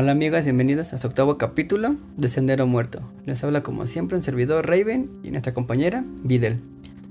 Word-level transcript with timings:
Hola 0.00 0.12
amigas, 0.12 0.44
bienvenidos 0.44 0.92
a 0.92 0.98
su 0.98 1.08
octavo 1.08 1.38
capítulo 1.38 1.96
de 2.16 2.28
Sendero 2.28 2.68
Muerto. 2.68 3.00
Les 3.26 3.42
habla 3.42 3.64
como 3.64 3.84
siempre 3.84 4.16
un 4.16 4.22
servidor 4.22 4.64
Raven 4.64 5.10
y 5.24 5.32
nuestra 5.32 5.52
compañera 5.52 6.04
Videl. 6.22 6.62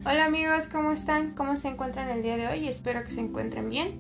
Hola 0.06 0.24
amigos, 0.24 0.68
¿cómo 0.72 0.92
están? 0.92 1.32
¿Cómo 1.32 1.58
se 1.58 1.68
encuentran 1.68 2.10
el 2.10 2.24
día 2.24 2.38
de 2.38 2.48
hoy? 2.48 2.70
Espero 2.70 3.04
que 3.04 3.12
se 3.12 3.20
encuentren 3.20 3.70
bien. 3.70 4.00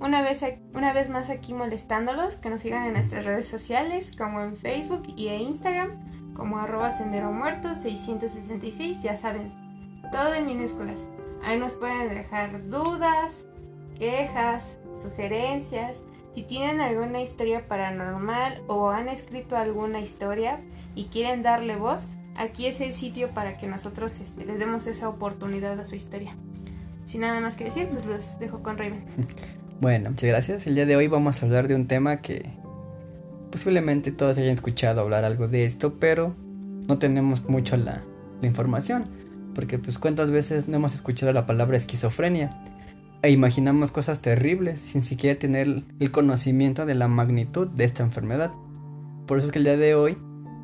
Una 0.00 0.20
vez, 0.20 0.44
una 0.74 0.92
vez 0.92 1.08
más 1.08 1.30
aquí 1.30 1.54
molestándolos, 1.54 2.34
que 2.34 2.50
nos 2.50 2.60
sigan 2.60 2.84
en 2.84 2.92
nuestras 2.92 3.24
redes 3.24 3.48
sociales 3.48 4.12
como 4.14 4.42
en 4.42 4.54
Facebook 4.54 5.04
y 5.16 5.28
en 5.28 5.40
Instagram 5.40 6.34
como 6.34 6.58
arroba 6.58 6.90
sendero 6.90 7.32
muerto 7.32 7.74
666, 7.74 9.02
ya 9.02 9.16
saben, 9.16 9.50
todo 10.12 10.34
en 10.34 10.44
minúsculas. 10.44 11.08
Ahí 11.42 11.58
nos 11.58 11.72
pueden 11.72 12.10
dejar 12.10 12.68
dudas, 12.68 13.46
quejas, 13.98 14.76
sugerencias 15.02 16.04
si 16.36 16.42
tienen 16.42 16.82
alguna 16.82 17.22
historia 17.22 17.66
paranormal 17.66 18.60
o 18.66 18.90
han 18.90 19.08
escrito 19.08 19.56
alguna 19.56 20.00
historia 20.00 20.60
y 20.94 21.04
quieren 21.04 21.42
darle 21.42 21.76
voz, 21.76 22.04
aquí 22.36 22.66
es 22.66 22.82
el 22.82 22.92
sitio 22.92 23.30
para 23.30 23.56
que 23.56 23.66
nosotros 23.66 24.20
este, 24.20 24.44
les 24.44 24.58
demos 24.58 24.86
esa 24.86 25.08
oportunidad 25.08 25.80
a 25.80 25.86
su 25.86 25.94
historia. 25.94 26.36
Sin 27.06 27.22
nada 27.22 27.40
más 27.40 27.56
que 27.56 27.64
decir, 27.64 27.88
pues 27.88 28.04
los 28.04 28.38
dejo 28.38 28.62
con 28.62 28.76
Raven. 28.76 29.04
Bueno, 29.80 30.10
muchas 30.10 30.28
gracias. 30.28 30.66
El 30.66 30.74
día 30.74 30.86
de 30.86 30.96
hoy 30.96 31.06
vamos 31.06 31.42
a 31.42 31.46
hablar 31.46 31.68
de 31.68 31.74
un 31.74 31.86
tema 31.86 32.22
que 32.22 32.50
posiblemente 33.50 34.10
todos 34.10 34.38
hayan 34.38 34.54
escuchado 34.54 35.02
hablar 35.02 35.24
algo 35.26 35.48
de 35.48 35.66
esto, 35.66 35.98
pero 35.98 36.34
no 36.88 36.98
tenemos 36.98 37.46
mucho 37.48 37.76
la, 37.76 38.02
la 38.40 38.46
información. 38.46 39.06
Porque 39.54 39.78
pues 39.78 39.98
cuántas 39.98 40.30
veces 40.30 40.66
no 40.66 40.76
hemos 40.76 40.94
escuchado 40.94 41.30
la 41.34 41.44
palabra 41.44 41.76
esquizofrenia 41.76 42.48
e 43.26 43.30
imaginamos 43.30 43.90
cosas 43.90 44.22
terribles 44.22 44.78
sin 44.78 45.02
siquiera 45.02 45.36
tener 45.36 45.82
el 45.98 46.10
conocimiento 46.12 46.86
de 46.86 46.94
la 46.94 47.08
magnitud 47.08 47.66
de 47.66 47.82
esta 47.82 48.04
enfermedad. 48.04 48.52
Por 49.26 49.38
eso 49.38 49.48
es 49.48 49.52
que 49.52 49.58
el 49.58 49.64
día 49.64 49.76
de 49.76 49.96
hoy 49.96 50.16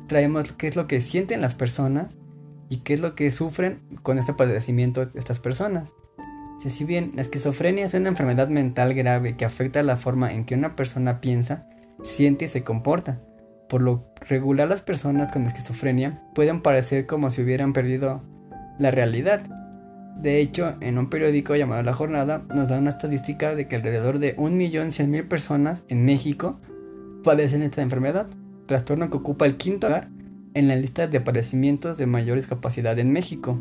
traemos 0.07 0.53
qué 0.53 0.67
es 0.67 0.77
lo 0.77 0.87
que 0.87 1.01
sienten 1.01 1.41
las 1.41 1.55
personas 1.55 2.17
y 2.69 2.77
qué 2.77 2.93
es 2.93 3.01
lo 3.01 3.15
que 3.15 3.31
sufren 3.31 3.81
con 4.01 4.17
este 4.17 4.31
padecimiento 4.33 5.05
de 5.05 5.19
estas 5.19 5.41
personas. 5.41 5.93
Si 6.59 6.85
bien 6.85 7.11
la 7.15 7.23
esquizofrenia 7.23 7.85
es 7.85 7.93
una 7.95 8.07
enfermedad 8.07 8.47
mental 8.47 8.93
grave 8.93 9.35
que 9.35 9.43
afecta 9.43 9.83
la 9.83 9.97
forma 9.97 10.31
en 10.31 10.45
que 10.45 10.55
una 10.55 10.77
persona 10.77 11.19
piensa, 11.19 11.67
siente 12.01 12.45
y 12.45 12.47
se 12.47 12.63
comporta. 12.63 13.19
Por 13.67 13.81
lo 13.81 14.05
regular 14.21 14.69
las 14.69 14.81
personas 14.81 15.33
con 15.33 15.45
esquizofrenia 15.45 16.21
pueden 16.33 16.61
parecer 16.61 17.07
como 17.07 17.29
si 17.29 17.41
hubieran 17.41 17.73
perdido 17.73 18.23
la 18.79 18.89
realidad 18.89 19.41
de 20.23 20.39
hecho, 20.39 20.75
en 20.79 20.97
un 20.97 21.09
periódico 21.09 21.53
llamado 21.53 21.83
La 21.83 21.93
Jornada 21.93 22.45
nos 22.55 22.69
da 22.69 22.77
una 22.77 22.91
estadística 22.91 23.55
de 23.55 23.67
que 23.67 23.75
alrededor 23.75 24.19
de 24.19 24.37
1.100.000 24.37 25.27
personas 25.27 25.83
en 25.89 26.05
México 26.05 26.61
padecen 27.25 27.61
esta 27.61 27.81
enfermedad, 27.81 28.29
trastorno 28.65 29.09
que 29.09 29.17
ocupa 29.17 29.45
el 29.45 29.57
quinto 29.57 29.87
lugar 29.87 30.09
en 30.53 30.69
la 30.69 30.77
lista 30.77 31.07
de 31.07 31.19
padecimientos 31.19 31.97
de 31.97 32.05
mayor 32.05 32.37
discapacidad 32.37 32.97
en 32.99 33.11
México. 33.11 33.59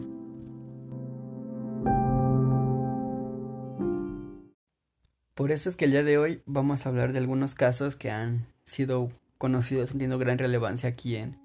Por 5.35 5.51
eso 5.51 5.69
es 5.69 5.75
que 5.75 5.87
el 5.87 5.91
día 5.91 6.05
de 6.05 6.17
hoy 6.17 6.43
vamos 6.47 6.87
a 6.87 6.91
hablar 6.91 7.13
de 7.13 7.19
algunos 7.19 7.57
casos 7.57 7.97
que 7.97 8.13
han 8.13 8.47
sido 8.67 9.11
conocidos 9.37 9.91
teniendo 9.91 10.17
gran 10.17 10.39
relevancia 10.39 10.91
aquí 10.91 11.17
en, 11.17 11.39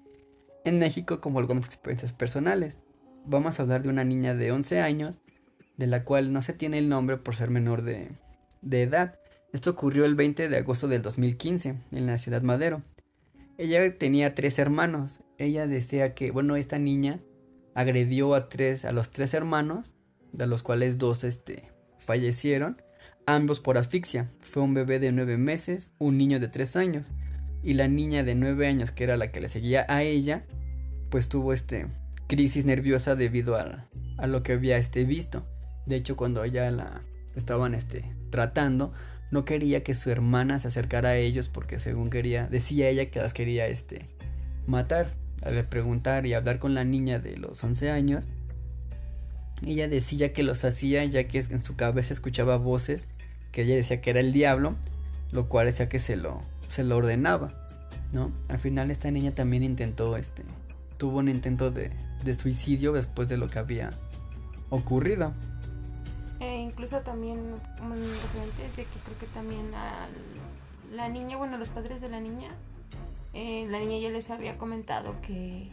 en 0.64 0.78
México 0.78 1.20
como 1.20 1.40
algunas 1.40 1.66
experiencias 1.66 2.12
personales 2.12 2.78
vamos 3.28 3.58
a 3.58 3.62
hablar 3.62 3.82
de 3.82 3.88
una 3.88 4.04
niña 4.04 4.34
de 4.34 4.52
11 4.52 4.80
años, 4.80 5.20
de 5.76 5.86
la 5.86 6.04
cual 6.04 6.32
no 6.32 6.42
se 6.42 6.52
tiene 6.52 6.78
el 6.78 6.88
nombre 6.88 7.18
por 7.18 7.36
ser 7.36 7.50
menor 7.50 7.82
de, 7.82 8.08
de 8.62 8.82
edad. 8.82 9.18
Esto 9.52 9.70
ocurrió 9.70 10.04
el 10.04 10.14
20 10.14 10.48
de 10.48 10.56
agosto 10.56 10.88
del 10.88 11.02
2015 11.02 11.76
en 11.92 12.06
la 12.06 12.18
ciudad 12.18 12.42
Madero. 12.42 12.80
Ella 13.56 13.96
tenía 13.96 14.34
tres 14.34 14.58
hermanos. 14.58 15.22
Ella 15.38 15.66
decía 15.66 16.14
que, 16.14 16.30
bueno, 16.30 16.56
esta 16.56 16.78
niña 16.78 17.20
agredió 17.74 18.34
a 18.34 18.48
tres, 18.48 18.84
a 18.84 18.92
los 18.92 19.10
tres 19.10 19.34
hermanos, 19.34 19.94
de 20.32 20.46
los 20.46 20.62
cuales 20.62 20.98
dos 20.98 21.24
este, 21.24 21.62
fallecieron, 21.98 22.82
ambos 23.26 23.60
por 23.60 23.78
asfixia. 23.78 24.30
Fue 24.40 24.62
un 24.62 24.74
bebé 24.74 24.98
de 24.98 25.12
nueve 25.12 25.38
meses, 25.38 25.92
un 25.98 26.18
niño 26.18 26.40
de 26.40 26.48
tres 26.48 26.76
años, 26.76 27.10
y 27.62 27.74
la 27.74 27.88
niña 27.88 28.24
de 28.24 28.34
nueve 28.34 28.66
años, 28.66 28.90
que 28.90 29.04
era 29.04 29.16
la 29.16 29.30
que 29.30 29.40
le 29.40 29.48
seguía 29.48 29.86
a 29.88 30.02
ella, 30.02 30.42
pues 31.10 31.28
tuvo 31.28 31.52
este 31.52 31.86
crisis 32.28 32.64
nerviosa 32.64 33.16
debido 33.16 33.56
a, 33.56 33.88
a 34.18 34.26
lo 34.28 34.44
que 34.44 34.52
había 34.52 34.76
este 34.76 35.04
visto. 35.04 35.44
De 35.86 35.96
hecho, 35.96 36.16
cuando 36.16 36.44
ella 36.44 36.70
la 36.70 37.02
estaban 37.34 37.74
este, 37.74 38.04
tratando, 38.30 38.92
no 39.30 39.44
quería 39.44 39.82
que 39.82 39.94
su 39.94 40.10
hermana 40.10 40.60
se 40.60 40.68
acercara 40.68 41.10
a 41.10 41.16
ellos 41.16 41.48
porque 41.48 41.78
según 41.78 42.10
quería, 42.10 42.46
decía 42.46 42.88
ella 42.88 43.10
que 43.10 43.20
las 43.20 43.32
quería 43.32 43.66
este, 43.66 44.02
matar. 44.66 45.14
Al 45.42 45.64
preguntar 45.66 46.26
y 46.26 46.34
hablar 46.34 46.58
con 46.58 46.74
la 46.74 46.82
niña 46.82 47.20
de 47.20 47.36
los 47.36 47.62
11 47.62 47.90
años, 47.90 48.26
ella 49.64 49.86
decía 49.86 50.32
que 50.32 50.42
los 50.42 50.64
hacía 50.64 51.04
ya 51.04 51.24
que 51.24 51.38
en 51.38 51.64
su 51.64 51.76
cabeza 51.76 52.12
escuchaba 52.12 52.56
voces 52.56 53.08
que 53.52 53.62
ella 53.62 53.76
decía 53.76 54.00
que 54.00 54.10
era 54.10 54.20
el 54.20 54.32
diablo, 54.32 54.74
lo 55.30 55.48
cual 55.48 55.66
decía 55.66 55.88
que 55.88 56.00
se 56.00 56.16
lo, 56.16 56.38
se 56.68 56.82
lo 56.82 56.96
ordenaba, 56.96 57.54
¿no? 58.12 58.32
Al 58.48 58.58
final 58.58 58.90
esta 58.90 59.10
niña 59.10 59.32
también 59.34 59.62
intentó 59.62 60.16
este, 60.16 60.42
tuvo 60.96 61.18
un 61.18 61.28
intento 61.28 61.70
de, 61.70 61.90
suicidio 62.38 62.92
después 62.92 63.28
de 63.28 63.36
lo 63.36 63.48
que 63.48 63.58
había 63.58 63.90
ocurrido. 64.70 65.30
E 66.40 66.56
incluso 66.58 67.00
también 67.00 67.38
un 67.38 67.90
referente 67.90 68.62
de 68.62 68.84
que 68.84 68.98
creo 69.04 69.18
que 69.18 69.26
también 69.26 69.70
la 70.90 71.08
niña, 71.08 71.36
bueno, 71.36 71.58
los 71.58 71.68
padres 71.68 72.00
de 72.00 72.08
la 72.08 72.20
niña, 72.20 72.48
eh, 73.34 73.66
la 73.68 73.78
niña 73.78 73.98
ya 73.98 74.10
les 74.10 74.30
había 74.30 74.56
comentado 74.56 75.20
que, 75.20 75.70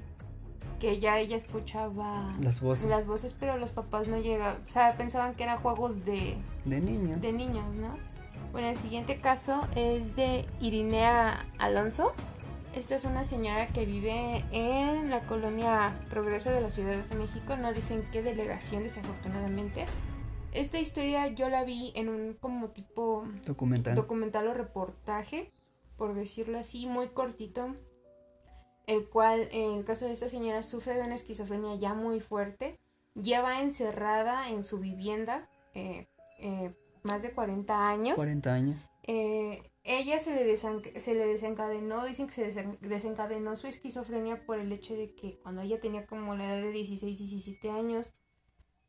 que 0.80 1.00
ya 1.00 1.20
ella 1.20 1.38
escuchaba 1.38 2.32
las 2.42 2.62
voces. 2.62 2.90
las 2.90 3.06
voces, 3.06 3.36
pero 3.40 3.58
los 3.58 3.72
papás 3.72 4.08
no 4.08 4.20
llegaban, 4.20 4.58
o 4.66 4.70
sea, 4.70 4.96
pensaban 4.98 5.36
que 5.36 5.44
eran 5.44 5.58
juegos 5.60 6.04
de, 6.06 6.38
de 6.66 6.82
niños. 6.82 7.22
De 7.22 7.32
niños, 7.32 7.72
¿no? 7.74 7.96
Bueno, 8.52 8.70
el 8.70 8.78
siguiente 8.78 9.20
caso 9.20 9.68
es 9.76 10.16
de 10.16 10.46
Irinea 10.62 11.46
Alonso. 11.60 12.14
Esta 12.76 12.96
es 12.96 13.06
una 13.06 13.24
señora 13.24 13.68
que 13.68 13.86
vive 13.86 14.44
en 14.52 15.10
la 15.10 15.26
colonia 15.26 15.98
Progreso 16.10 16.50
de 16.50 16.60
la 16.60 16.70
Ciudad 16.70 16.98
de 17.06 17.16
México. 17.16 17.56
No 17.56 17.72
dicen 17.72 18.06
qué 18.12 18.22
delegación, 18.22 18.84
desafortunadamente. 18.84 19.86
Esta 20.52 20.78
historia 20.78 21.28
yo 21.28 21.48
la 21.48 21.64
vi 21.64 21.94
en 21.96 22.10
un 22.10 22.34
como 22.34 22.72
tipo 22.72 23.24
documental, 23.46 23.96
documental 23.96 24.48
o 24.50 24.54
reportaje, 24.54 25.54
por 25.96 26.16
decirlo 26.16 26.60
así, 26.60 26.86
muy 26.88 27.08
cortito, 27.08 27.76
el 28.88 29.08
cual 29.08 29.48
en 29.52 29.84
caso 29.84 30.06
de 30.06 30.12
esta 30.12 30.28
señora 30.28 30.62
sufre 30.62 30.96
de 30.96 31.04
una 31.04 31.16
esquizofrenia 31.16 31.76
ya 31.76 31.94
muy 31.94 32.20
fuerte, 32.20 32.78
lleva 33.14 33.62
encerrada 33.62 34.50
en 34.50 34.66
su 34.66 34.80
vivienda 34.80 35.48
eh, 35.76 36.08
eh, 36.40 36.74
más 37.04 37.22
de 37.22 37.32
40 37.32 37.88
años. 37.88 38.16
40 38.18 38.54
años. 38.54 38.90
Eh, 39.04 39.64
ella 39.86 40.20
se 40.20 40.34
le, 40.34 40.58
se 40.58 41.14
le 41.14 41.28
desencadenó, 41.28 42.04
dicen 42.06 42.26
que 42.26 42.34
se 42.34 42.78
desencadenó 42.82 43.56
su 43.56 43.68
esquizofrenia 43.68 44.44
por 44.44 44.60
el 44.60 44.72
hecho 44.72 44.96
de 44.96 45.14
que 45.14 45.38
cuando 45.38 45.62
ella 45.62 45.80
tenía 45.80 46.08
como 46.08 46.36
la 46.36 46.46
edad 46.46 46.64
de 46.64 46.72
16, 46.72 47.20
17 47.20 47.70
años, 47.70 48.12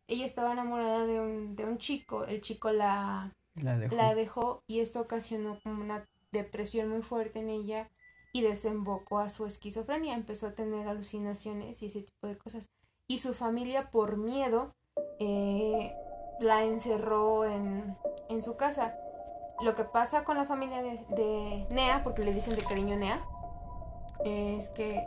ella 0.09 0.25
estaba 0.25 0.53
enamorada 0.53 1.07
de 1.07 1.21
un, 1.21 1.55
de 1.55 1.65
un 1.65 1.77
chico, 1.77 2.25
el 2.25 2.41
chico 2.41 2.73
la, 2.73 3.35
la, 3.63 3.77
dejó. 3.77 3.95
la 3.95 4.15
dejó 4.15 4.63
y 4.67 4.81
esto 4.81 5.01
ocasionó 5.01 5.61
como 5.63 5.83
una 5.83 6.09
depresión 6.33 6.89
muy 6.89 7.03
fuerte 7.03 7.41
en 7.41 7.51
ella 7.51 7.91
y 8.33 8.41
desembocó 8.41 9.19
a 9.19 9.29
su 9.29 9.45
esquizofrenia, 9.45 10.15
empezó 10.15 10.47
a 10.47 10.55
tener 10.55 10.89
alucinaciones 10.89 11.83
y 11.83 11.87
ese 11.87 12.03
tipo 12.03 12.27
de 12.27 12.39
cosas. 12.39 12.71
Y 13.07 13.19
su 13.19 13.35
familia 13.35 13.91
por 13.91 14.17
miedo 14.17 14.75
eh, 15.21 15.93
la 16.41 16.65
encerró 16.65 17.45
en, 17.45 17.97
en 18.31 18.43
su 18.43 18.57
casa 18.57 18.97
lo 19.63 19.75
que 19.75 19.85
pasa 19.85 20.25
con 20.25 20.37
la 20.37 20.45
familia 20.45 20.83
de, 20.83 21.67
Nea, 21.71 22.03
porque 22.05 22.23
le 22.23 22.33
dicen 22.33 22.55
de 22.57 22.63
cariño 22.63 22.97
Nea, 22.97 23.21
es 24.25 24.69
que 24.71 25.05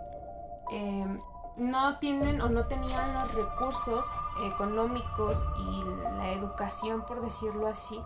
em, 0.72 1.20
no 1.58 2.00
tienen 2.00 2.42
o 2.42 2.50
no 2.50 2.66
tenían 2.66 3.14
los 3.14 3.34
recursos 3.36 4.08
económicos 4.54 5.50
y 5.58 5.84
la 6.18 6.32
educación, 6.32 7.06
por 7.06 7.22
decirlo 7.22 7.68
así, 7.68 8.02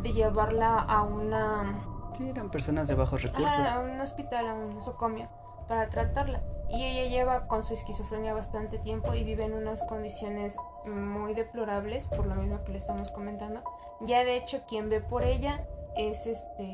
de 0.00 0.12
llevarla 0.12 0.78
a 0.78 1.02
una... 1.02 1.84
Sí, 2.12 2.28
eran 2.28 2.50
personas 2.50 2.88
de 2.88 2.94
bajos 2.94 3.22
recursos. 3.22 3.70
A 3.70 3.80
un 3.80 4.00
hospital, 4.00 4.46
a 4.48 4.54
un 4.54 4.74
nosocomio, 4.74 5.28
para 5.68 5.90
tratarla. 5.90 6.42
Y 6.70 6.82
ella 6.82 7.10
lleva 7.10 7.46
con 7.46 7.62
su 7.62 7.74
esquizofrenia 7.74 8.32
bastante 8.32 8.78
tiempo 8.78 9.14
y 9.14 9.22
vive 9.22 9.44
en 9.44 9.52
unas 9.52 9.82
condiciones 9.84 10.56
muy 10.86 11.34
deplorables, 11.34 12.08
por 12.08 12.26
lo 12.26 12.34
mismo 12.34 12.64
que 12.64 12.72
le 12.72 12.78
estamos 12.78 13.10
comentando. 13.10 13.62
Ya 14.00 14.24
de 14.24 14.36
hecho, 14.36 14.62
quien 14.66 14.88
ve 14.88 15.00
por 15.00 15.24
ella 15.24 15.66
es 15.96 16.26
este 16.26 16.70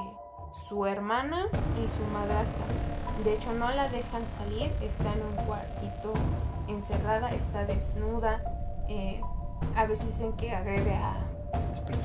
su 0.68 0.86
hermana 0.86 1.46
y 1.82 1.88
su 1.88 2.02
madrastra. 2.04 2.64
De 3.24 3.34
hecho, 3.34 3.52
no 3.52 3.70
la 3.70 3.88
dejan 3.88 4.26
salir, 4.26 4.72
está 4.80 5.12
en 5.12 5.22
un 5.22 5.46
cuartito 5.46 6.12
encerrada, 6.68 7.30
está 7.30 7.64
desnuda. 7.64 8.42
Eh, 8.88 9.20
a 9.76 9.86
veces 9.86 10.06
dicen 10.06 10.32
que 10.32 10.52
agrede 10.52 10.94
a, 10.94 11.16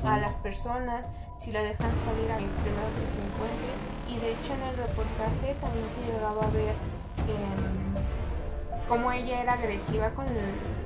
a 0.04 0.18
las 0.18 0.36
personas, 0.36 1.06
si 1.38 1.52
la 1.52 1.62
dejan 1.62 1.94
salir 1.96 2.30
a 2.30 2.36
primero 2.36 2.88
que 3.00 3.08
se 3.08 3.20
encuentre. 3.24 3.72
Y 4.08 4.18
de 4.18 4.32
hecho 4.32 4.54
en 4.54 4.62
el 4.62 4.76
reportaje 4.76 5.54
también 5.60 5.86
se 5.90 6.12
llegaba 6.12 6.44
a 6.44 6.50
ver 6.50 6.70
eh, 6.70 7.96
cómo 8.88 9.10
ella 9.10 9.42
era 9.42 9.54
agresiva 9.54 10.10
con 10.10 10.26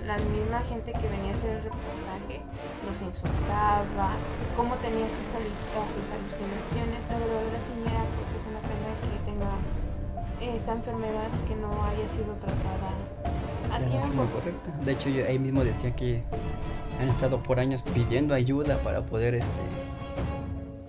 la 0.07 0.17
misma 0.17 0.61
gente 0.63 0.93
que 0.93 1.07
venía 1.09 1.33
a 1.33 1.37
hacer 1.37 1.51
el 1.51 1.63
reportaje, 1.63 2.41
los 2.87 3.01
insultaba, 3.03 4.17
cómo 4.57 4.75
tenía 4.77 5.07
sus, 5.09 5.27
sus 5.27 6.07
alucinaciones. 6.11 7.01
La 7.09 7.19
verdad 7.19 7.43
la 7.53 7.61
señora 7.61 8.05
pues 8.19 8.33
es 8.33 8.43
una 8.49 8.61
pena 8.61 8.91
que 9.01 9.31
tenga 9.31 9.51
esta 10.41 10.73
enfermedad 10.73 11.29
que 11.47 11.55
no 11.55 11.85
haya 11.85 12.09
sido 12.09 12.35
tratada 12.35 12.91
a 13.73 13.79
tiempo. 13.79 14.25
correcta. 14.33 14.71
De 14.85 14.93
hecho, 14.93 15.11
yo 15.11 15.27
ahí 15.27 15.39
mismo 15.39 15.63
decía 15.65 15.95
que 15.95 16.23
han 17.01 17.09
estado 17.09 17.43
por 17.43 17.61
años 17.61 17.83
pidiendo 17.83 18.35
ayuda 18.35 18.79
para 18.83 19.05
poder 19.05 19.35
este 19.35 19.63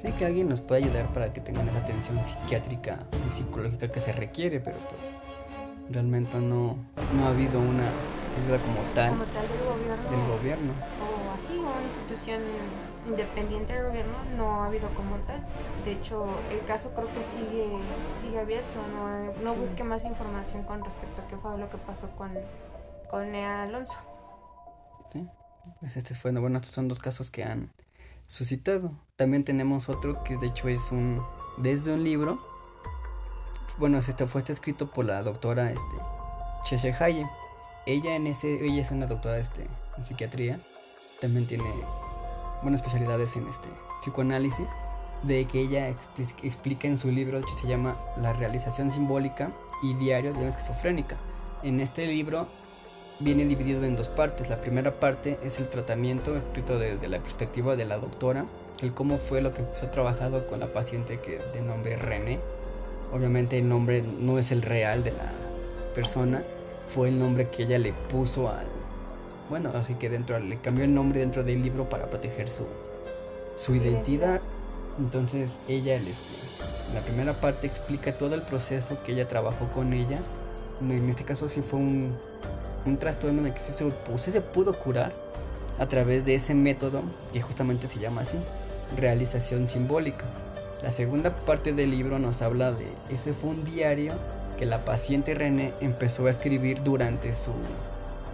sí 0.01 0.11
que 0.17 0.25
alguien 0.25 0.49
nos 0.49 0.61
pueda 0.61 0.83
ayudar 0.83 1.05
para 1.13 1.31
que 1.31 1.41
tengan 1.41 1.67
esa 1.69 1.77
atención 1.77 2.19
psiquiátrica 2.25 2.99
y 3.29 3.35
psicológica 3.35 3.91
que 3.91 3.99
se 3.99 4.11
requiere, 4.11 4.59
pero 4.59 4.77
pues 4.89 5.11
realmente 5.91 6.39
no, 6.39 6.77
no 7.15 7.25
ha 7.25 7.29
habido 7.29 7.59
una 7.59 7.91
ayuda 8.37 8.59
como 8.59 8.81
tal, 8.93 9.09
como 9.09 9.23
tal 9.25 9.47
del 9.47 9.63
gobierno, 9.65 10.09
del 10.09 10.37
gobierno. 10.37 10.73
o 11.01 11.37
así 11.37 11.57
una 11.57 11.83
institución 11.83 12.41
independiente 13.05 13.73
del 13.73 13.87
gobierno 13.87 14.13
no 14.37 14.63
ha 14.63 14.67
habido 14.67 14.89
como 14.89 15.15
tal. 15.27 15.43
De 15.85 15.93
hecho 15.93 16.25
el 16.49 16.63
caso 16.65 16.91
creo 16.93 17.11
que 17.13 17.23
sigue 17.23 17.67
sigue 18.13 18.39
abierto 18.39 18.79
no, 18.93 19.43
no 19.43 19.55
busque 19.55 19.83
más 19.83 20.05
información 20.05 20.63
con 20.63 20.83
respecto 20.83 21.21
a 21.21 21.27
qué 21.27 21.37
fue 21.37 21.57
lo 21.57 21.69
que 21.69 21.77
pasó 21.77 22.09
con 22.11 22.31
con 23.09 23.33
Alonso. 23.35 23.97
Sí 25.11 25.27
pues 25.79 25.97
este 25.97 26.13
fue 26.13 26.31
bueno 26.31 26.57
estos 26.57 26.73
son 26.73 26.87
dos 26.87 26.99
casos 26.99 27.29
que 27.31 27.43
han 27.43 27.71
suscitado. 28.25 28.89
También 29.15 29.43
tenemos 29.43 29.89
otro 29.89 30.23
que 30.23 30.37
de 30.37 30.47
hecho 30.47 30.67
es 30.67 30.91
un 30.91 31.21
desde 31.57 31.93
un 31.93 32.03
libro. 32.03 32.39
Bueno 33.77 33.97
este 33.97 34.25
fue 34.27 34.43
escrito 34.47 34.91
por 34.91 35.05
la 35.05 35.23
doctora 35.23 35.71
este 35.71 35.95
Chese 36.65 36.93
Haye 36.93 37.25
ella 37.85 38.15
en 38.15 38.27
ese 38.27 38.65
ella 38.65 38.81
es 38.81 38.91
una 38.91 39.07
doctora 39.07 39.39
este 39.39 39.67
en 39.97 40.05
psiquiatría 40.05 40.59
también 41.19 41.47
tiene 41.47 41.65
bueno 42.61 42.77
especialidades 42.77 43.35
en 43.35 43.47
este 43.47 43.69
psicoanálisis 44.01 44.67
de 45.23 45.45
que 45.45 45.61
ella 45.61 45.93
explica 46.43 46.87
en 46.87 46.97
su 46.97 47.11
libro 47.11 47.41
que 47.41 47.61
se 47.61 47.67
llama 47.67 47.95
La 48.21 48.33
realización 48.33 48.91
simbólica 48.91 49.51
y 49.83 49.93
diario 49.95 50.33
de 50.33 50.39
una 50.39 50.49
esquizofrénica. 50.49 51.17
En 51.63 51.79
este 51.79 52.07
libro 52.07 52.47
viene 53.19 53.45
dividido 53.45 53.83
en 53.83 53.95
dos 53.95 54.07
partes. 54.07 54.49
La 54.49 54.61
primera 54.61 54.99
parte 54.99 55.37
es 55.43 55.59
el 55.59 55.69
tratamiento 55.69 56.35
escrito 56.35 56.79
desde 56.79 57.07
la 57.07 57.19
perspectiva 57.19 57.75
de 57.75 57.85
la 57.85 57.97
doctora, 57.97 58.45
el 58.81 58.93
cómo 58.93 59.17
fue 59.17 59.41
lo 59.41 59.53
que 59.53 59.61
empezó 59.61 59.87
trabajado 59.89 60.47
con 60.47 60.59
la 60.59 60.73
paciente 60.73 61.19
que 61.19 61.39
de 61.53 61.61
nombre 61.61 61.97
René. 61.97 62.39
Obviamente 63.13 63.59
el 63.59 63.69
nombre 63.69 64.01
no 64.01 64.39
es 64.39 64.51
el 64.51 64.61
real 64.61 65.03
de 65.03 65.11
la 65.11 65.31
persona, 65.93 66.41
fue 66.93 67.09
el 67.09 67.19
nombre 67.19 67.49
que 67.49 67.63
ella 67.63 67.79
le 67.79 67.93
puso 67.93 68.49
al 68.49 68.67
bueno, 69.51 69.69
así 69.75 69.95
que 69.95 70.09
dentro 70.09 70.39
le 70.39 70.55
cambió 70.55 70.85
el 70.85 70.93
nombre 70.93 71.19
dentro 71.19 71.43
del 71.43 71.61
libro 71.61 71.89
para 71.89 72.09
proteger 72.09 72.49
su, 72.49 72.63
su 73.57 73.75
identidad. 73.75 74.39
Entonces 74.97 75.57
ella, 75.67 75.95
en 75.95 76.05
la 76.93 77.01
primera 77.01 77.33
parte 77.33 77.67
explica 77.67 78.13
todo 78.13 78.33
el 78.33 78.43
proceso 78.43 78.97
que 79.05 79.11
ella 79.11 79.27
trabajó 79.27 79.67
con 79.73 79.91
ella. 79.91 80.19
En 80.79 81.09
este 81.09 81.25
caso 81.25 81.49
sí 81.49 81.59
fue 81.59 81.79
un, 81.79 82.15
un 82.85 82.95
trastorno 82.95 83.43
de 83.43 83.53
que 83.53 83.59
sí 83.59 83.73
se, 83.73 84.31
se 84.31 84.39
pudo 84.39 84.71
curar 84.79 85.11
a 85.79 85.85
través 85.85 86.23
de 86.23 86.35
ese 86.35 86.53
método 86.53 87.01
que 87.33 87.41
justamente 87.41 87.89
se 87.89 87.99
llama 87.99 88.21
así, 88.21 88.37
realización 88.97 89.67
simbólica. 89.67 90.23
La 90.81 90.91
segunda 90.91 91.35
parte 91.35 91.73
del 91.73 91.91
libro 91.91 92.19
nos 92.19 92.41
habla 92.41 92.71
de 92.71 92.87
ese 93.09 93.33
fue 93.33 93.49
un 93.49 93.65
diario 93.65 94.13
que 94.61 94.67
la 94.67 94.85
paciente 94.85 95.33
René 95.33 95.73
empezó 95.81 96.27
a 96.27 96.29
escribir 96.29 96.83
durante 96.83 97.33
su, 97.33 97.49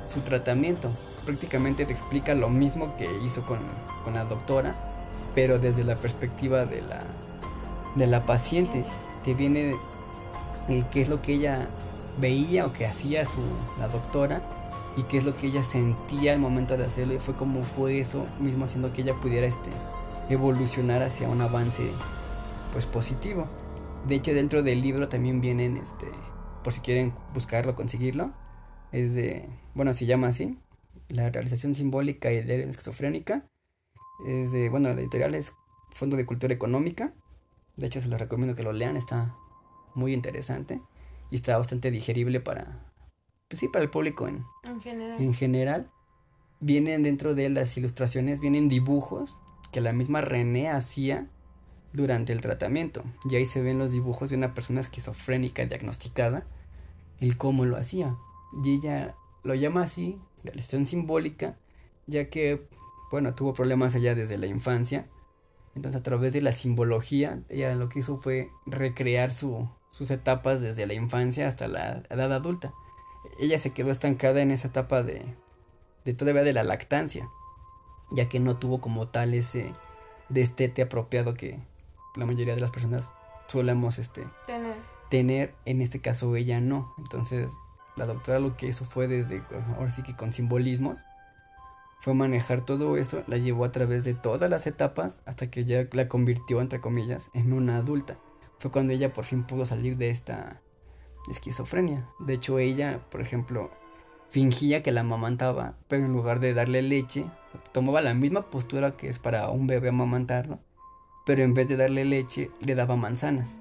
su 0.06 0.19
tratamiento 0.19 0.91
prácticamente 1.25 1.85
te 1.85 1.94
explica 1.94 2.33
lo 2.33 2.50
mismo 2.50 2.97
que 2.97 3.07
hizo 3.24 3.45
con, 3.45 3.59
la 4.13 4.25
doctora, 4.25 4.75
pero 5.33 5.57
desde 5.57 5.85
la 5.85 5.95
perspectiva 5.95 6.65
de 6.65 6.81
la, 6.81 7.01
de 7.95 8.07
la 8.07 8.24
paciente. 8.24 8.83
Te 9.24 9.33
viene 9.33 9.75
eh, 10.69 10.83
qué 10.91 11.01
es 11.01 11.07
lo 11.09 11.21
que 11.21 11.35
ella 11.35 11.68
veía 12.19 12.65
o 12.65 12.73
que 12.73 12.88
hacía 12.88 13.25
su, 13.25 13.39
la 13.80 13.88
doctora 13.88 14.41
y 14.97 15.03
qué 15.03 15.18
es 15.18 15.23
lo 15.23 15.35
que 15.35 15.47
ella 15.47 15.63
sentía 15.63 16.33
al 16.33 16.39
momento 16.39 16.75
de 16.75 16.85
hacerlo 16.85 17.13
y 17.13 17.19
fue 17.19 17.35
como 17.35 17.63
fue 17.63 18.00
eso 18.00 18.25
mismo 18.39 18.65
haciendo 18.65 18.91
que 18.91 19.01
ella 19.01 19.13
pudiera 19.13 19.47
este, 19.47 19.69
evolucionar 20.30 21.03
hacia 21.03 21.30
un 21.30 21.41
avance 21.41 21.89
pues 22.73 22.85
positivo. 22.85 23.47
De 24.05 24.15
hecho 24.15 24.33
dentro 24.33 24.63
del 24.63 24.81
libro 24.81 25.09
también 25.09 25.41
vienen 25.41 25.77
este 25.77 26.07
por 26.67 26.73
si 26.73 26.81
quieren 26.81 27.13
buscarlo, 27.33 27.75
conseguirlo. 27.75 28.33
Es 28.91 29.13
de, 29.13 29.47
bueno, 29.73 29.94
se 29.94 30.05
llama 30.05 30.27
así, 30.27 30.57
la 31.07 31.29
realización 31.29 31.73
simbólica 31.75 32.29
y 32.29 32.44
de 32.44 32.69
esquizofrénica. 32.69 33.47
Es 34.27 34.51
de, 34.51 34.67
bueno, 34.67 34.94
la 34.94 34.99
editorial 34.99 35.33
es 35.35 35.53
Fondo 35.91 36.17
de 36.17 36.25
Cultura 36.25 36.53
Económica. 36.53 37.13
De 37.77 37.85
hecho, 37.85 38.01
se 38.01 38.09
les 38.09 38.19
recomiendo 38.19 38.53
que 38.53 38.63
lo 38.63 38.73
lean, 38.73 38.97
está 38.97 39.33
muy 39.95 40.11
interesante 40.11 40.81
y 41.31 41.35
está 41.35 41.57
bastante 41.57 41.89
digerible 41.89 42.41
para, 42.41 42.91
pues 43.47 43.61
sí, 43.61 43.69
para 43.69 43.83
el 43.83 43.89
público 43.89 44.27
en, 44.27 44.44
general. 44.81 45.21
en 45.21 45.33
general. 45.33 45.91
Vienen 46.59 47.01
dentro 47.01 47.33
de 47.33 47.49
las 47.49 47.77
ilustraciones, 47.77 48.41
vienen 48.41 48.67
dibujos 48.67 49.38
que 49.71 49.79
la 49.79 49.94
misma 49.94 50.19
René 50.19 50.69
hacía 50.69 51.29
durante 51.97 52.31
el 52.31 52.41
tratamiento. 52.41 53.03
Y 53.29 53.35
ahí 53.35 53.45
se 53.45 53.61
ven 53.61 53.79
los 53.79 53.91
dibujos 53.91 54.29
de 54.29 54.38
una 54.38 54.53
persona 54.53 54.79
esquizofrénica 54.79 55.65
diagnosticada, 55.65 56.45
el 57.19 57.38
cómo 57.38 57.65
lo 57.65 57.75
hacía. 57.75 58.15
Y 58.63 58.75
ella 58.75 59.15
lo 59.44 59.55
llama 59.55 59.81
así 59.81 60.21
realización 60.44 60.85
simbólica, 60.85 61.57
ya 62.05 62.29
que, 62.29 62.67
bueno, 63.11 63.33
tuvo 63.33 63.53
problemas 63.53 63.95
allá 63.95 64.15
desde 64.15 64.38
la 64.38 64.45
infancia. 64.45 65.07
Entonces, 65.75 65.99
a 65.99 66.03
través 66.03 66.31
de 66.31 66.41
la 66.41 66.51
simbología, 66.51 67.41
ella 67.49 67.75
lo 67.75 67.89
que 67.89 67.99
hizo 67.99 68.17
fue 68.17 68.49
recrear 68.65 69.31
su, 69.31 69.67
sus 69.89 70.11
etapas 70.11 70.61
desde 70.61 70.85
la 70.85 70.94
infancia 70.94 71.47
hasta 71.47 71.67
la 71.67 72.03
edad 72.09 72.31
adulta. 72.31 72.73
Ella 73.39 73.59
se 73.59 73.71
quedó 73.71 73.91
estancada 73.91 74.41
en 74.41 74.51
esa 74.51 74.67
etapa 74.67 75.01
de, 75.01 75.23
de 76.05 76.13
todavía 76.13 76.44
de 76.44 76.53
la 76.53 76.63
lactancia, 76.63 77.27
ya 78.11 78.29
que 78.29 78.39
no 78.39 78.57
tuvo 78.57 78.79
como 78.79 79.07
tal 79.07 79.33
ese 79.33 79.73
destete 80.30 80.83
apropiado 80.83 81.33
que 81.33 81.59
la 82.18 82.26
mayoría 82.26 82.56
de 82.56 82.62
las 82.62 82.71
personas 82.71 83.12
solemos 83.47 84.00
este, 84.00 84.26
tener. 84.45 84.76
tener. 85.09 85.56
En 85.66 85.81
este 85.81 86.02
caso, 86.02 86.36
ella 86.36 86.59
no. 86.59 86.94
Entonces, 86.97 87.54
la 87.95 88.06
doctora 88.06 88.40
lo 88.40 88.56
que 88.57 88.68
hizo 88.68 88.86
fue 88.86 89.07
desde, 89.07 89.44
ahora 89.78 89.92
sí 89.92 90.04
que 90.04 90.16
con 90.16 90.33
simbolismos, 90.33 91.00
fue 92.00 92.14
manejar 92.14 92.62
todo 92.62 92.95
eso, 92.97 93.24
la 93.28 93.38
llevó 93.38 93.66
a 93.66 93.71
través 93.71 94.04
de 94.04 94.14
todas 94.14 94.50
las 94.50 94.68
etapas 94.68 95.21
hasta 95.26 95.50
que 95.50 95.66
ya 95.66 95.88
la 95.92 96.07
convirtió, 96.07 96.62
entre 96.62 96.80
comillas, 96.80 97.31
en 97.33 97.54
una 97.54 97.78
adulta. 97.78 98.16
Fue 98.59 98.71
cuando 98.71 98.94
ella 98.94 99.14
por 99.14 99.26
fin 99.26 99.44
pudo 99.44 99.66
salir 99.66 99.97
de 99.97 100.09
esta 100.09 100.62
esquizofrenia. 101.30 102.07
De 102.19 102.33
hecho, 102.33 102.59
ella, 102.59 103.02
por 103.09 103.21
ejemplo, 103.21 103.71
fingía 104.30 104.83
que 104.83 104.92
la 104.92 105.02
amamantaba, 105.02 105.76
pero 105.88 106.06
en 106.06 106.14
lugar 106.14 106.40
de 106.40 106.54
darle 106.54 106.81
leche, 106.81 107.26
tomaba 107.71 108.02
la 108.02 108.14
misma 108.14 108.50
postura 108.50 108.95
que 108.95 109.09
es 109.09 109.19
para 109.19 109.50
un 109.50 109.68
bebé 109.68 109.90
amamantarlo, 109.90 110.59
pero 111.28 111.44
en 111.44 111.54
vez 111.54 111.68
de 111.68 111.76
darle 111.76 112.06
leche, 112.06 112.50
le 112.62 112.74
daba 112.74 112.96
manzanas. 112.96 113.60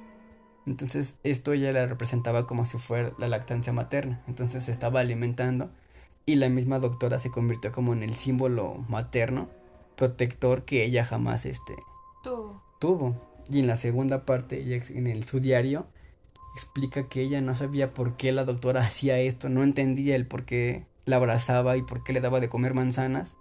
Entonces 0.67 1.19
esto 1.25 1.53
ya 1.53 1.73
la 1.73 1.87
representaba 1.87 2.47
como 2.47 2.65
si 2.65 2.79
fuera 2.79 3.13
la 3.19 3.27
lactancia 3.27 3.73
materna. 3.73 4.23
Entonces 4.29 4.65
se 4.65 4.71
estaba 4.71 5.01
alimentando 5.01 5.73
y 6.27 6.37
la 6.37 6.49
misma 6.49 6.79
doctora 6.79 7.19
se 7.19 7.33
convirtió 7.33 7.73
como 7.73 7.93
en 7.93 8.05
el 8.05 8.15
símbolo 8.15 8.85
materno, 8.89 9.49
protector 9.97 10.65
que 10.65 10.85
ella 10.85 11.05
jamás 11.05 11.45
este, 11.45 11.75
tuvo. 12.79 13.11
Y 13.51 13.59
en 13.59 13.67
la 13.67 13.77
segunda 13.77 14.25
parte, 14.25 14.81
en 14.91 15.09
el, 15.09 15.25
su 15.25 15.41
diario, 15.41 15.89
explica 16.55 17.09
que 17.09 17.23
ella 17.23 17.41
no 17.41 17.57
sabía 17.57 17.95
por 17.95 18.17
qué 18.17 18.31
la 18.31 18.45
doctora 18.45 18.81
hacía 18.83 19.19
esto, 19.19 19.49
no 19.49 19.65
entendía 19.65 20.15
el 20.15 20.29
por 20.29 20.45
qué 20.45 20.87
la 21.05 21.17
abrazaba 21.17 21.77
y 21.77 21.83
por 21.83 22.05
qué 22.05 22.13
le 22.13 22.21
daba 22.21 22.39
de 22.39 22.49
comer 22.49 22.75
manzanas, 22.75 23.35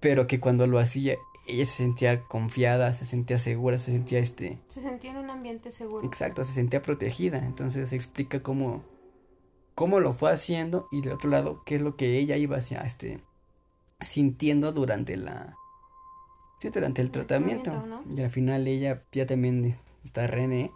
pero 0.00 0.26
que 0.26 0.40
cuando 0.40 0.66
lo 0.66 0.80
hacía 0.80 1.14
ella 1.46 1.66
se 1.66 1.72
sentía 1.72 2.22
confiada, 2.24 2.92
se 2.92 3.04
sentía 3.04 3.38
segura, 3.38 3.78
se 3.78 3.92
sentía 3.92 4.18
este... 4.18 4.60
Se 4.68 4.80
sentía 4.80 5.10
en 5.10 5.18
un 5.18 5.30
ambiente 5.30 5.72
seguro. 5.72 6.06
Exacto, 6.06 6.44
se 6.44 6.52
sentía 6.52 6.82
protegida. 6.82 7.38
Entonces 7.38 7.88
se 7.88 7.96
explica 7.96 8.42
cómo, 8.42 8.82
cómo 9.74 9.98
lo 10.00 10.14
fue 10.14 10.30
haciendo 10.30 10.86
y 10.92 11.00
del 11.02 11.14
otro 11.14 11.30
lado 11.30 11.62
qué 11.64 11.76
es 11.76 11.82
lo 11.82 11.96
que 11.96 12.18
ella 12.18 12.36
iba 12.36 12.58
hacia, 12.58 12.80
este, 12.82 13.18
sintiendo 14.00 14.72
durante 14.72 15.16
la... 15.16 15.56
Sí, 16.60 16.70
durante 16.70 17.02
el, 17.02 17.10
tratamiento. 17.10 17.72
Y 18.08 18.20
al 18.20 18.30
final 18.30 18.68
ella 18.68 19.02
ya 19.12 19.26
también 19.26 19.76
está 20.04 20.28
René, 20.28 20.70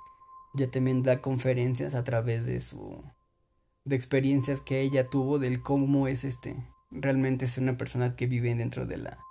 ya 0.54 0.68
también 0.68 1.04
da 1.04 1.22
conferencias 1.22 1.94
a 1.94 2.02
través 2.02 2.44
de 2.44 2.60
su... 2.60 3.04
de 3.84 3.94
experiencias 3.94 4.60
que 4.60 4.80
ella 4.80 5.08
tuvo 5.08 5.38
del 5.38 5.62
cómo 5.62 6.08
es 6.08 6.24
este... 6.24 6.56
realmente 6.90 7.46
ser 7.46 7.62
una 7.62 7.76
persona 7.76 8.16
que 8.16 8.26
vive 8.26 8.52
dentro 8.56 8.84
de 8.84 8.96
la 8.96 9.25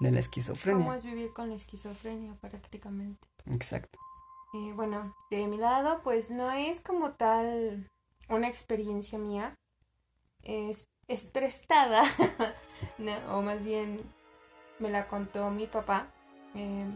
de 0.00 0.10
la 0.10 0.20
esquizofrenia. 0.20 0.84
¿Cómo 0.84 0.94
es 0.94 1.04
vivir 1.04 1.32
con 1.32 1.48
la 1.48 1.56
esquizofrenia 1.56 2.34
prácticamente? 2.40 3.28
Exacto. 3.46 3.98
Eh, 4.54 4.72
bueno, 4.74 5.14
de 5.30 5.46
mi 5.46 5.58
lado, 5.58 6.00
pues 6.02 6.30
no 6.30 6.50
es 6.50 6.80
como 6.80 7.12
tal 7.12 7.90
una 8.28 8.48
experiencia 8.48 9.18
mía. 9.18 9.54
Es, 10.42 10.88
es 11.08 11.24
prestada, 11.26 12.04
o 13.28 13.42
más 13.42 13.64
bien 13.64 14.02
me 14.78 14.90
la 14.90 15.08
contó 15.08 15.50
mi 15.50 15.66
papá. 15.66 16.08
Eh, 16.54 16.86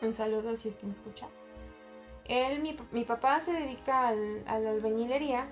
un 0.00 0.12
saludo 0.12 0.56
si 0.56 0.68
es 0.68 0.76
que 0.76 0.86
me 0.86 0.92
escucha. 0.92 1.28
Él, 2.24 2.62
mi, 2.62 2.76
mi 2.92 3.04
papá 3.04 3.40
se 3.40 3.52
dedica 3.52 4.08
al, 4.08 4.44
a 4.46 4.58
la 4.58 4.70
albañilería 4.70 5.48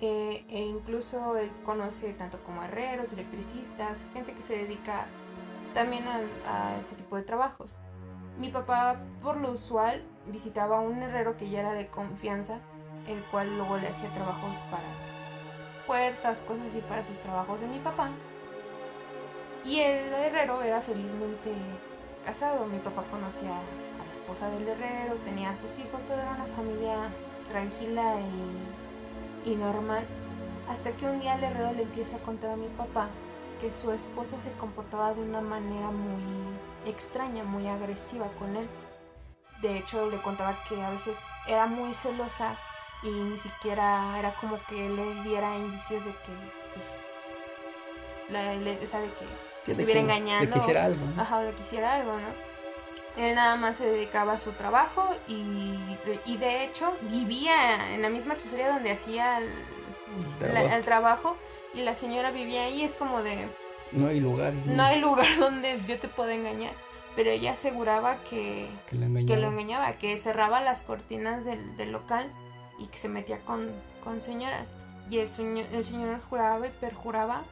eh, 0.00 0.44
e 0.48 0.60
incluso 0.64 1.36
él 1.36 1.50
conoce 1.62 2.14
tanto 2.14 2.42
como 2.42 2.62
herreros, 2.62 3.12
electricistas, 3.12 4.08
gente 4.14 4.32
que 4.32 4.42
se 4.42 4.56
dedica 4.56 5.06
también 5.74 6.04
a, 6.06 6.76
ese 6.78 6.94
tipo 6.96 7.16
de 7.16 7.22
trabajos. 7.22 7.76
Mi 8.38 8.48
papá, 8.50 8.96
por 9.22 9.36
lo 9.36 9.52
usual, 9.52 10.02
visitaba 10.26 10.78
a 10.78 10.80
un 10.80 10.98
herrero 10.98 11.36
que 11.36 11.50
ya 11.50 11.60
era 11.60 11.72
de 11.72 11.88
confianza, 11.88 12.58
el 13.06 13.22
cual 13.24 13.56
luego 13.56 13.76
le 13.76 13.88
hacía 13.88 14.08
trabajos 14.10 14.56
para 14.70 14.84
puertas, 15.86 16.42
cosas 16.42 16.66
así 16.66 16.80
para 16.80 17.02
sus 17.02 17.18
trabajos 17.20 17.60
de 17.60 17.66
mi 17.66 17.78
papá. 17.78 18.10
Y 19.64 19.80
el 19.80 20.12
herrero 20.12 20.62
era 20.62 20.80
felizmente 20.80 21.52
casado. 22.24 22.66
Mi 22.66 22.78
papá 22.78 23.04
conocía 23.10 23.50
a 23.50 24.06
la 24.06 24.12
esposa 24.12 24.48
del 24.50 24.66
herrero, 24.66 25.16
tenía 25.24 25.50
a 25.50 25.56
sus 25.56 25.78
hijos, 25.78 26.02
toda 26.04 26.22
era 26.22 26.32
una 26.32 26.46
familia 26.46 26.96
tranquila 27.48 28.16
y, 29.44 29.50
y 29.50 29.56
normal. 29.56 30.04
Hasta 30.68 30.92
que 30.92 31.06
un 31.06 31.20
día 31.20 31.34
el 31.34 31.44
herrero 31.44 31.72
le 31.72 31.82
empieza 31.82 32.16
a 32.16 32.20
contar 32.20 32.52
a 32.52 32.56
mi 32.56 32.68
papá 32.68 33.08
que 33.60 33.70
su 33.70 33.92
esposa 33.92 34.38
se 34.38 34.52
comportaba 34.52 35.12
de 35.14 35.20
una 35.22 35.40
manera 35.40 35.90
muy 35.90 36.22
extraña, 36.86 37.44
muy 37.44 37.68
agresiva 37.68 38.26
con 38.38 38.56
él. 38.56 38.68
De 39.62 39.76
hecho, 39.78 40.10
le 40.10 40.16
contaba 40.18 40.54
que 40.68 40.82
a 40.82 40.90
veces 40.90 41.26
era 41.46 41.66
muy 41.66 41.92
celosa 41.92 42.54
y 43.02 43.10
ni 43.10 43.36
siquiera 43.38 44.18
era 44.18 44.32
como 44.34 44.58
que 44.68 44.88
le 44.88 45.22
diera 45.22 45.56
indicios 45.56 46.04
de 46.04 46.10
que, 46.12 46.32
pues, 46.74 46.86
la, 48.30 48.54
le, 48.54 48.78
que 48.78 48.86
Sí, 48.86 48.96
de 49.66 49.72
estuviera 49.72 49.92
que 49.92 49.98
engañando. 50.00 50.44
Le 50.46 50.52
quisiera 50.52 50.84
algo, 50.86 51.04
¿no? 51.04 51.20
Ajá, 51.22 51.38
o 51.38 51.42
le 51.42 51.52
quisiera 51.52 51.94
algo, 51.96 52.12
¿no? 52.12 52.50
Él 53.22 53.34
nada 53.34 53.56
más 53.56 53.76
se 53.76 53.84
dedicaba 53.90 54.34
a 54.34 54.38
su 54.38 54.52
trabajo 54.52 55.06
y, 55.26 55.74
y 56.24 56.36
de 56.38 56.64
hecho 56.64 56.94
vivía 57.02 57.92
en 57.94 58.00
la 58.02 58.08
misma 58.08 58.34
accesoria 58.34 58.68
donde 58.72 58.92
hacía 58.92 59.38
el, 59.38 59.50
la- 60.38 60.38
Trabajo. 60.38 60.74
el 60.76 60.84
trabajo 60.84 61.36
y 61.74 61.82
la 61.82 61.94
señora 61.94 62.30
vivía 62.30 62.64
ahí. 62.64 62.82
Es 62.82 62.94
como 62.94 63.22
de, 63.22 63.48
No 63.92 64.08
hay 64.08 64.20
lugar. 64.20 64.52
no 64.66 64.82
hay 64.82 65.00
lugar 65.00 65.26
donde 65.38 65.80
yo 65.86 65.98
te 65.98 66.08
pueda 66.08 66.34
engañar. 66.34 66.72
Pero 67.16 67.30
ella 67.30 67.52
aseguraba 67.52 68.18
que, 68.24 68.68
Que 68.88 68.94
lo 68.96 69.00
que 69.02 69.06
engañaba. 69.06 69.40
lo 69.40 69.48
engañaba, 69.48 69.92
que 69.94 70.16
cerraba 70.18 70.60
las 70.60 70.80
cortinas 70.82 71.44
del, 71.44 71.76
del 71.76 71.90
local 71.92 72.30
y 72.78 72.86
que 72.86 72.98
se 72.98 73.08
metía 73.08 73.40
con, 73.40 73.70
con 74.02 74.20
señoras. 74.22 74.74
Y 75.10 75.18
el 75.18 75.30
señor, 75.30 75.66
el 75.72 75.84
señor 75.84 76.20
juraba 76.28 76.66
y 76.66 76.70
perjuraba 76.70 77.42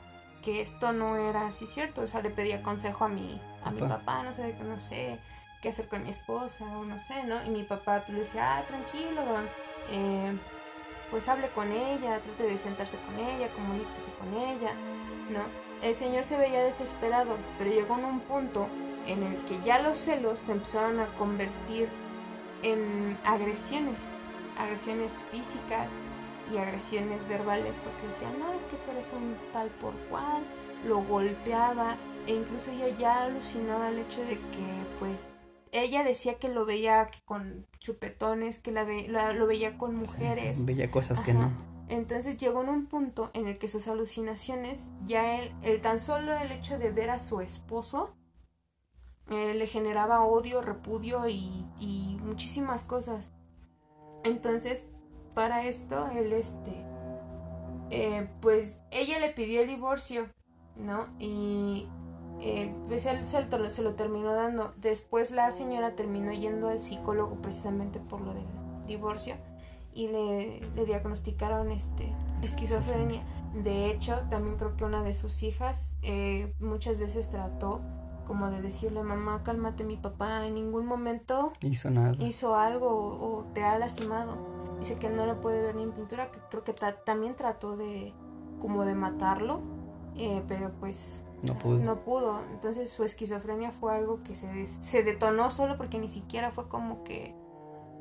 que 0.43 0.61
esto 0.61 0.93
no 0.93 1.17
era 1.17 1.49
así 1.49 1.67
cierto. 1.67 2.03
O 2.03 2.07
sea, 2.07 2.23
le 2.23 2.31
pedía 2.31 2.63
consejo 2.63 3.05
a 3.05 3.09
mi, 3.09 3.41
a 3.65 3.71
mi 3.73 3.81
Papá. 3.81 3.99
papá, 3.99 4.23
no 4.23 4.33
sé, 4.33 4.55
no 4.63 4.79
sé 4.79 5.19
qué 5.61 5.71
hacer 5.71 5.89
con 5.89 6.05
mi 6.05 6.11
esposa 6.11 6.65
o 6.79 6.85
no 6.85 7.01
sé, 7.01 7.25
¿no? 7.25 7.45
Y 7.45 7.51
mi 7.51 7.65
papá 7.65 7.97
pues, 8.07 8.11
le 8.11 8.19
decía, 8.21 8.59
ah, 8.59 8.63
tranquilo, 8.63 9.25
don, 9.25 9.45
eh, 9.91 10.39
pues 11.11 11.29
hable 11.29 11.49
con 11.49 11.73
ella, 11.73 12.21
trate 12.21 12.43
de 12.43 12.59
sentarse 12.59 12.99
con 12.99 13.19
ella, 13.19 13.49
comuníquese 13.55 14.13
con 14.19 14.35
ella, 14.35 14.73
¿no? 15.31 15.41
El 15.83 15.95
señor 15.95 16.25
se 16.25 16.37
veía 16.37 16.65
desesperado, 16.65 17.37
pero 17.57 17.71
llegó 17.71 17.97
en 17.99 18.05
un 18.05 18.21
punto 18.21 18.67
en 19.07 19.23
el 19.23 19.37
que 19.45 19.61
ya 19.63 19.79
los 19.79 19.99
celos 19.99 20.39
se 20.39 20.53
empezaron 20.53 21.01
a 21.01 21.07
convertir 21.17 21.89
en 22.63 23.17
agresiones, 23.25 24.09
agresiones 24.59 25.23
físicas 25.31 25.95
y 26.53 26.59
agresiones 26.59 27.27
verbales, 27.29 27.79
porque 27.79 28.09
decían, 28.09 28.39
no, 28.39 28.53
es 28.53 28.65
que 28.65 28.77
tú 28.77 28.91
eres 28.91 29.11
un 29.13 29.37
tal 29.53 29.69
por 29.81 29.95
cual, 30.09 30.43
lo 30.87 30.99
golpeaba, 30.99 31.97
e 32.27 32.35
incluso 32.35 32.71
ella 32.71 32.89
ya 32.99 33.25
alucinaba 33.25 33.89
el 33.89 34.01
hecho 34.01 34.21
de 34.23 34.37
que, 34.37 34.67
pues, 34.99 35.33
ella 35.73 36.05
decía 36.05 36.39
que 36.39 36.49
lo 36.49 36.65
veía 36.65 37.09
con 37.25 37.67
chupetones, 37.79 38.59
que 38.59 38.71
la 38.73 38.85
ve- 38.85 39.07
la- 39.09 39.33
lo 39.33 39.47
veía 39.47 39.77
con 39.79 39.95
mujeres, 39.95 40.65
Veía 40.65 40.91
cosas 40.91 41.21
que 41.21 41.35
no. 41.35 41.51
entonces 41.89 42.37
llegó 42.37 42.63
en 42.63 42.69
un 42.69 42.87
punto 42.87 43.31
en 43.35 43.47
el 43.47 43.59
que 43.59 43.69
sus 43.69 43.89
alucinaciones, 43.89 44.91
ya 45.05 45.39
él, 45.41 45.53
el 45.63 45.81
tan 45.81 45.99
solo 45.99 46.35
el 46.35 46.53
hecho 46.53 46.79
de 46.79 46.91
ver 46.91 47.11
a 47.11 47.19
su 47.19 47.41
esposo, 47.41 48.15
eh, 49.31 49.55
le 49.55 49.67
generaba 49.67 50.23
odio, 50.23 50.61
repudio 50.63 51.29
y, 51.29 51.65
y 51.79 52.17
muchísimas 52.23 52.85
cosas. 52.85 53.33
Entonces, 54.25 54.89
para 55.35 55.65
esto, 55.67 56.09
él, 56.15 56.33
este, 56.33 56.73
eh, 57.91 58.29
pues 58.41 58.81
ella 58.91 59.19
le 59.19 59.31
pidió 59.31 59.61
el 59.63 59.69
divorcio, 59.69 60.29
¿no? 60.77 61.09
Y 61.19 61.89
eh, 62.41 62.75
pues 62.89 63.07
él 63.07 63.25
se 63.27 63.45
lo, 63.45 63.71
se 63.71 63.83
lo 63.83 63.95
terminó 63.95 64.33
dando. 64.33 64.73
Después 64.77 65.31
la 65.31 65.51
señora 65.51 65.95
terminó 65.97 66.33
yendo 66.33 66.69
al 66.69 66.81
psicólogo 66.81 67.37
precisamente 67.37 67.99
por 68.01 68.21
lo 68.21 68.35
del 68.35 68.47
divorcio 68.87 69.37
y 69.93 70.09
le, 70.09 70.61
le 70.75 70.85
diagnosticaron 70.85 71.71
este 71.71 72.13
esquizofrenia. 72.43 73.23
De 73.63 73.91
hecho, 73.91 74.15
también 74.31 74.57
creo 74.57 74.77
que 74.77 74.85
una 74.85 75.03
de 75.03 75.15
sus 75.15 75.43
hijas 75.43 75.91
eh, 76.03 76.53
muchas 76.61 76.99
veces 76.99 77.31
trató 77.31 77.81
como 78.27 78.51
de 78.51 78.61
decirle, 78.61 79.03
mamá, 79.03 79.43
cálmate 79.43 79.85
mi 79.85 79.97
papá, 79.97 80.47
en 80.47 80.55
ningún 80.55 80.85
momento 80.85 81.53
Hizo 81.63 81.91
nada. 81.91 82.15
hizo 82.23 82.55
algo 82.57 82.89
o, 82.89 83.39
o 83.39 83.45
te 83.55 83.65
ha 83.65 83.79
lastimado. 83.79 84.37
Dice 84.79 84.97
que 84.99 85.09
no 85.09 85.25
lo 85.27 85.41
puede 85.41 85.63
ver 85.63 85.75
ni 85.77 85.83
en 85.85 85.93
pintura, 85.93 86.31
que 86.31 86.39
creo 86.51 86.63
que 86.63 86.75
ta- 86.75 86.93
también 87.05 87.35
trató 87.37 87.77
de 87.77 88.13
como 88.61 88.85
de 88.85 88.95
matarlo, 88.95 89.61
eh, 90.15 90.43
pero 90.47 90.71
pues 90.79 91.25
No 91.43 91.57
pudo. 91.59 91.79
no 91.79 92.01
pudo. 92.01 92.41
Entonces 92.53 92.91
su 92.91 93.05
esquizofrenia 93.05 93.71
fue 93.71 93.95
algo 93.95 94.23
que 94.23 94.35
se, 94.35 94.67
se 94.67 95.03
detonó 95.03 95.51
solo 95.51 95.77
porque 95.77 95.99
ni 95.99 96.09
siquiera 96.09 96.51
fue 96.51 96.69
como 96.69 97.05
que 97.05 97.35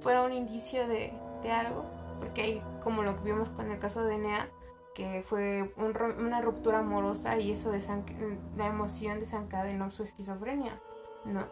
fuera 0.01 0.23
un 0.23 0.33
indicio 0.33 0.87
de, 0.87 1.13
de 1.43 1.51
algo. 1.51 1.85
Porque 2.19 2.41
hay, 2.41 2.63
como 2.83 3.03
lo 3.03 3.15
que 3.15 3.23
vimos 3.31 3.49
con 3.49 3.69
el 3.69 3.77
caso 3.77 4.03
de 4.03 4.17
Nea, 4.17 4.49
que 4.95 5.21
fue 5.21 5.71
una 5.77 6.41
ruptura 6.41 6.79
amorosa 6.79 7.37
y 7.37 7.51
eso 7.51 7.71
desenc- 7.71 8.39
la 8.55 8.65
emoción 8.65 9.19
desencadenó 9.19 9.91
su 9.91 10.01
esquizofrenia. 10.01 10.79
No, 11.25 11.43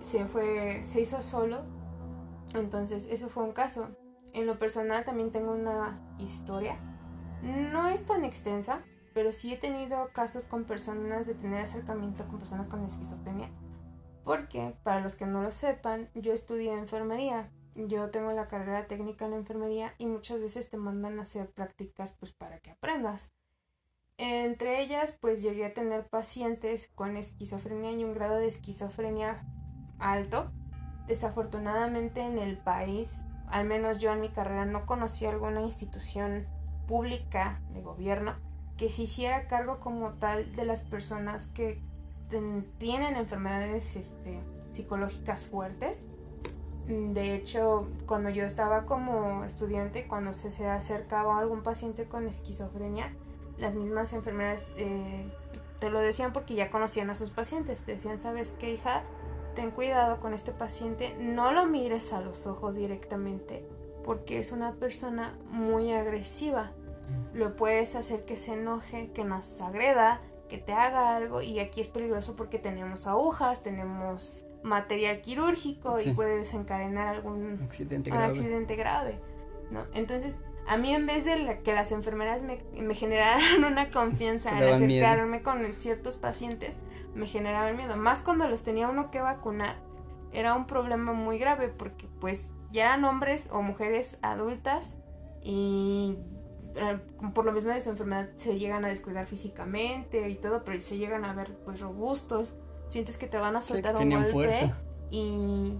se 0.00 0.24
fue, 0.26 0.82
se 0.84 1.00
hizo 1.00 1.20
solo. 1.20 1.62
Entonces, 2.54 3.08
eso 3.10 3.28
fue 3.28 3.42
un 3.42 3.52
caso. 3.52 3.88
En 4.32 4.46
lo 4.46 4.58
personal 4.60 5.04
también 5.04 5.32
tengo 5.32 5.50
una 5.52 5.98
historia. 6.18 6.76
No 7.42 7.88
es 7.88 8.06
tan 8.06 8.24
extensa, 8.24 8.80
pero 9.18 9.32
sí 9.32 9.52
he 9.52 9.56
tenido 9.56 10.10
casos 10.12 10.46
con 10.46 10.62
personas 10.62 11.26
de 11.26 11.34
tener 11.34 11.64
acercamiento 11.64 12.28
con 12.28 12.38
personas 12.38 12.68
con 12.68 12.84
esquizofrenia. 12.84 13.50
Porque, 14.22 14.76
para 14.84 15.00
los 15.00 15.16
que 15.16 15.26
no 15.26 15.42
lo 15.42 15.50
sepan, 15.50 16.08
yo 16.14 16.32
estudié 16.32 16.72
enfermería. 16.72 17.50
Yo 17.74 18.10
tengo 18.10 18.30
la 18.30 18.46
carrera 18.46 18.86
técnica 18.86 19.26
en 19.26 19.32
enfermería 19.32 19.92
y 19.98 20.06
muchas 20.06 20.40
veces 20.40 20.70
te 20.70 20.76
mandan 20.76 21.18
a 21.18 21.22
hacer 21.22 21.50
prácticas 21.50 22.12
pues 22.12 22.30
para 22.30 22.60
que 22.60 22.70
aprendas. 22.70 23.32
Entre 24.18 24.82
ellas, 24.82 25.18
pues 25.20 25.42
llegué 25.42 25.66
a 25.66 25.74
tener 25.74 26.06
pacientes 26.06 26.86
con 26.94 27.16
esquizofrenia 27.16 27.90
y 27.90 28.04
un 28.04 28.14
grado 28.14 28.36
de 28.36 28.46
esquizofrenia 28.46 29.44
alto. 29.98 30.52
Desafortunadamente 31.08 32.20
en 32.20 32.38
el 32.38 32.56
país, 32.56 33.24
al 33.48 33.66
menos 33.66 33.98
yo 33.98 34.12
en 34.12 34.20
mi 34.20 34.28
carrera, 34.28 34.64
no 34.64 34.86
conocí 34.86 35.26
alguna 35.26 35.62
institución 35.62 36.46
pública 36.86 37.60
de 37.74 37.82
gobierno 37.82 38.46
que 38.78 38.88
se 38.88 39.02
hiciera 39.02 39.46
cargo 39.48 39.80
como 39.80 40.12
tal 40.12 40.54
de 40.56 40.64
las 40.64 40.80
personas 40.80 41.48
que 41.48 41.82
tienen 42.78 43.16
enfermedades 43.16 43.96
este, 43.96 44.40
psicológicas 44.72 45.44
fuertes. 45.44 46.04
Mm, 46.86 47.12
De 47.12 47.34
hecho, 47.34 47.88
cuando 48.06 48.30
yo 48.30 48.44
estaba 48.44 48.86
como 48.86 49.44
estudiante, 49.44 50.06
cuando 50.06 50.32
se, 50.32 50.50
se 50.50 50.66
acercaba 50.66 51.38
algún 51.38 51.62
paciente 51.62 52.04
con 52.06 52.26
esquizofrenia, 52.26 53.12
las 53.58 53.74
mismas 53.74 54.12
enfermeras 54.12 54.70
eh, 54.76 55.28
te 55.80 55.90
lo 55.90 56.00
decían 56.00 56.32
porque 56.32 56.54
ya 56.54 56.70
conocían 56.70 57.10
a 57.10 57.14
sus 57.14 57.30
pacientes. 57.30 57.84
Te 57.84 57.92
decían, 57.92 58.18
¿sabes 58.18 58.52
qué, 58.52 58.72
hija? 58.72 59.02
Ten 59.54 59.72
cuidado 59.72 60.20
con 60.20 60.32
este 60.34 60.52
paciente, 60.52 61.16
no 61.18 61.50
lo 61.50 61.66
mires 61.66 62.12
a 62.12 62.20
los 62.20 62.46
ojos 62.46 62.76
directamente 62.76 63.66
porque 64.04 64.38
es 64.38 64.52
una 64.52 64.72
persona 64.72 65.36
muy 65.50 65.92
agresiva. 65.92 66.70
Lo 67.34 67.56
puedes 67.56 67.94
hacer 67.94 68.24
que 68.24 68.36
se 68.36 68.54
enoje, 68.54 69.10
que 69.12 69.24
nos 69.24 69.60
agreda, 69.60 70.20
que 70.48 70.58
te 70.58 70.72
haga 70.72 71.16
algo 71.16 71.42
y 71.42 71.58
aquí 71.60 71.80
es 71.80 71.88
peligroso 71.88 72.34
porque 72.36 72.58
tenemos 72.58 73.06
agujas, 73.06 73.62
tenemos 73.62 74.46
material 74.62 75.20
quirúrgico 75.20 75.98
Sí. 76.00 76.10
y 76.10 76.14
puede 76.14 76.38
desencadenar 76.38 77.08
algún 77.08 77.60
Accidente 77.62 78.10
grave. 78.10 78.26
accidente 78.26 78.74
grave, 78.76 79.20
¿no? 79.70 79.84
Entonces, 79.94 80.38
a 80.66 80.76
mí 80.76 80.94
en 80.94 81.06
vez 81.06 81.24
de 81.24 81.60
que 81.62 81.72
las 81.74 81.92
enfermeras 81.92 82.42
me, 82.42 82.58
me 82.74 82.94
generaran 82.94 83.62
una 83.64 83.90
confianza 83.90 84.56
al 84.56 84.68
acercarme 84.72 85.42
con 85.42 85.64
ciertos 85.78 86.16
pacientes, 86.16 86.78
me 87.14 87.26
generaban 87.26 87.76
miedo. 87.76 87.96
Más 87.96 88.20
cuando 88.22 88.48
los 88.48 88.62
tenía 88.64 88.88
uno 88.88 89.10
que 89.10 89.20
vacunar, 89.20 89.76
era 90.32 90.54
un 90.54 90.66
problema 90.66 91.12
muy 91.12 91.38
grave 91.38 91.68
porque 91.68 92.06
pues 92.20 92.48
ya 92.72 92.84
eran 92.86 93.04
hombres 93.04 93.48
o 93.52 93.62
mujeres 93.62 94.18
adultas 94.22 94.96
y 95.42 96.18
eh, 96.78 96.98
por 97.34 97.44
lo 97.44 97.52
mismo 97.52 97.70
de 97.70 97.80
su 97.80 97.90
enfermedad 97.90 98.28
se 98.36 98.58
llegan 98.58 98.84
a 98.84 98.88
descuidar 98.88 99.26
físicamente 99.26 100.28
y 100.28 100.34
todo, 100.36 100.64
pero 100.64 100.80
se 100.80 100.96
llegan 100.96 101.24
a 101.24 101.32
ver 101.34 101.52
pues 101.64 101.80
robustos, 101.80 102.56
sientes 102.88 103.18
que 103.18 103.26
te 103.26 103.38
van 103.38 103.56
a 103.56 103.60
soltar 103.60 103.96
un 103.96 104.10
golpe 104.10 104.72
y 105.10 105.78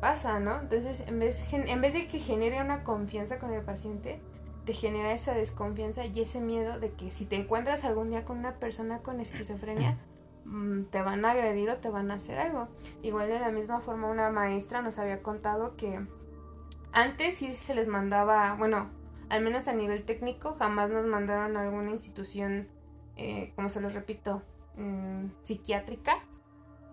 pasa, 0.00 0.40
¿no? 0.40 0.60
Entonces, 0.60 1.04
en 1.06 1.18
vez, 1.18 1.52
en 1.52 1.80
vez 1.80 1.92
de 1.92 2.08
que 2.08 2.18
genere 2.18 2.60
una 2.60 2.82
confianza 2.82 3.38
con 3.38 3.52
el 3.52 3.62
paciente, 3.62 4.20
te 4.64 4.72
genera 4.72 5.12
esa 5.12 5.34
desconfianza 5.34 6.04
y 6.06 6.20
ese 6.20 6.40
miedo 6.40 6.78
de 6.78 6.92
que 6.92 7.10
si 7.10 7.26
te 7.26 7.36
encuentras 7.36 7.84
algún 7.84 8.10
día 8.10 8.24
con 8.24 8.38
una 8.38 8.54
persona 8.54 8.98
con 8.98 9.20
esquizofrenia, 9.20 9.98
mm, 10.44 10.84
te 10.84 11.02
van 11.02 11.24
a 11.24 11.30
agredir 11.32 11.70
o 11.70 11.76
te 11.76 11.88
van 11.88 12.10
a 12.10 12.14
hacer 12.14 12.38
algo. 12.38 12.68
Igual 13.02 13.28
de 13.28 13.40
la 13.40 13.50
misma 13.50 13.80
forma 13.80 14.08
una 14.08 14.30
maestra 14.30 14.82
nos 14.82 14.98
había 14.98 15.22
contado 15.22 15.76
que 15.76 16.00
antes 16.92 17.36
sí 17.36 17.52
se 17.54 17.74
les 17.74 17.88
mandaba, 17.88 18.54
bueno, 18.54 18.90
al 19.32 19.40
menos 19.40 19.66
a 19.66 19.72
nivel 19.72 20.04
técnico, 20.04 20.56
jamás 20.58 20.90
nos 20.90 21.06
mandaron 21.06 21.56
a 21.56 21.62
alguna 21.62 21.90
institución, 21.90 22.68
eh, 23.16 23.50
como 23.56 23.70
se 23.70 23.80
los 23.80 23.94
repito, 23.94 24.42
mm, 24.76 25.28
psiquiátrica, 25.42 26.18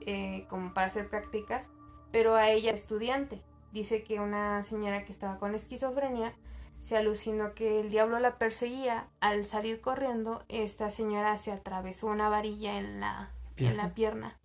eh, 0.06 0.46
como 0.50 0.74
para 0.74 0.88
hacer 0.88 1.10
prácticas, 1.10 1.70
pero 2.14 2.36
a 2.36 2.50
ella 2.50 2.72
estudiante. 2.72 3.42
Dice 3.74 4.06
que 4.06 4.22
una 4.22 4.64
señora 4.64 5.04
que 5.04 5.12
estaba 5.12 5.38
con 5.38 5.54
esquizofrenia 5.54 6.34
se 6.80 6.96
alucinó 6.96 7.54
que 7.56 7.82
el 7.82 7.92
diablo 7.92 8.20
la 8.20 8.38
perseguía. 8.38 9.10
Al 9.20 9.46
salir 9.46 9.82
corriendo, 9.82 10.46
esta 10.48 10.92
señora 10.92 11.38
se 11.38 11.52
atravesó 11.52 12.08
una 12.08 12.30
varilla 12.30 12.80
en 12.80 13.02
la 13.02 13.34
pierna. 13.56 13.72
En 13.74 13.78
la 13.90 13.94
pierna. 13.94 14.40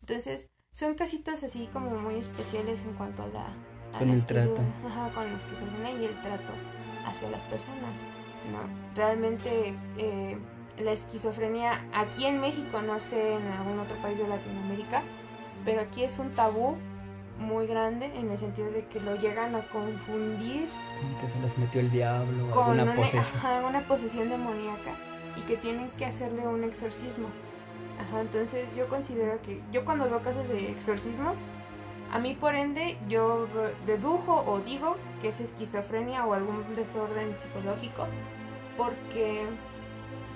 Entonces, 0.00 0.48
son 0.72 0.94
casitos 0.94 1.44
así 1.44 1.68
como 1.70 1.90
muy 1.90 2.14
especiales 2.14 2.80
en 2.80 2.94
cuanto 2.94 3.22
a 3.22 3.26
la... 3.26 3.98
con 3.98 4.08
el 4.08 4.24
trato. 4.24 4.62
Ajá, 4.86 5.10
con 5.12 5.30
la 5.30 5.36
esquizofrenia 5.36 5.90
y 5.90 6.06
el 6.06 6.22
trato 6.22 6.83
hacia 7.06 7.30
las 7.30 7.42
personas. 7.44 8.04
¿no? 8.52 8.58
Realmente 8.94 9.74
eh, 9.96 10.36
la 10.78 10.92
esquizofrenia 10.92 11.84
aquí 11.94 12.26
en 12.26 12.40
México, 12.40 12.82
no 12.82 13.00
sé 13.00 13.34
en 13.34 13.46
algún 13.58 13.78
otro 13.78 13.96
país 13.98 14.18
de 14.18 14.28
Latinoamérica, 14.28 15.02
pero 15.64 15.80
aquí 15.80 16.04
es 16.04 16.18
un 16.18 16.30
tabú 16.32 16.76
muy 17.38 17.66
grande 17.66 18.12
en 18.16 18.30
el 18.30 18.38
sentido 18.38 18.70
de 18.70 18.86
que 18.86 19.00
lo 19.00 19.16
llegan 19.16 19.54
a 19.54 19.60
confundir. 19.62 20.68
que 21.20 21.28
se 21.28 21.38
les 21.40 21.56
metió 21.58 21.80
el 21.80 21.90
diablo, 21.90 22.50
con 22.50 22.70
una, 22.70 22.94
posesión. 22.94 23.64
una 23.68 23.80
posesión 23.80 24.28
demoníaca 24.28 24.92
y 25.36 25.40
que 25.42 25.56
tienen 25.56 25.90
que 25.98 26.04
hacerle 26.04 26.46
un 26.46 26.62
exorcismo. 26.64 27.28
Ajá, 28.00 28.20
entonces 28.20 28.74
yo 28.76 28.88
considero 28.88 29.40
que 29.42 29.60
yo 29.72 29.84
cuando 29.84 30.08
veo 30.08 30.20
casos 30.20 30.48
de 30.48 30.70
exorcismos, 30.70 31.38
a 32.12 32.18
mí 32.18 32.36
por 32.38 32.54
ende 32.54 32.96
yo 33.08 33.48
dedujo 33.86 34.44
o 34.46 34.60
digo 34.60 34.96
que 35.24 35.30
es 35.30 35.40
esquizofrenia 35.40 36.26
o 36.26 36.34
algún 36.34 36.74
desorden 36.74 37.40
psicológico 37.40 38.06
porque 38.76 39.46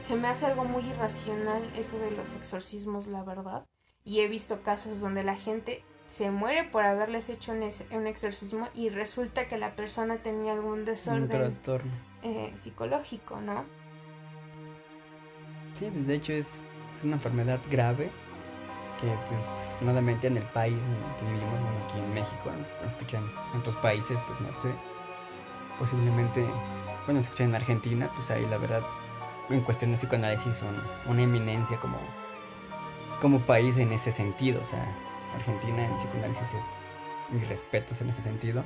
se 0.03 0.17
me 0.17 0.29
hace 0.29 0.47
algo 0.47 0.65
muy 0.65 0.83
irracional 0.83 1.63
eso 1.77 1.99
de 1.99 2.11
los 2.11 2.35
exorcismos, 2.35 3.07
la 3.07 3.23
verdad. 3.23 3.67
Y 4.03 4.21
he 4.21 4.29
visto 4.29 4.63
casos 4.63 5.03
donde 5.03 5.25
la 5.25 5.37
gente 5.37 5.85
se 6.07 6.31
muere 6.31 6.65
por 6.65 6.85
haberles 6.85 7.29
hecho 7.29 7.53
un, 7.53 8.07
exorcismo 8.07 8.69
y 8.75 8.89
resulta 8.89 9.47
que 9.47 9.59
la 9.59 9.77
persona 9.77 10.23
tenía 10.23 10.55
algún 10.55 10.87
desorden. 10.87 11.29
Eh, 12.23 12.55
psicológico, 12.57 13.43
¿no? 13.43 13.67
Sí, 15.75 15.91
pues 15.93 16.07
de 16.07 16.15
hecho 16.15 16.33
es, 16.33 16.63
es 16.97 17.05
una 17.05 17.17
enfermedad 17.17 17.61
grave 17.71 18.11
que 19.01 19.07
pues 19.07 19.41
afortunadamente 19.65 20.27
en 20.27 20.37
el 20.37 20.43
país 20.45 20.75
en 20.75 21.27
que 21.27 21.33
vivimos, 21.33 21.61
aquí 21.85 21.99
en 21.99 22.15
México, 22.15 22.45
¿no? 22.47 22.91
escuchan 22.91 23.31
en 23.53 23.61
otros 23.61 23.77
países, 23.77 24.19
pues 24.27 24.41
no 24.41 24.53
sé, 24.55 24.69
posiblemente, 25.79 26.45
bueno, 27.07 27.21
escuchan 27.21 27.51
en 27.51 27.55
Argentina, 27.57 28.11
pues 28.15 28.31
ahí 28.31 28.45
la 28.47 28.59
verdad, 28.59 28.83
en 29.51 29.61
cuestión 29.63 29.93
de 29.93 29.99
psicoanálisis 29.99 30.57
son 30.57 30.75
una 31.07 31.23
eminencia 31.23 31.79
como, 31.79 31.99
como 33.21 33.41
país 33.41 33.79
en 33.79 33.93
ese 33.93 34.13
sentido, 34.13 34.61
o 34.61 34.65
sea, 34.65 34.85
Argentina 35.35 35.87
en 35.87 35.97
psicoanálisis 35.97 36.55
es 36.55 36.65
mis 37.31 37.49
respetos 37.49 38.01
en 38.01 38.11
ese 38.11 38.23
sentido. 38.23 38.63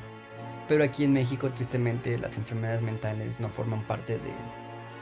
Pero 0.68 0.84
aquí 0.84 1.04
en 1.04 1.12
México, 1.12 1.50
tristemente, 1.50 2.16
las 2.18 2.36
enfermedades 2.36 2.82
mentales 2.82 3.40
no 3.40 3.48
forman 3.48 3.82
parte 3.82 4.14
de, 4.14 4.32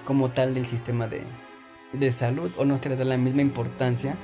como 0.04 0.30
tal, 0.30 0.54
del 0.54 0.66
sistema 0.66 1.06
de, 1.06 1.22
de 1.92 2.10
salud 2.10 2.50
o 2.56 2.64
no 2.64 2.78
se 2.78 2.88
les 2.88 2.98
da 2.98 3.04
la 3.04 3.18
misma 3.18 3.42
importancia 3.42 4.16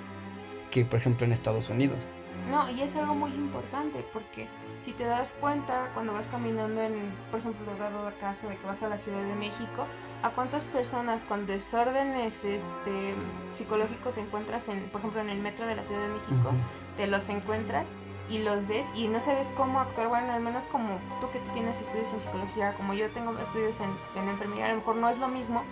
que, 0.71 0.85
por 0.85 0.99
ejemplo, 0.99 1.27
en 1.27 1.33
Estados 1.33 1.69
Unidos. 1.69 2.07
No, 2.51 2.71
y 2.71 2.83
es 2.83 2.95
algo 2.95 3.15
muy 3.15 3.33
importante 3.33 4.05
porque 4.13 4.47
si 4.83 4.93
te 4.93 5.05
das 5.05 5.35
cuenta 5.41 5.91
cuando 5.95 6.13
vas 6.13 6.29
caminando 6.29 6.81
en, 6.81 7.13
por 7.31 7.41
ejemplo, 7.41 7.75
dado 7.77 8.07
de 8.07 8.15
caso 8.17 8.49
de 8.49 8.57
que 8.57 8.67
vas 8.67 8.83
a 8.85 8.89
la 8.89 8.99
Ciudad 8.99 9.23
de 9.23 9.35
México, 9.35 9.87
a 10.23 10.31
cuántas 10.31 10.65
personas 10.65 11.25
con 11.25 11.47
desórdenes 11.47 12.45
este, 12.45 13.15
psicológicos 13.53 14.17
encuentras 14.17 14.69
en, 14.69 14.89
por 14.91 15.01
ejemplo, 15.01 15.21
en 15.21 15.31
el 15.31 15.39
metro 15.39 15.67
de 15.67 15.75
la 15.75 15.83
Ciudad 15.83 16.03
de 16.03 16.15
México, 16.15 16.53
te 16.97 17.09
los 17.09 17.29
encuentras 17.29 17.93
y 18.29 18.39
los 18.39 18.67
ves 18.67 18.91
y 18.95 19.09
no 19.09 19.21
sabes 19.21 19.51
cómo 19.57 19.81
actuar, 19.81 20.09
bueno, 20.09 20.33
al 20.33 20.41
menos 20.41 20.67
como 20.67 20.99
tú 21.21 21.31
que 21.31 21.39
tienes 21.53 21.81
estudios 21.81 22.13
en 22.13 22.21
psicología, 22.21 22.75
como 22.75 22.95
yo 22.95 23.11
tengo 23.11 23.37
estudios 23.39 23.81
en, 23.81 23.91
en 24.21 24.29
enfermería, 24.29 24.67
a 24.67 24.69
lo 24.71 24.77
mejor 24.77 24.97
no 24.97 25.09
es 25.09 25.19
lo 25.19 25.29
mismo, 25.29 25.65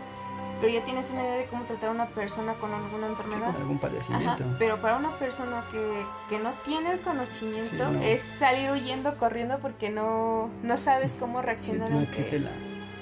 pero 0.60 0.72
ya 0.72 0.84
tienes 0.84 1.10
una 1.10 1.22
idea 1.22 1.36
de 1.36 1.46
cómo 1.46 1.64
tratar 1.64 1.90
a 1.90 1.92
una 1.92 2.06
persona 2.06 2.54
con 2.54 2.72
alguna 2.72 3.06
enfermedad. 3.06 3.52
con 3.52 3.62
algún 3.62 3.78
padecimiento. 3.78 4.44
pero 4.58 4.80
para 4.80 4.96
una 4.96 5.16
persona 5.18 5.64
que, 5.70 6.04
que, 6.28 6.42
no 6.42 6.52
tiene 6.64 6.92
el 6.92 7.00
conocimiento, 7.00 7.90
es 8.02 8.20
salir 8.22 8.70
huyendo, 8.70 9.16
corriendo, 9.16 9.58
porque 9.58 9.90
no, 9.90 10.48
no 10.62 10.76
sabes 10.76 11.14
cómo 11.18 11.42
reaccionar. 11.42 11.90
no 11.90 12.00
existe 12.00 12.40
la, 12.40 12.50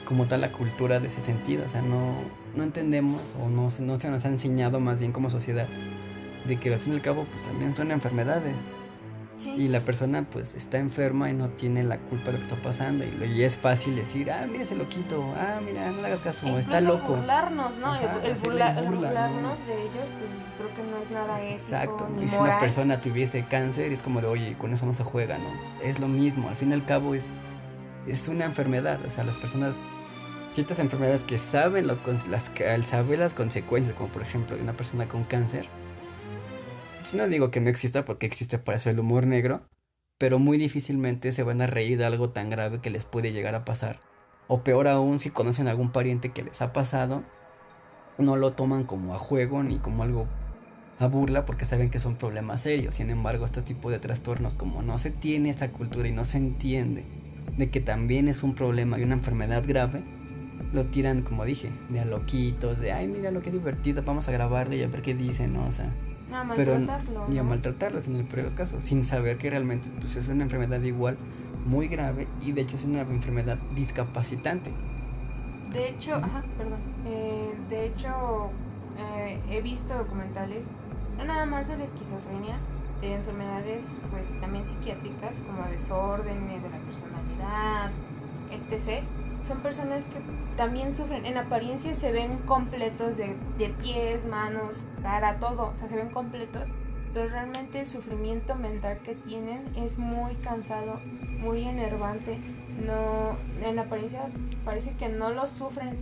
como 0.06 0.26
tal 0.26 0.40
la 0.40 0.52
cultura 0.52 1.00
de 1.00 1.06
ese 1.06 1.20
sentido, 1.20 1.64
o 1.64 1.68
sea, 1.68 1.82
no, 1.82 2.14
no 2.54 2.62
entendemos 2.62 3.20
o 3.42 3.48
no, 3.48 3.68
no 3.80 4.00
se 4.00 4.10
nos 4.10 4.24
ha 4.24 4.28
enseñado 4.28 4.80
más 4.80 4.98
bien 4.98 5.12
como 5.12 5.30
sociedad 5.30 5.68
de 6.44 6.58
que 6.58 6.72
al 6.72 6.80
fin 6.80 6.92
y 6.94 6.96
al 6.96 7.02
cabo 7.02 7.24
pues 7.24 7.42
también 7.42 7.74
son 7.74 7.90
enfermedades. 7.90 8.54
Y 9.46 9.68
la 9.68 9.80
persona 9.80 10.24
pues 10.30 10.54
está 10.54 10.78
enferma 10.78 11.30
y 11.30 11.34
no 11.34 11.48
tiene 11.50 11.82
la 11.82 11.98
culpa 11.98 12.26
de 12.26 12.32
lo 12.32 12.38
que 12.38 12.44
está 12.44 12.56
pasando. 12.56 13.04
Y, 13.04 13.42
es 13.42 13.58
fácil 13.58 13.96
decir, 13.96 14.30
ah, 14.30 14.46
mira 14.50 14.64
ese 14.64 14.76
loquito, 14.76 15.22
ah, 15.36 15.60
mira, 15.64 15.90
no 15.90 16.00
le 16.00 16.06
hagas 16.06 16.22
caso, 16.22 16.46
e 16.46 16.60
está 16.60 16.80
loco. 16.80 17.16
burlarnos, 17.16 17.78
¿no? 17.78 17.94
el, 17.94 18.34
burlarnos 18.34 19.66
de 19.66 19.82
ellos, 19.82 20.08
pues 20.18 20.52
creo 20.58 20.74
que 20.74 20.90
no 20.90 21.02
es 21.02 21.10
nada 21.10 21.40
ético. 21.40 21.54
Exacto. 21.54 22.08
y 22.22 22.28
si 22.28 22.36
una 22.36 22.58
persona 22.58 23.00
tuviese 23.00 23.44
cáncer, 23.44 23.92
es 23.92 24.02
como 24.02 24.20
de, 24.20 24.26
oye, 24.26 24.56
con 24.58 24.72
eso 24.72 24.86
no 24.86 24.94
se 24.94 25.04
juega, 25.04 25.38
¿no? 25.38 25.48
Es 25.82 25.98
lo 25.98 26.08
mismo, 26.08 26.48
al 26.48 26.56
fin 26.56 26.70
y 26.70 26.74
al 26.74 26.84
cabo 26.84 27.14
es, 27.14 27.32
es 28.06 28.28
una 28.28 28.44
enfermedad. 28.44 29.00
O 29.06 29.10
sea, 29.10 29.24
las 29.24 29.36
personas, 29.36 29.76
ciertas 30.54 30.78
enfermedades 30.78 31.24
que 31.24 31.38
saben, 31.38 31.86
lo, 31.86 31.96
las, 32.28 32.50
al 32.60 32.84
saber 32.84 33.18
las 33.18 33.34
consecuencias, 33.34 33.94
como 33.96 34.08
por 34.10 34.22
ejemplo 34.22 34.56
de 34.56 34.62
una 34.62 34.72
persona 34.74 35.08
con 35.08 35.24
cáncer, 35.24 35.66
no 37.14 37.28
digo 37.28 37.50
que 37.50 37.60
no 37.60 37.68
exista 37.68 38.04
porque 38.04 38.26
existe 38.26 38.58
para 38.58 38.78
eso 38.78 38.90
el 38.90 38.98
humor 38.98 39.26
negro, 39.26 39.62
pero 40.18 40.38
muy 40.38 40.58
difícilmente 40.58 41.32
se 41.32 41.42
van 41.42 41.60
a 41.60 41.66
reír 41.66 41.98
de 41.98 42.04
algo 42.04 42.30
tan 42.30 42.50
grave 42.50 42.80
que 42.80 42.90
les 42.90 43.04
puede 43.04 43.32
llegar 43.32 43.54
a 43.54 43.64
pasar. 43.64 44.00
O 44.48 44.62
peor 44.62 44.88
aún, 44.88 45.20
si 45.20 45.30
conocen 45.30 45.66
a 45.66 45.70
algún 45.70 45.90
pariente 45.90 46.30
que 46.30 46.42
les 46.42 46.62
ha 46.62 46.72
pasado, 46.72 47.22
no 48.18 48.36
lo 48.36 48.52
toman 48.52 48.84
como 48.84 49.14
a 49.14 49.18
juego 49.18 49.62
ni 49.62 49.78
como 49.78 50.02
algo 50.02 50.28
a 50.98 51.06
burla 51.06 51.44
porque 51.44 51.64
saben 51.64 51.90
que 51.90 51.98
son 51.98 52.16
problemas 52.16 52.62
serios. 52.62 52.94
Sin 52.94 53.10
embargo, 53.10 53.44
este 53.44 53.62
tipo 53.62 53.90
de 53.90 53.98
trastornos, 53.98 54.54
como 54.54 54.82
no 54.82 54.98
se 54.98 55.10
tiene 55.10 55.50
esa 55.50 55.72
cultura 55.72 56.08
y 56.08 56.12
no 56.12 56.24
se 56.24 56.38
entiende 56.38 57.04
de 57.56 57.70
que 57.70 57.80
también 57.80 58.28
es 58.28 58.42
un 58.42 58.54
problema 58.54 58.98
y 58.98 59.02
una 59.02 59.14
enfermedad 59.14 59.64
grave, 59.66 60.02
lo 60.72 60.86
tiran, 60.86 61.22
como 61.22 61.44
dije, 61.44 61.70
de 61.90 62.00
a 62.00 62.04
loquitos, 62.04 62.80
de 62.80 62.92
ay, 62.92 63.08
mira 63.08 63.30
lo 63.30 63.42
que 63.42 63.50
divertido, 63.50 64.02
vamos 64.02 64.28
a 64.28 64.32
grabarle 64.32 64.76
y 64.76 64.82
a 64.82 64.88
ver 64.88 65.02
qué 65.02 65.14
dicen, 65.14 65.52
¿no? 65.52 65.66
O 65.66 65.70
sea, 65.70 65.92
a 66.32 66.44
maltratarlo. 66.44 67.22
Pero, 67.26 67.32
Y 67.32 67.38
a 67.38 67.42
maltratarlo 67.42 68.00
en 68.00 68.16
el 68.16 68.24
peor 68.24 68.36
de 68.36 68.42
los 68.44 68.54
casos, 68.54 68.84
sin 68.84 69.04
saber 69.04 69.38
que 69.38 69.50
realmente 69.50 69.90
pues, 70.00 70.16
es 70.16 70.28
una 70.28 70.44
enfermedad 70.44 70.80
igual 70.82 71.16
muy 71.64 71.88
grave 71.88 72.26
y 72.42 72.52
de 72.52 72.62
hecho 72.62 72.76
es 72.76 72.84
una 72.84 73.02
enfermedad 73.02 73.58
discapacitante. 73.74 74.72
De 75.72 75.88
hecho, 75.88 76.14
ajá, 76.16 76.42
perdón. 76.58 76.80
Eh, 77.06 77.54
de 77.70 77.86
hecho, 77.86 78.50
eh, 78.98 79.38
he 79.48 79.62
visto 79.62 79.94
documentales, 79.94 80.70
no 81.16 81.24
nada 81.24 81.46
más 81.46 81.68
de 81.68 81.78
la 81.78 81.84
esquizofrenia, 81.84 82.56
de 83.00 83.14
enfermedades 83.14 83.98
pues 84.10 84.38
también 84.40 84.66
psiquiátricas 84.66 85.36
como 85.46 85.68
desórdenes 85.70 86.62
de 86.62 86.70
la 86.70 86.78
personalidad, 86.78 87.90
etc 88.50 89.02
son 89.42 89.60
personas 89.60 90.04
que 90.04 90.20
también 90.56 90.92
sufren. 90.92 91.26
En 91.26 91.36
apariencia 91.36 91.94
se 91.94 92.12
ven 92.12 92.38
completos 92.38 93.16
de, 93.16 93.36
de, 93.58 93.68
pies, 93.68 94.24
manos, 94.26 94.84
cara, 95.02 95.38
todo. 95.38 95.70
O 95.70 95.76
sea, 95.76 95.88
se 95.88 95.96
ven 95.96 96.10
completos. 96.10 96.70
Pero 97.12 97.28
realmente 97.28 97.80
el 97.80 97.88
sufrimiento 97.88 98.54
mental 98.54 99.00
que 99.04 99.14
tienen 99.14 99.64
es 99.76 99.98
muy 99.98 100.34
cansado, 100.36 101.00
muy 101.40 101.64
enervante. 101.64 102.38
no, 102.86 103.36
en 103.66 103.78
apariencia 103.78 104.22
parece 104.64 104.92
que 104.92 105.08
no 105.08 105.30
lo 105.30 105.46
sufren, 105.46 105.98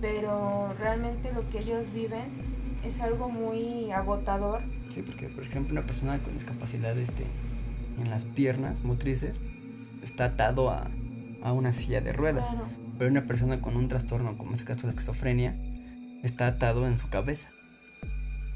pero 0.00 0.72
realmente 0.78 1.32
lo 1.32 1.48
que 1.50 1.58
ellos 1.58 1.92
viven 1.92 2.48
es 2.84 3.00
algo 3.00 3.28
muy 3.28 3.90
agotador. 3.90 4.62
Sí, 4.88 5.02
porque 5.02 5.28
por 5.28 5.44
ejemplo 5.44 5.72
una 5.72 5.86
persona 5.86 6.18
con 6.20 6.32
discapacidad 6.34 6.96
este, 6.96 7.24
en 8.00 8.08
las 8.08 8.24
piernas 8.24 8.84
motrices 8.84 9.40
está 10.02 10.26
atado 10.26 10.70
a, 10.70 10.88
a 11.42 11.52
una 11.52 11.72
silla 11.72 12.00
de 12.00 12.12
ruedas. 12.12 12.48
Claro. 12.48 12.66
Pero 12.98 13.10
una 13.10 13.26
persona 13.26 13.60
con 13.60 13.76
un 13.76 13.88
trastorno, 13.88 14.36
como 14.36 14.50
en 14.50 14.54
este 14.54 14.64
caso 14.66 14.86
la 14.86 14.90
esquizofrenia, 14.90 15.54
está 16.22 16.46
atado 16.46 16.86
en 16.86 16.98
su 16.98 17.08
cabeza. 17.08 17.48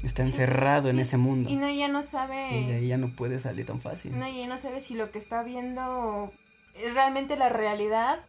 Está 0.03 0.25
Sí, 0.25 0.31
encerrado 0.31 0.89
en 0.89 0.99
ese 0.99 1.15
mundo. 1.17 1.49
Y 1.49 1.55
no, 1.55 1.65
ella 1.65 1.87
no 1.87 2.03
sabe. 2.03 2.59
Y 2.59 2.67
de 2.67 2.75
ahí 2.75 2.87
ya 2.87 2.97
no 2.97 3.15
puede 3.15 3.39
salir 3.39 3.65
tan 3.65 3.79
fácil. 3.79 4.17
No, 4.19 4.27
y 4.27 4.37
ella 4.37 4.47
no 4.47 4.57
sabe 4.57 4.81
si 4.81 4.95
lo 4.95 5.11
que 5.11 5.17
está 5.17 5.43
viendo 5.43 6.31
es 6.75 6.93
realmente 6.93 7.37
la 7.37 7.47
realidad 7.49 8.19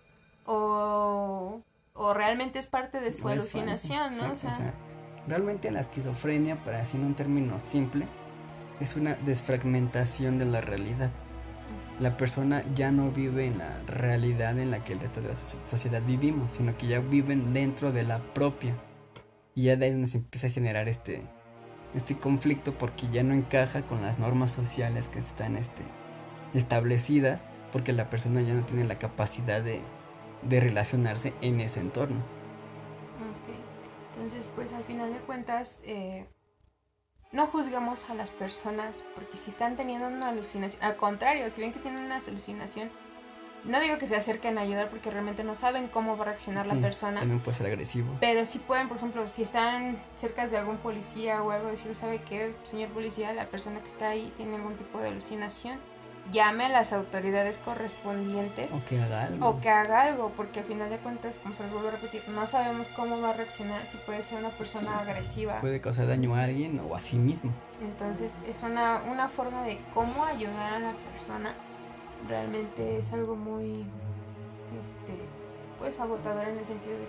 o, 0.46 1.62
o 1.94 2.14
realmente 2.14 2.60
es 2.60 2.68
parte 2.68 3.00
de 3.00 3.12
su 3.12 3.24
No 3.24 3.32
es 3.32 3.40
alucinación, 3.40 4.10
¿no? 4.18 4.34
Sí, 4.36 4.46
o 4.46 4.50
sea, 4.50 4.72
realmente 5.26 5.70
la 5.72 5.80
esquizofrenia, 5.80 6.62
para 6.62 6.78
decir 6.78 7.00
en 7.00 7.06
un 7.06 7.14
término 7.14 7.58
simple, 7.58 8.06
es 8.78 8.94
una 8.94 9.14
desfragmentación 9.14 10.38
de 10.38 10.44
la 10.44 10.60
realidad. 10.60 11.10
La 12.00 12.16
persona 12.16 12.64
ya 12.74 12.90
no 12.90 13.10
vive 13.10 13.46
en 13.46 13.58
la 13.58 13.78
realidad 13.86 14.58
en 14.58 14.70
la 14.70 14.82
que 14.84 14.94
el 14.94 15.00
resto 15.00 15.20
de 15.20 15.28
la 15.28 15.34
so- 15.36 15.58
sociedad 15.64 16.02
vivimos, 16.02 16.52
sino 16.52 16.76
que 16.76 16.88
ya 16.88 17.00
viven 17.00 17.52
dentro 17.52 17.92
de 17.92 18.02
la 18.02 18.18
propia. 18.34 18.74
Y 19.54 19.64
ya 19.64 19.76
de 19.76 19.86
ahí 19.86 20.06
se 20.08 20.18
empieza 20.18 20.48
a 20.48 20.50
generar 20.50 20.88
este, 20.88 21.22
este 21.94 22.18
conflicto 22.18 22.76
porque 22.76 23.08
ya 23.12 23.22
no 23.22 23.32
encaja 23.34 23.82
con 23.86 24.02
las 24.02 24.18
normas 24.18 24.50
sociales 24.50 25.06
que 25.08 25.20
están 25.20 25.54
este, 25.56 25.84
establecidas, 26.52 27.44
porque 27.72 27.92
la 27.92 28.10
persona 28.10 28.40
ya 28.42 28.54
no 28.54 28.64
tiene 28.66 28.84
la 28.84 28.98
capacidad 28.98 29.62
de, 29.62 29.80
de 30.42 30.60
relacionarse 30.60 31.32
en 31.40 31.60
ese 31.60 31.80
entorno. 31.80 32.18
ok. 32.18 33.54
Entonces, 34.16 34.48
pues 34.54 34.72
al 34.72 34.84
final 34.84 35.12
de 35.12 35.20
cuentas, 35.20 35.80
eh, 35.84 36.26
no 37.34 37.48
juzgamos 37.48 38.08
a 38.08 38.14
las 38.14 38.30
personas 38.30 39.04
porque 39.14 39.36
si 39.36 39.50
están 39.50 39.76
teniendo 39.76 40.06
una 40.06 40.28
alucinación, 40.28 40.82
al 40.82 40.96
contrario, 40.96 41.50
si 41.50 41.60
ven 41.60 41.72
que 41.72 41.80
tienen 41.80 42.04
una 42.04 42.16
alucinación, 42.16 42.90
no 43.64 43.80
digo 43.80 43.98
que 43.98 44.06
se 44.06 44.14
acerquen 44.14 44.56
a 44.56 44.60
ayudar 44.60 44.88
porque 44.88 45.10
realmente 45.10 45.42
no 45.42 45.56
saben 45.56 45.88
cómo 45.88 46.16
va 46.16 46.22
a 46.22 46.26
reaccionar 46.26 46.68
Sí, 46.68 46.76
la 46.76 46.80
persona. 46.80 47.18
También 47.18 47.40
puede 47.40 47.56
ser 47.56 47.66
agresivo. 47.66 48.14
Pero 48.20 48.46
sí 48.46 48.60
pueden, 48.60 48.88
por 48.88 48.98
ejemplo, 48.98 49.26
si 49.26 49.42
están 49.42 49.98
cerca 50.16 50.46
de 50.46 50.58
algún 50.58 50.76
policía 50.76 51.42
o 51.42 51.50
algo, 51.50 51.68
decir, 51.68 51.92
¿sabe 51.96 52.20
qué, 52.22 52.54
señor 52.62 52.90
policía? 52.90 53.32
La 53.32 53.46
persona 53.46 53.80
que 53.80 53.86
está 53.86 54.10
ahí 54.10 54.32
tiene 54.36 54.54
algún 54.54 54.76
tipo 54.76 55.00
de 55.00 55.08
alucinación. 55.08 55.80
Llame 56.32 56.64
a 56.64 56.68
las 56.70 56.92
autoridades 56.94 57.58
correspondientes 57.58 58.72
O 58.72 58.82
que 58.88 59.00
haga 59.00 59.24
algo. 59.24 59.46
o 59.46 59.60
que 59.60 59.68
haga 59.68 60.02
algo, 60.02 60.30
porque 60.36 60.60
al 60.60 60.64
final 60.66 60.88
de 60.88 60.96
cuentas, 60.98 61.38
como 61.42 61.54
se 61.54 61.62
los 61.64 61.72
vuelvo 61.72 61.88
a 61.88 61.90
repetir, 61.92 62.22
no 62.28 62.46
sabemos 62.46 62.88
cómo 62.88 63.20
va 63.20 63.30
a 63.30 63.32
reaccionar, 63.34 63.82
si 63.88 63.98
puede 63.98 64.22
ser 64.22 64.38
una 64.38 64.48
persona 64.48 64.90
Sí. 65.02 65.10
agresiva. 65.10 65.58
Puede 65.58 65.80
causar 65.82 66.06
daño 66.06 66.34
a 66.34 66.44
alguien 66.44 66.80
o 66.80 66.94
a 66.96 67.00
sí 67.00 67.18
mismo. 67.18 67.52
Entonces, 67.82 68.38
es 68.48 68.62
una, 68.62 69.02
una 69.10 69.28
forma 69.28 69.64
de 69.64 69.78
cómo 69.92 70.24
ayudar 70.24 70.72
a 70.74 70.78
la 70.78 70.92
persona. 71.12 71.52
Realmente 72.26 72.96
es 72.98 73.12
algo 73.12 73.36
muy, 73.36 73.84
este, 74.80 75.18
pues 75.78 76.00
agotador 76.00 76.48
en 76.48 76.58
el 76.58 76.64
sentido 76.64 76.94
de 76.98 77.04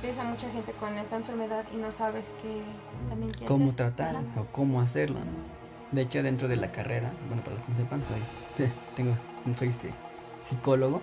que 0.00 0.06
ves 0.06 0.18
a 0.18 0.24
mucha 0.24 0.48
gente 0.50 0.72
con 0.72 0.96
esta 0.98 1.16
enfermedad 1.16 1.64
y 1.72 1.76
no 1.76 1.90
sabes 1.90 2.32
qué 2.40 2.62
también 3.08 3.32
qué 3.32 3.44
Cómo 3.44 3.64
hacer. 3.72 3.76
tratar 3.76 4.16
Ajá. 4.16 4.40
o 4.40 4.46
cómo 4.52 4.80
hacerlo, 4.80 5.18
¿no? 5.18 5.51
De 5.92 6.02
hecho, 6.02 6.22
dentro 6.22 6.48
de 6.48 6.56
la 6.56 6.72
carrera, 6.72 7.12
bueno, 7.28 7.44
para 7.44 7.56
los 7.56 7.64
que 7.64 7.72
no 7.72 7.76
sepan, 7.76 8.02
soy, 8.04 8.68
tengo, 8.96 9.14
soy 9.54 9.68
este, 9.68 9.90
psicólogo. 10.40 11.02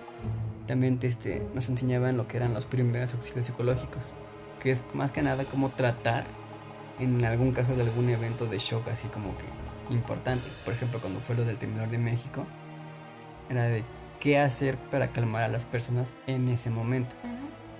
También 0.66 0.98
te, 0.98 1.06
este, 1.06 1.42
nos 1.54 1.68
enseñaban 1.68 2.16
lo 2.16 2.28
que 2.28 2.36
eran 2.36 2.54
los 2.54 2.66
primeros 2.66 3.14
auxilios 3.14 3.46
psicológicos, 3.46 4.14
que 4.60 4.70
es 4.70 4.84
más 4.92 5.12
que 5.12 5.22
nada 5.22 5.44
cómo 5.44 5.70
tratar 5.70 6.24
en 6.98 7.24
algún 7.24 7.52
caso 7.52 7.74
de 7.74 7.82
algún 7.82 8.08
evento 8.10 8.46
de 8.46 8.58
shock 8.58 8.88
así 8.88 9.08
como 9.08 9.36
que 9.38 9.44
importante. 9.94 10.46
Por 10.64 10.74
ejemplo, 10.74 11.00
cuando 11.00 11.20
fue 11.20 11.34
lo 11.34 11.44
del 11.44 11.56
temblor 11.56 11.88
de 11.88 11.98
México, 11.98 12.46
era 13.48 13.64
de 13.64 13.84
qué 14.20 14.38
hacer 14.38 14.76
para 14.76 15.12
calmar 15.12 15.44
a 15.44 15.48
las 15.48 15.64
personas 15.64 16.12
en 16.26 16.48
ese 16.48 16.70
momento. 16.70 17.16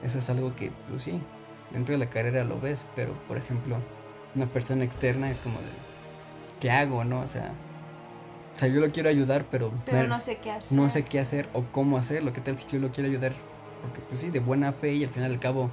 Eso 0.03 0.19
es 0.19 0.31
algo 0.31 0.57
que, 0.57 0.73
pues 0.89 1.03
sí, 1.03 1.21
dentro 1.71 1.93
de 1.93 1.99
la 1.99 2.11
carrera 2.11 2.45
lo 2.45 2.59
ves, 2.61 2.87
pero 2.97 3.13
por 3.29 3.37
ejemplo, 3.37 3.77
una 4.35 4.47
persona 4.47 4.85
externa 4.85 5.31
es 5.31 5.37
como 5.39 5.59
de, 5.59 5.90
¿qué 6.61 6.71
hago, 6.71 7.05
no? 7.05 7.21
O 7.21 7.27
sea, 7.27 7.53
o 8.57 8.59
sea 8.59 8.69
yo 8.69 8.81
lo 8.81 8.91
quiero 8.91 9.09
ayudar, 9.09 9.47
pero, 9.51 9.73
Pero 9.87 9.99
me- 10.03 10.09
no 10.09 10.21
sé 10.21 10.37
qué 10.39 10.51
hacer. 10.51 10.77
no 10.79 10.89
sé 10.89 11.05
qué 11.05 11.19
hacer 11.21 11.49
o 11.55 11.65
cómo 11.73 11.97
hacerlo. 11.99 12.33
¿Qué 12.33 12.41
tal 12.41 12.59
si 12.59 12.67
yo 12.69 12.79
lo 12.79 12.91
quiero 12.91 13.09
ayudar? 13.09 13.33
Porque, 13.83 14.01
pues 14.09 14.21
sí, 14.21 14.31
de 14.31 14.41
buena 14.41 14.73
fe 14.73 14.93
y 14.95 15.05
al 15.05 15.11
final 15.11 15.33
al 15.33 15.41
cabo 15.41 15.71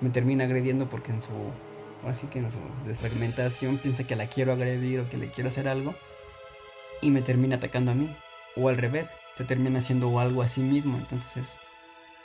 me 0.00 0.10
termina 0.10 0.44
agrediendo 0.44 0.88
porque 0.88 1.10
en 1.12 1.22
su, 1.22 1.30
ahora 2.02 2.14
sí 2.14 2.26
que 2.28 2.38
en 2.38 2.50
su 2.50 2.58
desfragmentación 2.86 3.78
piensa 3.78 4.04
que 4.04 4.16
la 4.16 4.26
quiero 4.26 4.52
agredir 4.52 5.00
o 5.00 5.08
que 5.08 5.16
le 5.16 5.30
quiero 5.30 5.48
hacer 5.48 5.66
algo 5.68 5.94
y 7.00 7.10
me 7.10 7.22
termina 7.22 7.56
atacando 7.56 7.90
a 7.90 7.94
mí. 7.94 8.14
O 8.56 8.68
al 8.68 8.76
revés, 8.76 9.12
se 9.34 9.44
termina 9.44 9.78
haciendo 9.80 10.20
algo 10.20 10.42
a 10.42 10.48
sí 10.48 10.60
mismo. 10.60 10.96
Entonces 10.98 11.36
es, 11.36 11.56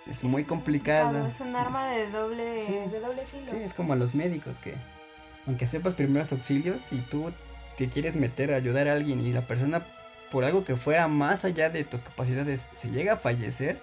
es 0.07 0.23
muy 0.23 0.43
complicado. 0.43 1.25
Es 1.25 1.39
un 1.39 1.55
arma 1.55 1.87
de 1.89 2.11
doble, 2.11 2.61
Sí. 2.63 2.73
de 2.73 2.99
doble 2.99 3.25
filo. 3.25 3.49
Sí, 3.49 3.57
es 3.63 3.73
como 3.73 3.93
a 3.93 3.95
los 3.95 4.13
médicos 4.13 4.59
que, 4.59 4.75
aunque 5.47 5.65
sepas 5.65 5.93
primeros 5.95 6.31
auxilios, 6.31 6.81
si 6.81 6.97
tú 6.97 7.31
te 7.77 7.87
quieres 7.89 8.15
meter 8.15 8.51
a 8.51 8.55
ayudar 8.57 8.87
a 8.87 8.93
alguien 8.93 9.25
y 9.25 9.31
la 9.31 9.41
persona, 9.41 9.85
por 10.31 10.43
algo 10.43 10.65
que 10.65 10.75
fuera 10.75 11.07
más 11.07 11.45
allá 11.45 11.69
de 11.69 11.83
tus 11.83 12.01
capacidades, 12.03 12.65
se 12.73 12.89
llega 12.89 13.13
a 13.13 13.17
fallecer, 13.17 13.79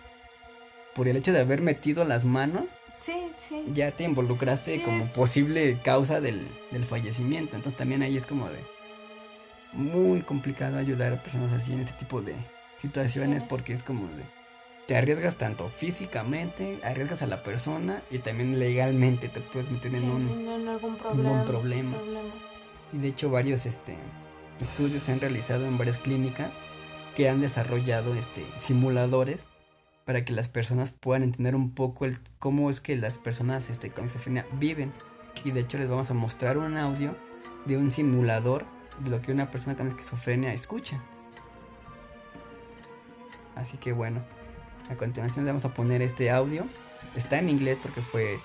por 0.95 1.09
el 1.09 1.17
hecho 1.17 1.33
de 1.33 1.41
haber 1.41 1.61
metido 1.63 2.05
las 2.05 2.25
manos, 2.25 2.67
sí. 3.01 3.15
sí. 3.49 3.65
ya 3.73 3.91
te 3.93 4.05
involucraste 4.05 4.77
Sí, 4.77 4.83
como 4.83 5.03
es- 5.03 5.11
posible 5.11 5.79
causa 5.83 6.21
del, 6.21 6.47
del 6.71 6.85
fallecimiento. 6.85 7.57
Entonces 7.57 7.77
también 7.79 8.03
ahí 8.03 8.17
es 8.17 8.27
como 8.27 8.49
de 8.49 8.59
muy 9.73 10.21
complicado 10.23 10.79
ayudar 10.79 11.13
a 11.13 11.23
personas 11.23 11.53
así 11.53 11.73
en 11.73 11.81
este 11.81 11.95
tipo 11.99 12.23
de 12.23 12.35
situaciones 12.81 13.43
Sí. 13.43 13.47
porque 13.49 13.73
es 13.73 13.83
como 13.83 14.07
de 14.07 14.23
te 14.87 14.97
arriesgas 14.97 15.37
tanto 15.37 15.69
físicamente, 15.71 16.79
arriesgas 16.85 17.23
a 17.23 17.27
la 17.27 17.43
persona 17.43 18.03
y 18.11 18.19
también 18.19 18.59
legalmente 18.59 19.29
te 19.31 19.41
puedes 19.41 19.71
meter 19.71 19.95
en 19.95 20.05
un 20.11 20.29
en, 20.29 21.45
problema. 21.47 21.97
Y 22.95 22.99
de 22.99 23.09
hecho 23.09 23.31
varios 23.31 23.67
este 23.67 23.97
estudios 24.61 25.03
se 25.03 25.13
han 25.13 25.21
realizado 25.21 25.67
en 25.67 25.77
varias 25.77 25.99
clínicas 25.99 26.53
que 27.17 27.29
han 27.29 27.41
desarrollado 27.41 28.15
este 28.15 28.47
simuladores 28.57 29.49
para 30.05 30.25
que 30.25 30.33
las 30.33 30.49
personas 30.49 30.91
puedan 30.91 31.23
entender 31.23 31.57
un 31.57 31.71
poco 31.71 32.05
el 32.05 32.19
cómo 32.39 32.71
es 32.71 32.81
que 32.81 32.97
las 32.97 33.19
personas 33.19 33.71
este 33.71 33.91
con 33.91 34.05
esquizofrenia 34.05 34.47
viven. 34.59 34.93
Y 35.45 35.51
de 35.51 35.61
hecho 35.61 35.79
les 35.79 35.89
vamos 35.89 36.11
a 36.11 36.15
mostrar 36.15 36.59
un 36.59 36.77
audio 36.77 37.17
de 37.65 37.79
un 37.79 37.91
simulador 37.91 38.67
de 39.01 39.11
lo 39.11 39.23
que 39.23 39.33
una 39.33 39.51
persona 39.51 39.77
con 39.77 39.89
esquizofrenia 39.89 40.53
escucha. 40.53 41.03
Así 43.57 43.79
que 43.79 43.93
bueno 43.93 44.23
a 44.91 44.95
continuación 44.97 45.47
le 45.47 45.53
vamos 45.53 45.65
a 45.65 45.73
poner 45.73 46.03
este 46.03 46.31
audio. 46.31 46.65
Está 47.17 47.39
en 47.39 47.49
inglés 47.49 47.79
porque 47.81 48.03
fue 48.03 48.39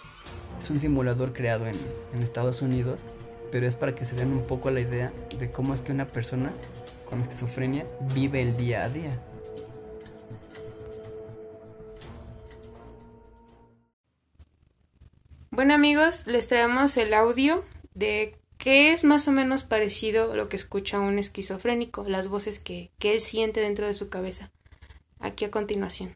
es 0.57 0.69
un 0.69 0.79
simulador 0.79 1.33
creado 1.33 1.67
en, 1.67 1.75
en 2.13 2.23
Estados 2.23 2.61
Unidos 2.61 3.01
pero 3.51 3.67
es 3.67 3.75
para 3.75 3.95
que 3.95 4.05
se 4.05 4.15
den 4.15 4.31
un 4.31 4.45
poco 4.45 4.71
la 4.71 4.81
idea 4.81 5.11
de 5.37 5.51
cómo 5.51 5.73
es 5.73 5.81
que 5.81 5.91
una 5.91 6.05
persona 6.05 6.51
con 7.05 7.21
esquizofrenia 7.21 7.85
vive 8.13 8.41
el 8.41 8.55
día 8.57 8.83
a 8.83 8.89
día. 8.89 9.19
Bueno 15.51 15.73
amigos, 15.73 16.27
les 16.27 16.47
traemos 16.47 16.95
el 16.97 17.13
audio 17.13 17.65
de 17.93 18.37
qué 18.57 18.93
es 18.93 19.03
más 19.03 19.27
o 19.27 19.31
menos 19.31 19.63
parecido 19.63 20.31
a 20.31 20.35
lo 20.35 20.47
que 20.47 20.55
escucha 20.55 20.99
un 20.99 21.19
esquizofrénico, 21.19 22.05
las 22.07 22.27
voces 22.27 22.59
que, 22.59 22.91
que 22.99 23.13
él 23.13 23.21
siente 23.21 23.59
dentro 23.59 23.87
de 23.87 23.93
su 23.93 24.09
cabeza. 24.09 24.51
Aquí 25.19 25.45
a 25.45 25.51
continuación. 25.51 26.15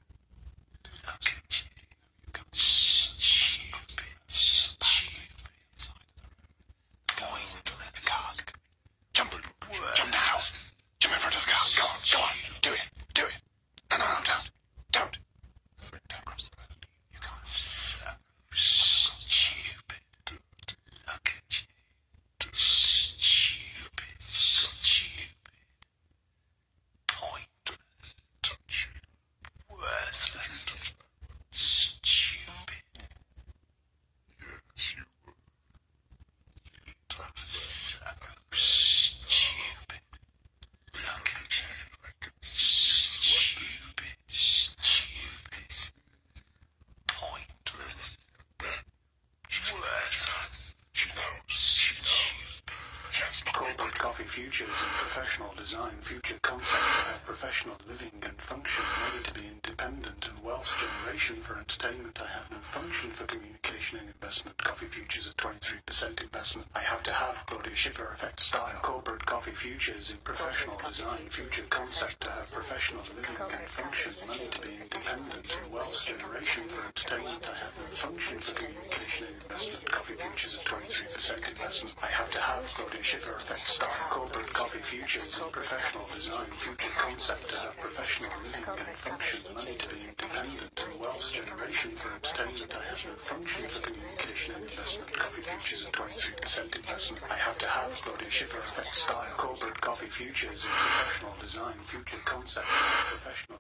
Coffee 94.94 95.42
futures 95.42 95.86
at 95.88 95.94
23% 95.94 96.76
investment. 96.76 97.24
I 97.32 97.36
have 97.36 97.58
to 97.58 97.68
have 97.68 97.92
Claudia 98.04 98.30
Schiffer 98.30 98.60
effect 98.60 98.96
style. 98.96 99.26
Corporate 99.38 99.82
coffee 99.82 100.06
futures 100.06 100.64
in 100.64 100.70
professional 100.70 101.34
design 101.42 101.74
future 101.84 102.22
concept 102.26 102.68
professional 102.68 103.60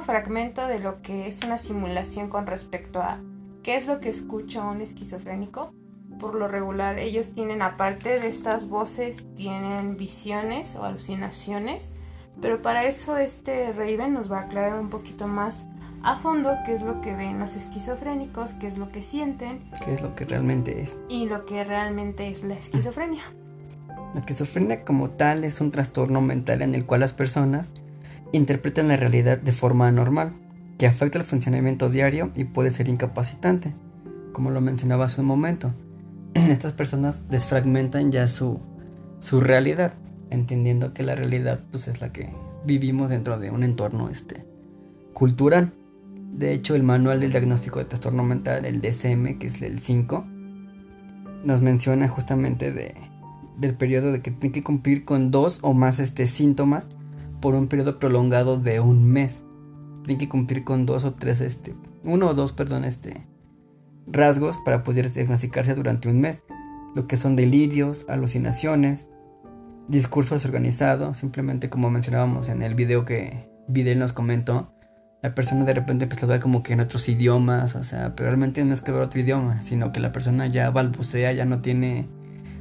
fragmento 0.00 0.66
de 0.66 0.78
lo 0.78 1.02
que 1.02 1.28
es 1.28 1.42
una 1.44 1.58
simulación 1.58 2.28
con 2.28 2.46
respecto 2.46 3.00
a 3.00 3.18
qué 3.62 3.76
es 3.76 3.86
lo 3.86 4.00
que 4.00 4.08
escucha 4.08 4.64
un 4.64 4.80
esquizofrénico. 4.80 5.72
Por 6.18 6.34
lo 6.34 6.48
regular 6.48 6.98
ellos 6.98 7.32
tienen, 7.32 7.62
aparte 7.62 8.18
de 8.18 8.28
estas 8.28 8.68
voces, 8.68 9.24
tienen 9.36 9.96
visiones 9.96 10.74
o 10.76 10.84
alucinaciones. 10.84 11.90
Pero 12.40 12.62
para 12.62 12.84
eso 12.84 13.16
este 13.16 13.72
Raven 13.72 14.14
nos 14.14 14.30
va 14.30 14.38
a 14.38 14.42
aclarar 14.42 14.78
un 14.78 14.90
poquito 14.90 15.26
más 15.28 15.66
a 16.02 16.16
fondo 16.18 16.54
qué 16.64 16.74
es 16.74 16.82
lo 16.82 17.00
que 17.00 17.14
ven 17.14 17.40
los 17.40 17.56
esquizofrénicos, 17.56 18.52
qué 18.52 18.68
es 18.68 18.78
lo 18.78 18.88
que 18.88 19.02
sienten 19.02 19.68
¿Qué 19.84 19.94
es 19.94 20.02
lo 20.02 20.14
que 20.14 20.24
realmente 20.24 20.80
es? 20.80 20.96
y 21.08 21.26
lo 21.26 21.44
que 21.44 21.64
realmente 21.64 22.28
es 22.28 22.44
la 22.44 22.54
esquizofrenia. 22.54 23.22
La 24.14 24.20
esquizofrenia 24.20 24.84
como 24.84 25.10
tal 25.10 25.42
es 25.44 25.60
un 25.60 25.70
trastorno 25.72 26.20
mental 26.20 26.62
en 26.62 26.74
el 26.74 26.86
cual 26.86 27.00
las 27.00 27.12
personas 27.12 27.72
interpretan 28.32 28.88
la 28.88 28.96
realidad 28.96 29.38
de 29.38 29.52
forma 29.52 29.88
anormal, 29.88 30.34
que 30.78 30.86
afecta 30.86 31.18
el 31.18 31.24
funcionamiento 31.24 31.90
diario 31.90 32.30
y 32.34 32.44
puede 32.44 32.70
ser 32.70 32.88
incapacitante, 32.88 33.74
como 34.32 34.50
lo 34.50 34.60
mencionaba 34.60 35.06
hace 35.06 35.20
un 35.20 35.26
momento. 35.26 35.74
Estas 36.34 36.72
personas 36.72 37.28
desfragmentan 37.28 38.12
ya 38.12 38.26
su, 38.26 38.60
su 39.20 39.40
realidad, 39.40 39.94
entendiendo 40.30 40.94
que 40.94 41.02
la 41.02 41.14
realidad 41.14 41.64
pues, 41.70 41.88
es 41.88 42.00
la 42.00 42.12
que 42.12 42.30
vivimos 42.64 43.10
dentro 43.10 43.38
de 43.38 43.50
un 43.50 43.64
entorno 43.64 44.08
este, 44.08 44.44
cultural. 45.12 45.72
De 46.32 46.52
hecho, 46.52 46.74
el 46.74 46.82
manual 46.82 47.20
del 47.20 47.32
diagnóstico 47.32 47.78
de 47.78 47.86
trastorno 47.86 48.22
mental, 48.22 48.64
el 48.64 48.80
DSM, 48.80 49.38
que 49.38 49.46
es 49.48 49.60
el 49.62 49.80
5, 49.80 50.26
nos 51.44 51.62
menciona 51.62 52.08
justamente 52.08 52.72
de, 52.72 52.94
del 53.56 53.74
periodo 53.74 54.12
de 54.12 54.20
que 54.20 54.30
tiene 54.30 54.52
que 54.52 54.62
cumplir 54.62 55.04
con 55.04 55.30
dos 55.30 55.58
o 55.62 55.72
más 55.72 55.98
este, 55.98 56.26
síntomas 56.26 56.88
por 57.40 57.54
un 57.54 57.68
periodo 57.68 57.98
prolongado 57.98 58.58
de 58.58 58.80
un 58.80 59.10
mes. 59.10 59.44
Tiene 60.04 60.18
que 60.18 60.28
cumplir 60.28 60.64
con 60.64 60.86
dos 60.86 61.04
o 61.04 61.14
tres, 61.14 61.40
este, 61.40 61.74
uno 62.04 62.28
o 62.28 62.34
dos, 62.34 62.52
perdón, 62.52 62.84
este, 62.84 63.26
rasgos 64.06 64.58
para 64.58 64.82
poder 64.82 65.12
diagnosticarse 65.12 65.74
durante 65.74 66.08
un 66.08 66.20
mes. 66.20 66.42
Lo 66.94 67.06
que 67.06 67.16
son 67.16 67.36
delirios, 67.36 68.06
alucinaciones, 68.08 69.06
discurso 69.88 70.34
desorganizado, 70.34 71.14
simplemente 71.14 71.70
como 71.70 71.90
mencionábamos 71.90 72.48
en 72.48 72.62
el 72.62 72.74
video 72.74 73.04
que 73.04 73.50
Videl 73.68 73.98
nos 73.98 74.12
comentó, 74.12 74.72
la 75.22 75.34
persona 75.34 75.64
de 75.64 75.74
repente 75.74 76.04
empezó 76.04 76.22
a 76.22 76.24
hablar 76.26 76.40
como 76.40 76.62
que 76.62 76.74
en 76.74 76.80
otros 76.80 77.08
idiomas, 77.08 77.74
o 77.74 77.82
sea, 77.82 78.14
pero 78.14 78.28
realmente 78.28 78.64
no 78.64 78.72
es 78.72 78.80
que 78.80 78.92
hablar 78.92 79.06
otro 79.06 79.20
idioma, 79.20 79.62
sino 79.62 79.90
que 79.90 80.00
la 80.00 80.12
persona 80.12 80.46
ya 80.46 80.70
balbucea, 80.70 81.32
ya 81.32 81.44
no 81.44 81.60
tiene 81.60 82.08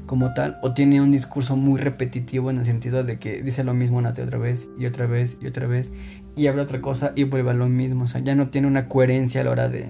como 0.08 0.34
tal, 0.34 0.58
o 0.64 0.74
tiene 0.74 1.02
un 1.02 1.12
discurso 1.12 1.56
muy 1.56 1.80
repetitivo 1.80 2.50
en 2.50 2.58
el 2.58 2.66
sentido 2.66 3.04
de 3.04 3.20
que 3.20 3.44
dice 3.44 3.64
lo 3.64 3.76
mismo 3.76 4.00
una 4.00 4.10
otra 4.10 4.40
vez, 4.40 4.70
y 4.80 4.88
otra 4.88 5.06
vez, 5.06 5.38
y 5.40 5.46
otra 5.46 5.68
vez, 5.68 5.92
y 6.36 6.48
habla 6.48 6.64
otra 6.64 6.82
cosa 6.82 7.12
y 7.16 7.26
vuelve 7.26 7.52
a 7.52 7.54
lo 7.54 7.68
mismo, 7.68 8.06
o 8.06 8.08
sea, 8.08 8.22
ya 8.22 8.34
no 8.34 8.48
tiene 8.50 8.68
una 8.68 8.88
coherencia 8.88 9.42
a 9.42 9.44
la 9.44 9.52
hora 9.52 9.70
de, 9.70 9.90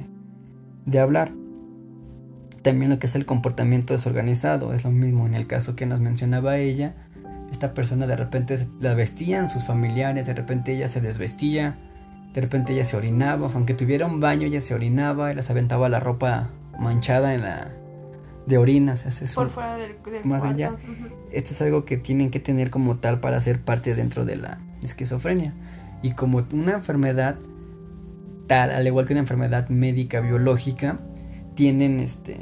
de 0.85 0.99
hablar. 0.99 1.31
También 2.63 2.91
lo 2.91 2.99
que 2.99 3.07
es 3.07 3.15
el 3.15 3.25
comportamiento 3.25 3.93
desorganizado, 3.93 4.73
es 4.73 4.83
lo 4.83 4.91
mismo 4.91 5.25
en 5.25 5.35
el 5.35 5.47
caso 5.47 5.75
que 5.75 5.85
nos 5.85 6.01
mencionaba 6.01 6.57
ella, 6.57 6.95
esta 7.51 7.73
persona 7.73 8.07
de 8.07 8.17
repente 8.17 8.57
la 8.81 8.93
vestían 8.95 9.49
sus 9.49 9.63
familiares, 9.63 10.25
de 10.25 10.33
repente 10.33 10.73
ella 10.73 10.87
se 10.87 10.99
desvestía, 10.99 11.77
de 12.33 12.41
repente 12.41 12.73
ella 12.73 12.85
se 12.85 12.97
orinaba, 12.97 13.49
aunque 13.53 13.73
tuviera 13.73 14.05
un 14.05 14.19
baño 14.19 14.47
ella 14.47 14.61
se 14.61 14.73
orinaba 14.73 15.31
y 15.31 15.35
les 15.35 15.49
aventaba 15.49 15.87
la 15.89 15.99
ropa 15.99 16.49
manchada 16.77 17.33
en 17.33 17.41
la 17.41 17.71
de 18.47 18.57
orinas, 18.57 19.05
ese 19.05 19.25
es 19.25 19.35
Por 19.35 19.45
un- 19.47 19.51
fuera 19.51 19.75
del, 19.77 19.95
del 20.09 20.25
Más 20.25 20.39
cuarto. 20.41 20.55
allá. 20.55 20.71
Esto 21.31 21.51
es 21.51 21.61
algo 21.61 21.85
que 21.85 21.97
tienen 21.97 22.31
que 22.31 22.39
tener 22.39 22.69
como 22.69 22.97
tal 22.97 23.19
para 23.19 23.39
ser 23.41 23.59
parte 23.61 23.93
dentro 23.93 24.25
de 24.25 24.37
la 24.37 24.57
esquizofrenia. 24.83 25.53
Y 26.01 26.11
como 26.11 26.45
una 26.53 26.73
enfermedad 26.73 27.35
tal, 28.47 28.71
al 28.71 28.87
igual 28.87 29.05
que 29.05 29.13
una 29.13 29.21
enfermedad 29.21 29.67
médica 29.69 30.21
biológica, 30.21 30.99
tienen 31.55 31.99
este 31.99 32.37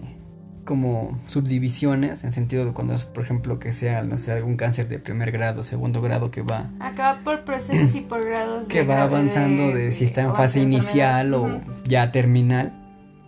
como 0.65 1.19
subdivisiones 1.27 2.23
en 2.23 2.33
sentido 2.33 2.65
de 2.65 2.73
cuando 2.73 2.95
es, 2.95 3.05
por 3.05 3.23
ejemplo, 3.23 3.59
que 3.59 3.71
sea, 3.71 4.01
no 4.03 4.17
sé, 4.17 4.31
algún 4.31 4.57
cáncer 4.57 4.87
de 4.87 4.97
primer 4.97 5.31
grado, 5.31 5.61
segundo 5.61 6.01
grado 6.01 6.31
que 6.31 6.41
va 6.41 6.71
Acá 6.79 7.19
por 7.23 7.43
procesos 7.45 7.93
y 7.93 8.01
por 8.01 8.25
grados 8.25 8.67
que 8.67 8.79
de 8.79 8.85
va 8.85 9.03
avanzando 9.03 9.67
de 9.67 9.91
si 9.91 10.05
está 10.05 10.21
en 10.23 10.35
fase 10.35 10.59
inicial 10.59 11.33
o 11.35 11.61
ya 11.87 12.11
terminal. 12.11 12.73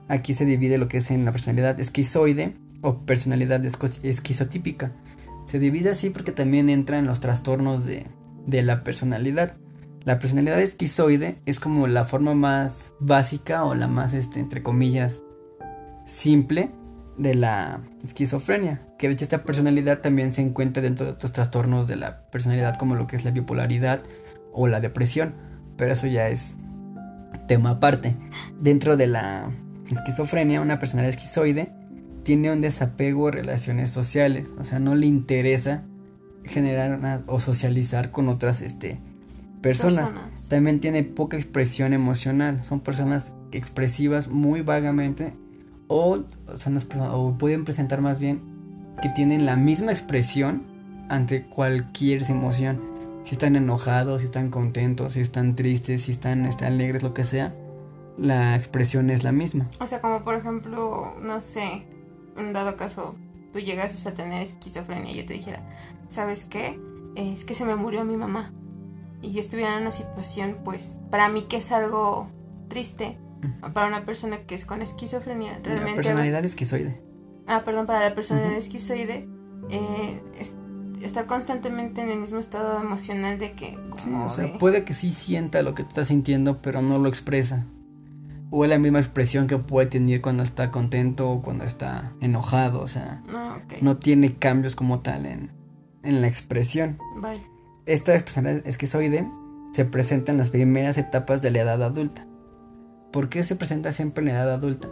Aquí 0.08 0.34
se 0.34 0.46
divide 0.46 0.78
lo 0.80 0.88
que 0.88 0.98
es 0.98 1.12
en 1.12 1.26
la 1.26 1.32
personalidad 1.32 1.80
esquizoide 1.80 2.56
o 2.82 3.06
personalidad 3.06 3.63
esquizotípica. 3.66 4.92
Se 5.46 5.60
divide 5.60 5.92
así 5.92 6.10
porque 6.10 6.32
también 6.32 6.70
entra 6.70 7.00
en 7.00 7.08
los 7.08 7.20
trastornos 7.20 7.86
de, 7.86 8.08
de 8.46 8.63
la 8.63 8.84
personalidad. 8.84 9.58
La 10.04 10.20
personalidad 10.20 10.60
esquizoide 10.60 11.40
es 11.46 11.60
como 11.60 11.88
la 11.88 12.06
forma 12.06 12.34
más 12.34 12.94
básica 13.00 13.66
o 13.66 13.76
la 13.76 13.88
más, 13.88 14.13
este, 14.13 14.40
entre 14.40 14.63
comillas, 14.63 15.22
simple 16.06 16.72
de 17.18 17.36
la 17.36 17.82
esquizofrenia. 18.06 18.88
Que 18.98 19.08
de 19.08 19.13
hecho 19.13 19.26
esta 19.26 19.44
personalidad 19.44 20.00
también 20.00 20.32
se 20.34 20.42
encuentra 20.42 20.82
dentro 20.82 21.06
de 21.06 21.12
otros 21.13 21.34
trastornos 21.34 21.88
de 21.88 21.98
la 21.98 22.30
personalidad 22.30 22.78
como 22.78 22.96
lo 22.96 23.08
que 23.08 23.16
es 23.16 23.26
la 23.26 23.32
bipolaridad 23.32 24.02
o 24.54 24.68
la 24.68 24.80
depresión. 24.80 25.34
Pero 25.78 25.94
eso 25.94 26.08
ya 26.08 26.30
es 26.30 26.56
tema 27.48 27.72
aparte. 27.72 28.16
Dentro 28.60 28.98
de 28.98 29.08
la 29.08 29.52
esquizofrenia, 29.92 30.62
una 30.62 30.80
personalidad 30.80 31.12
esquizoide 31.12 31.74
tiene 32.28 32.52
un 32.52 32.60
desapego 32.60 33.30
a 33.30 33.32
relaciones 33.32 33.90
sociales. 33.90 34.54
O 34.60 34.66
sea, 34.66 34.80
no 34.80 34.96
le 34.96 35.06
interesa 35.06 35.86
generar 36.44 37.00
una- 37.00 37.24
o 37.28 37.40
socializar 37.40 38.12
con 38.12 38.28
otras 38.28 38.60
este, 38.62 39.00
personas. 39.62 40.10
Personas. 40.12 40.50
También 40.50 40.82
tiene 40.82 41.04
poca 41.04 41.38
expresión 41.38 41.94
emocional. 41.94 42.66
Son 42.66 42.82
personas 42.82 43.34
expresivas 43.54 44.28
muy 44.28 44.62
vagamente. 44.62 45.34
O, 45.88 46.20
son 46.56 46.74
las 46.74 46.86
o 47.00 47.38
pueden 47.38 47.63
presentar 47.63 48.02
más 48.02 48.20
bien 48.20 48.42
que 49.02 49.08
tienen 49.08 49.46
la 49.46 49.56
misma 49.56 49.92
expresión 49.94 50.63
ante 51.08 51.46
cualquier 51.46 52.30
emoción. 52.30 52.82
Si 53.24 53.36
están 53.36 53.56
enojados, 53.56 54.20
si 54.22 54.26
están 54.26 54.50
contentos, 54.50 55.13
si 55.13 55.22
están 55.22 55.56
tristes, 55.56 56.02
si 56.02 56.12
están, 56.12 56.46
están 56.46 56.74
alegres, 56.74 57.04
lo 57.04 57.13
que 57.13 57.24
sea. 57.24 57.56
la 58.18 58.56
expresión 58.58 59.10
es 59.12 59.24
la 59.24 59.32
misma. 59.32 59.70
O 59.80 59.86
sea, 59.88 60.02
como 60.02 60.24
por 60.26 60.36
ejemplo, 60.36 61.13
no 61.22 61.40
sé, 61.40 61.84
en 62.38 62.54
dado 62.54 62.78
caso, 62.78 63.15
tú 63.54 63.60
llegas 63.60 64.06
a 64.08 64.13
tener 64.13 64.41
esquizofrenia 64.41 65.12
y 65.12 65.15
yo 65.17 65.26
te 65.26 65.34
dijera, 65.34 65.62
¿sabes 66.08 66.43
qué? 66.45 66.80
Eh, 67.15 67.34
Es 67.34 67.45
que 67.45 67.54
se 67.56 67.65
me 67.65 67.76
murió 67.76 68.04
mi 68.06 68.15
mamá. 68.17 68.54
Y 69.21 69.32
yo 69.32 69.39
estuviera 69.39 69.76
en 69.76 69.82
una 69.82 69.91
situación, 69.91 70.58
pues, 70.63 70.95
para 71.10 71.28
mí 71.30 71.43
que 71.43 71.58
es 71.58 71.71
algo 71.71 72.30
triste, 72.67 73.17
para 73.73 73.88
una 73.88 74.06
persona 74.06 74.39
que 74.45 74.56
es 74.56 74.65
con 74.65 74.82
esquizofrenia, 74.82 75.54
La 75.54 75.63
realmente... 75.63 75.91
va- 75.91 75.95
personalidad 75.95 76.45
esquizoide. 76.45 77.02
Ah, 77.47 77.63
perdón, 77.63 77.86
para 77.86 78.02
la 78.10 78.13
persona 78.15 78.43
Ujú. 78.47 78.56
esquizoide, 78.58 79.28
eh, 79.69 80.21
es- 80.39 80.56
estar 81.02 81.26
constantemente 81.28 82.02
en 82.02 82.10
el 82.10 82.19
mismo 82.19 82.39
estado 82.39 82.80
emocional 82.80 83.38
de 83.39 83.54
que... 83.54 83.78
Sí, 83.97 84.10
como 84.10 84.26
o 84.26 84.30
sea, 84.30 84.45
de- 84.45 84.58
puede 84.60 84.84
que 84.84 84.93
sí 84.93 85.12
sienta 85.12 85.62
lo 85.62 85.73
que 85.76 85.84
tú 85.84 85.89
estás 85.89 86.08
sintiendo, 86.10 86.62
pero 86.62 86.82
no 86.82 87.00
lo 87.00 87.08
expresa. 87.10 87.65
O 88.50 88.64
es 88.64 88.70
la 88.70 88.78
misma 88.78 89.00
expresión 89.00 89.48
que 89.48 89.58
puede 89.58 89.88
tener 89.88 90.22
cuando 90.22 90.44
está 90.44 90.72
contento 90.72 91.30
o 91.30 91.42
cuando 91.42 91.64
está 91.66 92.14
enojado. 92.22 92.82
O 92.82 92.88
sea, 92.88 93.22
No, 93.82 93.98
tiene 93.98 94.36
cambios 94.36 94.76
como 94.76 95.00
tal 95.00 95.26
en, 95.26 95.52
en 96.04 96.22
la 96.22 96.28
expresión. 96.28 96.98
Esta 97.86 98.14
personalidad 98.14 98.66
esquizoide 98.68 99.28
se 99.72 99.86
presenta 99.86 100.32
en 100.32 100.38
las 100.38 100.50
primeras 100.50 100.98
etapas 100.98 101.42
de 101.42 101.52
la 101.52 101.62
edad 101.62 101.84
adulta. 101.84 102.26
¿Por 103.12 103.30
qué 103.30 103.44
se 103.44 103.56
presenta 103.56 103.92
siempre 103.92 104.22
en 104.22 104.34
la 104.34 104.44
edad 104.44 104.54
adulta? 104.54 104.90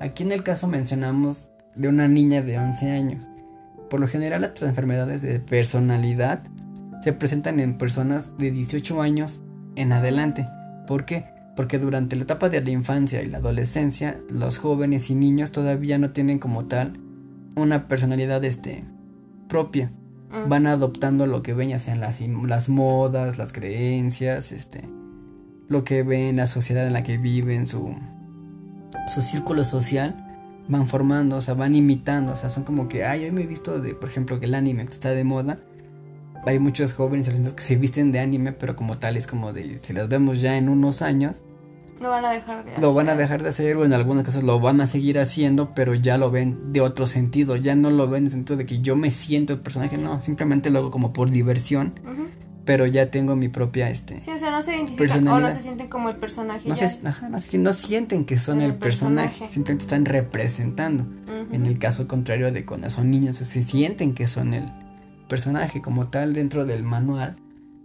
Aquí 0.00 0.22
en 0.22 0.32
el 0.32 0.42
caso 0.42 0.68
mencionamos 0.68 1.48
de 1.74 1.88
una 1.88 2.08
niña 2.08 2.42
de 2.42 2.58
11 2.58 2.90
años. 2.90 3.28
Por 3.90 4.00
lo 4.00 4.08
general 4.08 4.42
las 4.42 4.60
enfermedades 4.62 5.22
de 5.22 5.40
personalidad 5.40 6.42
se 7.00 7.12
presentan 7.12 7.60
en 7.60 7.78
personas 7.78 8.36
de 8.38 8.50
18 8.50 9.00
años 9.00 9.40
en 9.76 9.92
adelante. 9.92 10.46
¿Por 10.86 11.04
qué? 11.04 11.24
Porque 11.58 11.78
durante 11.78 12.16
la 12.16 12.22
etapa 12.22 12.48
de 12.48 12.62
la 12.62 12.70
infancia 12.70 13.22
y 13.22 13.26
la 13.28 13.36
adolescencia, 13.38 14.18
los 14.30 14.56
jóvenes 14.56 15.10
y 15.10 15.14
niños 15.14 15.52
todavía 15.52 15.98
no 15.98 16.12
tienen 16.12 16.38
como 16.38 16.64
tal 16.64 17.00
una 17.54 17.86
personalidad 17.86 18.42
este, 18.44 18.84
propia 19.46 19.90
Mm. 20.30 20.48
van 20.48 20.66
adoptando 20.66 21.26
lo 21.26 21.42
que 21.42 21.54
ven, 21.54 21.70
ya 21.70 21.78
sean 21.78 22.00
las, 22.00 22.20
las 22.20 22.68
modas, 22.68 23.38
las 23.38 23.52
creencias, 23.52 24.52
este, 24.52 24.84
lo 25.68 25.84
que 25.84 26.02
ven, 26.02 26.36
la 26.36 26.46
sociedad 26.46 26.86
en 26.86 26.92
la 26.92 27.02
que 27.02 27.16
viven, 27.16 27.66
su, 27.66 27.96
su 29.14 29.22
círculo 29.22 29.64
social, 29.64 30.24
van 30.68 30.86
formando, 30.86 31.36
o 31.36 31.40
sea, 31.40 31.54
van 31.54 31.74
imitando, 31.74 32.34
o 32.34 32.36
sea, 32.36 32.50
son 32.50 32.64
como 32.64 32.88
que, 32.88 33.04
ay, 33.06 33.24
hoy 33.24 33.30
me 33.30 33.42
he 33.42 33.46
visto 33.46 33.80
de, 33.80 33.94
por 33.94 34.10
ejemplo, 34.10 34.38
que 34.38 34.46
el 34.46 34.54
anime 34.54 34.84
que 34.84 34.92
está 34.92 35.10
de 35.10 35.24
moda, 35.24 35.58
hay 36.44 36.58
muchos 36.58 36.92
jóvenes 36.92 37.28
que 37.28 37.62
se 37.62 37.76
visten 37.76 38.12
de 38.12 38.20
anime, 38.20 38.52
pero 38.52 38.76
como 38.76 38.98
tal 38.98 39.16
es 39.16 39.26
como 39.26 39.54
de, 39.54 39.78
si 39.78 39.94
las 39.94 40.08
vemos 40.08 40.42
ya 40.42 40.58
en 40.58 40.68
unos 40.68 41.00
años, 41.00 41.42
Lo 42.00 42.10
van 42.10 42.24
a 42.24 42.30
dejar 42.30 42.64
de 42.64 42.70
hacer. 42.72 42.82
lo 42.82 42.94
van 42.94 43.08
a 43.08 43.16
dejar 43.16 43.42
de 43.42 43.48
hacer 43.48 43.76
o 43.76 43.84
en 43.84 43.92
algunos 43.92 44.24
casos 44.24 44.42
lo 44.44 44.60
van 44.60 44.80
a 44.80 44.86
seguir 44.86 45.18
haciendo, 45.18 45.74
pero 45.74 45.94
ya 45.94 46.16
lo 46.18 46.30
ven 46.30 46.72
de 46.72 46.80
otro 46.80 47.06
sentido, 47.06 47.56
ya 47.56 47.74
no 47.74 47.90
lo 47.90 48.08
ven 48.08 48.22
en 48.22 48.26
el 48.26 48.32
sentido 48.32 48.56
de 48.56 48.66
que 48.66 48.80
yo 48.80 48.94
me 48.96 49.10
siento 49.10 49.52
el 49.52 49.60
personaje, 49.60 49.98
no, 49.98 50.20
simplemente 50.22 50.70
lo 50.70 50.78
hago 50.78 50.90
como 50.90 51.12
por 51.12 51.30
diversión, 51.30 51.94
pero 52.64 52.84
ya 52.86 53.10
tengo 53.10 53.34
mi 53.34 53.48
propia, 53.48 53.88
este, 53.88 54.18
Sí, 54.18 54.30
o 54.30 54.38
sea, 54.38 54.50
no 54.50 54.60
se 54.60 54.76
identifican 54.76 55.26
o 55.26 55.40
no 55.40 55.50
se 55.50 55.62
sienten 55.62 55.88
como 55.88 56.10
el 56.10 56.16
personaje. 56.16 56.68
no, 56.68 56.74
ya. 56.74 56.88
se, 56.88 57.06
ajá, 57.08 57.28
no, 57.30 57.38
no 57.38 57.72
sienten 57.72 58.26
que 58.26 58.38
son 58.38 58.60
El 58.60 58.72
el 58.72 58.74
personaje, 58.76 59.28
personaje. 59.28 59.52
simplemente 59.54 59.82
están 59.84 60.04
representando. 60.04 61.06
En 61.50 61.64
el 61.64 61.78
caso 61.78 62.06
contrario 62.06 62.52
de 62.52 62.66
cuando 62.66 62.90
son 62.90 63.10
niños, 63.10 63.36
se 63.38 63.62
sienten 63.62 64.14
que 64.14 64.26
son 64.26 64.52
el 64.52 64.64
personaje 65.28 65.80
como 65.80 66.08
tal 66.08 66.34
dentro 66.34 66.66
del 66.66 66.82
manual 66.82 67.36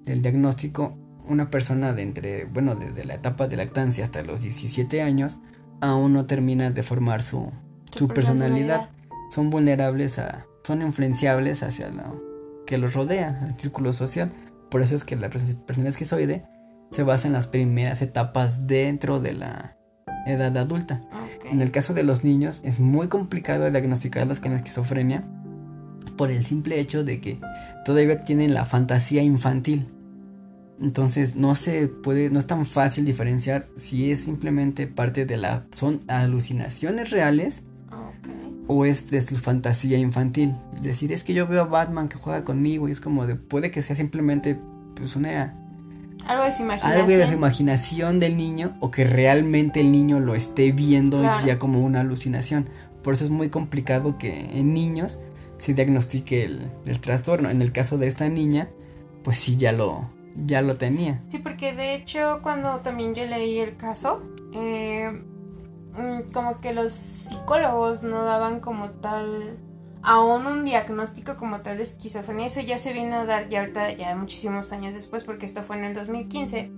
del 0.06 0.22
diagnóstico. 0.22 0.98
Una 1.28 1.50
persona 1.50 1.94
de 1.94 2.02
entre, 2.04 2.46
bueno, 2.46 2.76
desde 2.76 3.06
la 3.06 3.16
etapa 3.16 3.48
de 3.48 3.56
lactancia 3.56 4.04
hasta 4.04 4.24
los 4.24 4.42
17 4.42 5.02
años, 5.02 5.38
aún 5.82 6.14
no 6.14 6.26
termina 6.26 6.70
de 6.72 6.84
formar 6.84 7.22
su, 7.22 7.52
su 7.96 8.08
personalidad. 8.08 8.90
Son 9.32 9.50
vulnerables 9.50 10.20
a, 10.20 10.46
son 10.64 10.82
influenciables 10.82 11.64
hacia 11.64 11.90
lo 11.90 12.22
que 12.68 12.78
los 12.78 12.94
rodea, 12.94 13.46
el 13.48 13.56
círculo 13.60 13.94
social. 13.94 14.32
Por 14.70 14.82
eso 14.82 14.96
es 14.96 15.04
que 15.04 15.16
la 15.16 15.30
pers- 15.30 15.56
personalidad 15.66 15.90
esquizoide 15.94 16.46
se 16.92 17.04
basa 17.04 17.28
en 17.28 17.34
las 17.34 17.48
primeras 17.48 18.02
etapas 18.02 18.68
dentro 18.68 19.20
de 19.20 19.34
la 19.34 19.78
edad 20.26 20.56
adulta. 20.58 21.02
Ok. 21.12 21.52
En 21.52 21.62
el 21.62 21.72
caso 21.72 21.94
de 21.94 22.04
los 22.04 22.24
niños 22.24 22.62
es 22.64 22.80
muy 22.80 23.08
complicado 23.08 23.70
diagnosticarlos 23.72 24.40
con 24.40 24.54
esquizofrenia 24.54 25.24
por 26.18 26.30
el 26.32 26.46
simple 26.46 26.80
hecho 26.80 27.04
de 27.04 27.20
que 27.20 27.40
todavía 27.86 28.22
tienen 28.24 28.54
la 28.54 28.66
fantasía 28.66 29.24
infantil. 29.24 29.88
Entonces 30.82 31.36
no 31.36 31.56
se 31.56 31.88
puede, 31.88 32.30
no 32.30 32.40
es 32.40 32.48
tan 32.48 32.66
fácil 32.66 33.06
diferenciar 33.06 33.68
si 33.78 34.12
es 34.12 34.22
simplemente 34.22 34.88
parte 34.88 35.26
de 35.26 35.38
la, 35.38 35.66
son 35.72 36.00
alucinaciones 36.08 37.12
reales 37.12 37.64
Ok. 37.92 38.30
o 38.68 38.86
es 38.86 39.10
de 39.10 39.22
su 39.22 39.36
fantasía 39.36 39.98
infantil. 39.98 40.56
Decir 40.82 41.12
es 41.12 41.24
que 41.24 41.34
yo 41.34 41.48
veo 41.48 41.62
a 41.62 41.66
Batman 41.66 42.10
que 42.10 42.18
juega 42.18 42.44
conmigo 42.44 42.90
y 42.90 42.92
es 42.92 43.00
como 43.00 43.26
de, 43.28 43.36
puede 43.36 43.72
que 43.72 43.82
sea 43.82 43.96
simplemente 43.96 44.60
pues 44.96 45.16
una 45.16 45.54
Algo 46.28 46.44
de 46.44 46.52
su 46.52 46.64
imaginación. 46.64 47.02
algo 47.02 47.18
de 47.18 47.28
su 47.28 47.34
imaginación 47.34 48.20
del 48.20 48.36
niño 48.38 48.76
o 48.80 48.90
que 48.92 49.04
realmente 49.06 49.80
el 49.82 49.92
niño 49.92 50.20
lo 50.20 50.36
esté 50.36 50.72
viendo 50.72 51.20
Claro. 51.22 51.46
ya 51.46 51.60
como 51.60 51.82
una 51.82 52.02
alucinación. 52.02 52.68
Por 53.04 53.14
eso 53.14 53.24
es 53.26 53.30
muy 53.30 53.50
complicado 53.50 54.18
que 54.18 54.50
en 54.58 54.74
niños 54.74 55.20
se 55.60 55.74
diagnostique 55.74 56.44
el, 56.46 56.72
el 56.86 57.00
trastorno. 57.00 57.50
En 57.50 57.62
el 57.62 57.72
caso 57.72 57.98
de 57.98 58.08
esta 58.08 58.28
niña, 58.30 58.70
pues 59.24 59.40
sí 59.40 59.56
ya 59.58 59.72
lo, 59.74 60.10
ya 60.36 60.62
lo 60.62 60.76
tenía. 60.76 61.22
Sí, 61.28 61.40
porque 61.40 61.74
de 61.74 61.96
hecho 61.96 62.40
cuando 62.42 62.80
también 62.80 63.14
yo 63.14 63.26
leí 63.26 63.60
el 63.60 63.78
caso, 63.78 64.22
eh, 64.54 65.12
mm, 65.94 66.34
como 66.34 66.60
que 66.60 66.74
los 66.74 66.94
psicólogos 66.94 68.04
no 68.04 68.24
daban 68.24 68.60
como 68.60 68.92
tal 68.92 69.58
aún 70.04 70.46
un 70.46 70.66
diagnóstico 70.66 71.38
como 71.38 71.62
tal 71.62 71.78
de 71.78 71.84
esquizofrenia. 71.84 72.48
Eso 72.48 72.62
ya 72.62 72.78
se 72.78 72.94
vino 72.94 73.16
a 73.16 73.26
dar 73.26 73.50
ya 73.50 73.62
ahorita, 73.62 73.94
ya 73.94 74.16
muchísimos 74.16 74.72
años 74.72 74.94
después, 74.94 75.24
porque 75.24 75.46
esto 75.46 75.64
fue 75.64 75.78
en 75.78 75.86
el 75.86 75.94
2015. 75.94 76.72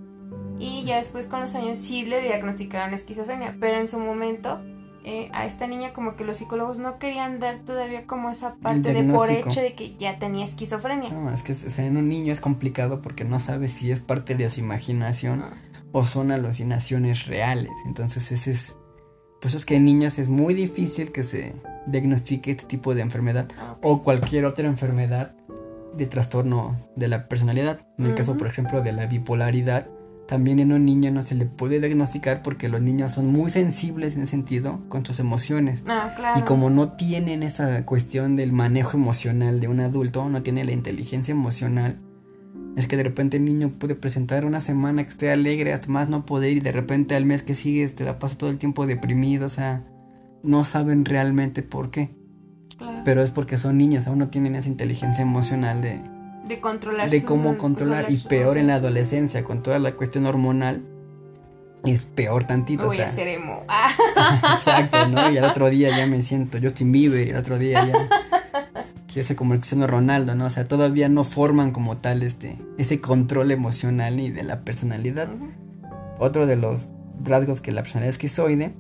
Y 0.59 0.85
ya 0.85 0.97
después 0.97 1.25
con 1.25 1.41
los 1.41 1.53
años 1.55 1.77
sí 1.77 2.05
le 2.05 2.21
diagnosticaron 2.21 2.93
esquizofrenia, 2.93 3.57
pero 3.59 3.77
en 3.77 3.87
su 3.87 3.99
momento 3.99 4.61
eh, 5.07 5.29
a 5.33 5.45
esta 5.45 5.67
niña 5.67 5.93
como 5.93 6.15
que 6.15 6.23
los 6.23 6.37
psicólogos 6.37 6.79
no 6.79 6.97
querían 6.97 7.39
dar 7.39 7.59
todavía 7.59 8.07
como 8.07 8.31
esa 8.31 8.55
parte 8.55 8.91
de 8.91 9.03
por 9.03 9.29
hecho 9.29 9.61
de 9.61 9.75
que 9.75 9.95
ya 9.95 10.17
tenía 10.17 10.43
esquizofrenia. 10.45 11.11
No, 11.11 11.31
es 11.31 11.43
que 11.43 11.51
o 11.51 11.55
sea, 11.55 11.85
en 11.85 11.95
un 11.95 12.09
niño 12.09 12.33
es 12.33 12.41
complicado 12.41 13.01
porque 13.01 13.23
no 13.23 13.39
sabe 13.39 13.67
si 13.67 13.91
es 13.91 13.99
parte 13.99 14.33
de 14.33 14.49
su 14.49 14.61
imaginación 14.61 15.43
Ah. 15.43 15.53
o 15.91 16.05
son 16.05 16.31
alucinaciones 16.31 17.27
reales. 17.27 17.71
Entonces 17.85 18.31
ese 18.31 18.51
es... 18.51 18.75
Pues 19.41 19.53
es 19.53 19.65
que 19.65 19.75
en 19.75 19.85
niños 19.85 20.17
es 20.17 20.27
muy 20.27 20.53
difícil 20.55 21.11
que 21.11 21.21
se 21.21 21.53
diagnostique 21.85 22.49
este 22.49 22.65
tipo 22.65 22.95
de 22.95 23.01
enfermedad. 23.01 23.47
Ah, 23.59 23.77
o 23.83 24.01
cualquier 24.01 24.45
otra 24.45 24.67
enfermedad 24.67 25.35
de 25.95 26.07
trastorno 26.07 26.75
de 26.95 27.07
la 27.07 27.27
personalidad. 27.27 27.87
En 27.97 28.07
el 28.07 28.15
caso, 28.15 28.37
por 28.37 28.47
ejemplo, 28.47 28.81
de 28.81 28.91
la 28.91 29.05
bipolaridad, 29.05 29.87
también 30.27 30.59
en 30.59 30.73
un 30.73 30.85
niño 30.85 31.11
no 31.11 31.21
se 31.21 31.35
le 31.35 31.45
puede 31.45 31.79
diagnosticar 31.79 32.41
porque 32.41 32.67
los 32.67 32.81
niños 32.81 33.13
son 33.13 33.27
muy 33.27 33.49
sensibles 33.49 34.15
en 34.15 34.23
ese 34.23 34.31
sentido 34.31 34.81
con 34.89 35.05
sus 35.05 35.19
emociones. 35.19 35.83
Ah, 35.88 36.13
claro. 36.15 36.39
Y 36.39 36.43
como 36.43 36.69
no 36.69 36.93
tienen 36.93 37.43
esa 37.43 37.85
cuestión 37.85 38.35
del 38.35 38.51
manejo 38.51 38.97
emocional 38.97 39.59
de 39.59 39.67
un 39.67 39.79
adulto, 39.79 40.27
no 40.29 40.41
tiene 40.41 40.63
la 40.63 40.71
inteligencia 40.71 41.31
emocional, 41.31 41.99
es 42.75 42.88
que 42.88 42.97
de 42.97 43.03
repente 43.03 43.38
el 43.38 43.45
niño 43.45 43.69
puede 43.79 43.95
presentar 43.95 44.45
una 44.45 44.61
semana 44.61 45.03
que 45.03 45.09
esté 45.09 45.31
alegre 45.31 45.73
hasta 45.73 45.89
más 45.89 46.09
no 46.09 46.25
poder 46.25 46.57
y 46.57 46.59
de 46.59 46.71
repente 46.71 47.15
al 47.15 47.25
mes 47.25 47.41
que 47.43 47.53
sigue 47.53 47.83
este, 47.83 48.03
la 48.03 48.19
pasa 48.19 48.38
todo 48.38 48.49
el 48.49 48.57
tiempo 48.57 48.85
deprimido, 48.85 49.45
o 49.45 49.49
sea, 49.49 49.85
no 50.43 50.63
saben 50.63 51.05
realmente 51.05 51.63
por 51.63 51.91
qué. 51.91 52.15
Claro. 52.77 53.01
Pero 53.05 53.21
es 53.21 53.31
porque 53.31 53.57
son 53.57 53.77
niños, 53.77 54.07
aún 54.07 54.19
no 54.19 54.27
tienen 54.27 54.55
esa 54.55 54.67
inteligencia 54.67 55.21
emocional 55.21 55.81
de, 55.81 56.01
de 56.47 56.60
controlar 56.60 57.10
de 57.10 57.23
cómo 57.23 57.58
controlar. 57.58 58.10
Y 58.10 58.15
sus 58.17 58.26
peor 58.26 58.57
en 58.57 58.67
la 58.67 58.76
adolescencia, 58.76 59.43
con 59.43 59.63
toda 59.63 59.80
la 59.80 59.93
cuestión 59.93 60.26
hormonal, 60.26 60.84
es 61.86 62.05
peor 62.05 62.43
Me 62.43 62.47
tantito. 62.47 62.86
voy 62.88 62.95
o 62.95 62.99
sea, 62.99 63.05
a 63.05 63.09
hacer 63.09 63.28
emo. 63.28 63.63
Ah, 63.67 64.55
exacto, 64.57 65.07
¿no? 65.07 65.32
Y 65.32 65.38
al 65.38 65.45
otro 65.45 65.69
día 65.69 65.95
ya 65.95 66.07
me 66.07 66.22
siento 66.22 66.57
Justin 66.61 66.91
Bieber 66.91 67.28
y 67.28 67.32
al 67.32 67.38
otro 67.38 67.59
día 67.59 67.86
ya 67.86 68.07
quiero 69.11 69.28
ser 69.28 69.36
como 69.36 69.53
el 69.53 69.59
Cristiano 69.59 69.88
Ronaldo, 69.88 70.36
¿no? 70.36 70.45
O 70.45 70.49
sea, 70.49 70.67
todavía 70.67 71.07
no 71.07 71.24
forman 71.24 71.72
como 71.72 71.97
tal 71.97 72.24
este 72.24 72.57
ese 72.78 73.01
control 73.01 73.51
emocional 73.51 74.17
ni 74.17 74.30
de 74.32 74.43
la 74.43 74.61
personalidad. 74.61 75.32
ujú. 75.34 75.49
Otro 76.17 76.45
de 76.45 76.55
los 76.55 76.89
rasgos 77.24 77.61
que 77.61 77.72
la 77.72 77.82
personalidad 77.84 78.09
esquizoide 78.09 78.74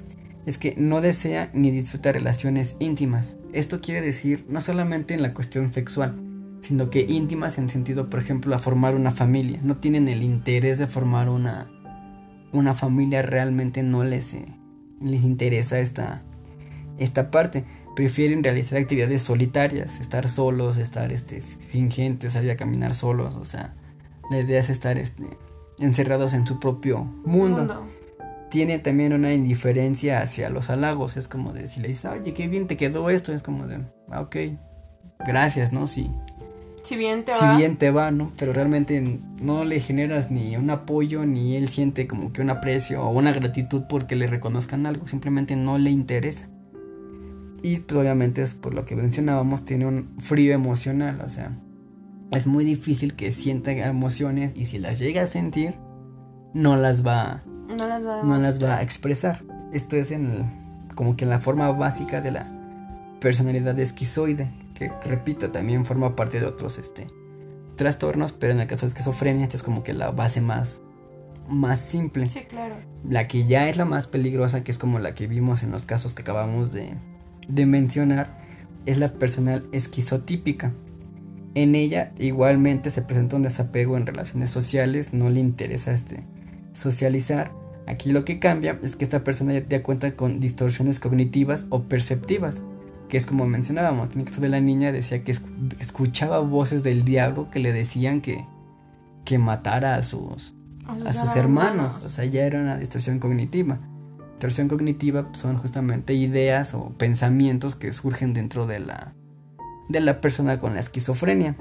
es 0.45 0.57
que 0.57 0.73
no 0.77 1.01
desea 1.01 1.49
ni 1.53 1.71
disfruta 1.71 2.11
relaciones 2.11 2.75
íntimas. 2.79 3.35
Esto 3.53 3.81
quiere 3.81 4.01
decir 4.01 4.45
no 4.49 4.61
solamente 4.61 5.13
en 5.13 5.21
la 5.21 5.33
cuestión 5.33 5.73
sexual, 5.73 6.15
sino 6.65 6.89
que 6.89 7.01
íntimas 7.01 7.59
en 7.59 7.69
sentido, 7.69 8.09
por 8.09 8.19
ejemplo, 8.19 8.55
a 8.55 8.57
formar 8.57 8.95
una 8.95 9.11
familia. 9.11 9.59
No 9.61 9.77
tienen 9.77 10.07
el 10.07 10.23
interés 10.23 10.79
de 10.79 10.87
formar 10.87 11.29
una, 11.29 11.69
una 12.53 12.73
familia, 12.73 13.21
realmente 13.21 13.83
no 13.83 14.03
les, 14.03 14.33
eh, 14.33 14.47
les 14.99 15.23
interesa 15.23 15.77
esta, 15.77 16.23
esta 16.97 17.29
parte. 17.29 17.65
Prefieren 17.95 18.43
realizar 18.43 18.79
actividades 18.79 19.21
solitarias, 19.21 19.99
estar 19.99 20.27
solos, 20.27 20.77
estar 20.77 21.11
este, 21.11 21.39
sin 21.41 21.91
gente, 21.91 22.31
salir 22.31 22.49
a 22.49 22.57
caminar 22.57 22.95
solos. 22.95 23.35
O 23.35 23.45
sea, 23.45 23.75
la 24.31 24.39
idea 24.39 24.59
es 24.59 24.71
estar 24.71 24.97
este, 24.97 25.23
encerrados 25.77 26.33
en 26.33 26.47
su 26.47 26.59
propio 26.59 27.03
mundo. 27.25 27.59
Mundo. 27.59 27.87
tiene 28.49 28.79
también 28.79 29.13
una 29.13 29.33
indiferencia 29.33 30.19
hacia 30.19 30.49
los 30.49 30.71
halagos. 30.71 31.15
Es 31.15 31.27
como 31.27 31.53
de 31.53 31.67
si 31.67 31.79
le 31.79 31.89
dices, 31.89 32.05
oye, 32.05 32.33
qué 32.33 32.47
bien 32.47 32.65
te 32.65 32.75
quedó 32.75 33.11
esto, 33.11 33.33
es 33.33 33.43
como 33.43 33.67
de, 33.67 33.85
ah, 34.09 34.21
ok, 34.21 34.35
gracias, 35.27 35.71
¿no? 35.71 35.85
Sí, 35.85 36.09
Si 36.85 36.95
bien 36.95 37.25
te 37.25 37.33
si 37.33 37.43
va. 37.45 37.57
bien 37.57 37.77
te 37.77 37.91
va, 37.91 38.11
¿no? 38.11 38.31
Pero 38.37 38.53
realmente 38.53 39.19
no 39.41 39.65
le 39.65 39.79
generas 39.79 40.29
ni 40.31 40.55
un 40.55 40.69
apoyo, 40.69 41.25
ni 41.25 41.55
él 41.55 41.67
siente 41.67 42.05
como 42.07 42.31
que 42.31 42.41
un 42.41 42.49
aprecio 42.51 43.01
o 43.01 43.09
una 43.09 43.31
gratitud 43.33 43.83
porque 43.89 44.15
le 44.15 44.27
reconozcan 44.27 44.85
algo, 44.85 45.07
simplemente 45.07 45.55
no 45.55 45.77
le 45.77 45.89
interesa. 45.89 46.47
Y 47.63 47.77
pues 47.79 47.99
obviamente 47.99 48.43
es 48.43 48.53
por 48.53 48.73
lo 48.75 48.85
que 48.85 48.95
mencionábamos, 48.95 49.65
tiene 49.65 49.87
un 49.87 50.09
frío 50.19 50.53
emocional, 50.53 51.21
o 51.25 51.29
sea, 51.29 51.57
es 52.31 52.45
muy 52.45 52.63
difícil 52.63 53.15
que 53.15 53.31
sienta 53.31 53.71
emociones 53.71 54.53
y 54.55 54.65
si 54.65 54.77
las 54.77 54.99
llega 54.99 55.23
a 55.23 55.27
sentir, 55.27 55.73
no 56.53 56.75
las 56.75 57.05
va, 57.05 57.41
No 57.75 57.87
las 57.87 58.05
va 58.05 58.19
a 58.19 58.23
no 58.23 58.37
las 58.37 58.55
va 58.55 58.67
demostrar. 58.67 58.79
a 58.79 58.81
expresar. 58.83 59.43
Esto 59.73 59.95
es 59.95 60.11
en 60.11 60.25
el- 60.29 60.45
como 60.93 61.17
que 61.17 61.23
en 61.25 61.31
la 61.31 61.39
forma 61.39 61.71
básica 61.71 62.21
de 62.21 62.31
la 62.31 62.47
personalidad 63.19 63.77
esquizoide, 63.79 64.47
que 64.75 64.91
repito, 65.03 65.51
también 65.51 65.85
forma 65.85 66.15
parte 66.15 66.39
de 66.39 66.45
otros 66.45 66.77
este 66.77 67.07
trastornos, 67.75 68.31
pero 68.31 68.53
en 68.53 68.59
el 68.59 68.67
caso 68.67 68.85
de 68.85 68.89
esquizofrenia 68.89 69.43
esta 69.43 69.57
es 69.57 69.63
como 69.63 69.83
que 69.83 69.93
la 69.93 70.11
base 70.11 70.41
más 70.41 70.81
más 71.49 71.79
simple. 71.79 72.27
Sí, 72.29 72.41
claro. 72.41 72.75
La 73.07 73.27
que 73.27 73.45
ya 73.45 73.69
es 73.69 73.77
la 73.77 73.85
más 73.85 74.07
peligrosa, 74.07 74.63
que 74.63 74.71
es 74.71 74.77
como 74.77 74.99
la 74.99 75.13
que 75.13 75.27
vimos 75.27 75.61
en 75.63 75.71
los 75.71 75.83
casos 75.83 76.15
que 76.15 76.23
acabamos 76.23 76.71
de, 76.71 76.95
de 77.47 77.65
mencionar, 77.65 78.39
es 78.85 78.97
la 78.97 79.13
personal 79.13 79.67
esquizotípica. 79.71 80.71
En 81.53 81.75
ella 81.75 82.11
igualmente 82.17 82.89
se 82.89 83.01
presenta 83.01 83.35
un 83.35 83.43
desapego 83.43 83.95
en 83.95 84.05
relaciones 84.05 84.49
sociales, 84.49 85.13
no 85.13 85.29
le 85.29 85.39
interesa 85.39 85.91
este 85.91 86.23
socializar. 86.73 87.51
Aquí 87.87 88.11
lo 88.11 88.25
que 88.25 88.39
cambia 88.39 88.79
es 88.81 88.95
que 88.95 89.05
esta 89.05 89.23
persona 89.23 89.53
ya, 89.53 89.67
ya 89.67 89.83
cuenta 89.83 90.15
con 90.15 90.39
distorsiones 90.39 90.99
cognitivas 90.99 91.67
o 91.69 91.83
perceptivas, 91.83 92.61
que 93.09 93.17
es 93.17 93.25
como 93.25 93.45
mencionábamos, 93.45 94.13
en 94.13 94.21
el 94.21 94.25
caso 94.25 94.41
de 94.41 94.49
la 94.49 94.59
niña 94.59 94.91
decía 94.91 95.23
que 95.23 95.31
escu- 95.31 95.75
escuchaba 95.79 96.39
voces 96.39 96.83
del 96.83 97.03
diablo 97.05 97.49
que 97.51 97.59
le 97.59 97.71
decían 97.71 98.21
que, 98.21 98.45
que 99.25 99.37
matara 99.37 99.95
a 99.95 100.01
sus, 100.01 100.53
a 101.05 101.13
sus 101.13 101.35
hermanos. 101.35 101.97
O 102.03 102.09
sea, 102.09 102.25
ya 102.25 102.43
era 102.45 102.59
una 102.59 102.77
distorsión 102.77 103.19
cognitiva. 103.19 103.79
Distorsión 104.33 104.67
cognitiva 104.67 105.27
pues, 105.27 105.37
son 105.39 105.57
justamente 105.57 106.13
ideas 106.13 106.73
o 106.73 106.89
pensamientos 106.97 107.75
que 107.75 107.93
surgen 107.93 108.33
dentro 108.33 108.67
de 108.67 108.79
la, 108.79 109.13
de 109.89 109.99
la 109.99 110.19
persona 110.19 110.59
con 110.59 110.73
la 110.73 110.79
esquizofrenia. 110.79 111.55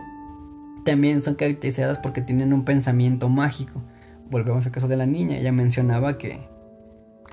También 0.85 1.23
son 1.23 1.35
caracterizadas 1.35 1.99
porque 1.99 2.21
tienen 2.21 2.53
un 2.53 2.65
pensamiento 2.65 3.29
mágico. 3.29 3.83
Volvemos 4.31 4.67
al 4.67 4.73
caso 4.73 4.89
de 4.89 4.97
la 4.97 5.07
niña. 5.07 5.37
Ella 5.37 5.53
mencionaba 5.53 6.19
que 6.19 6.41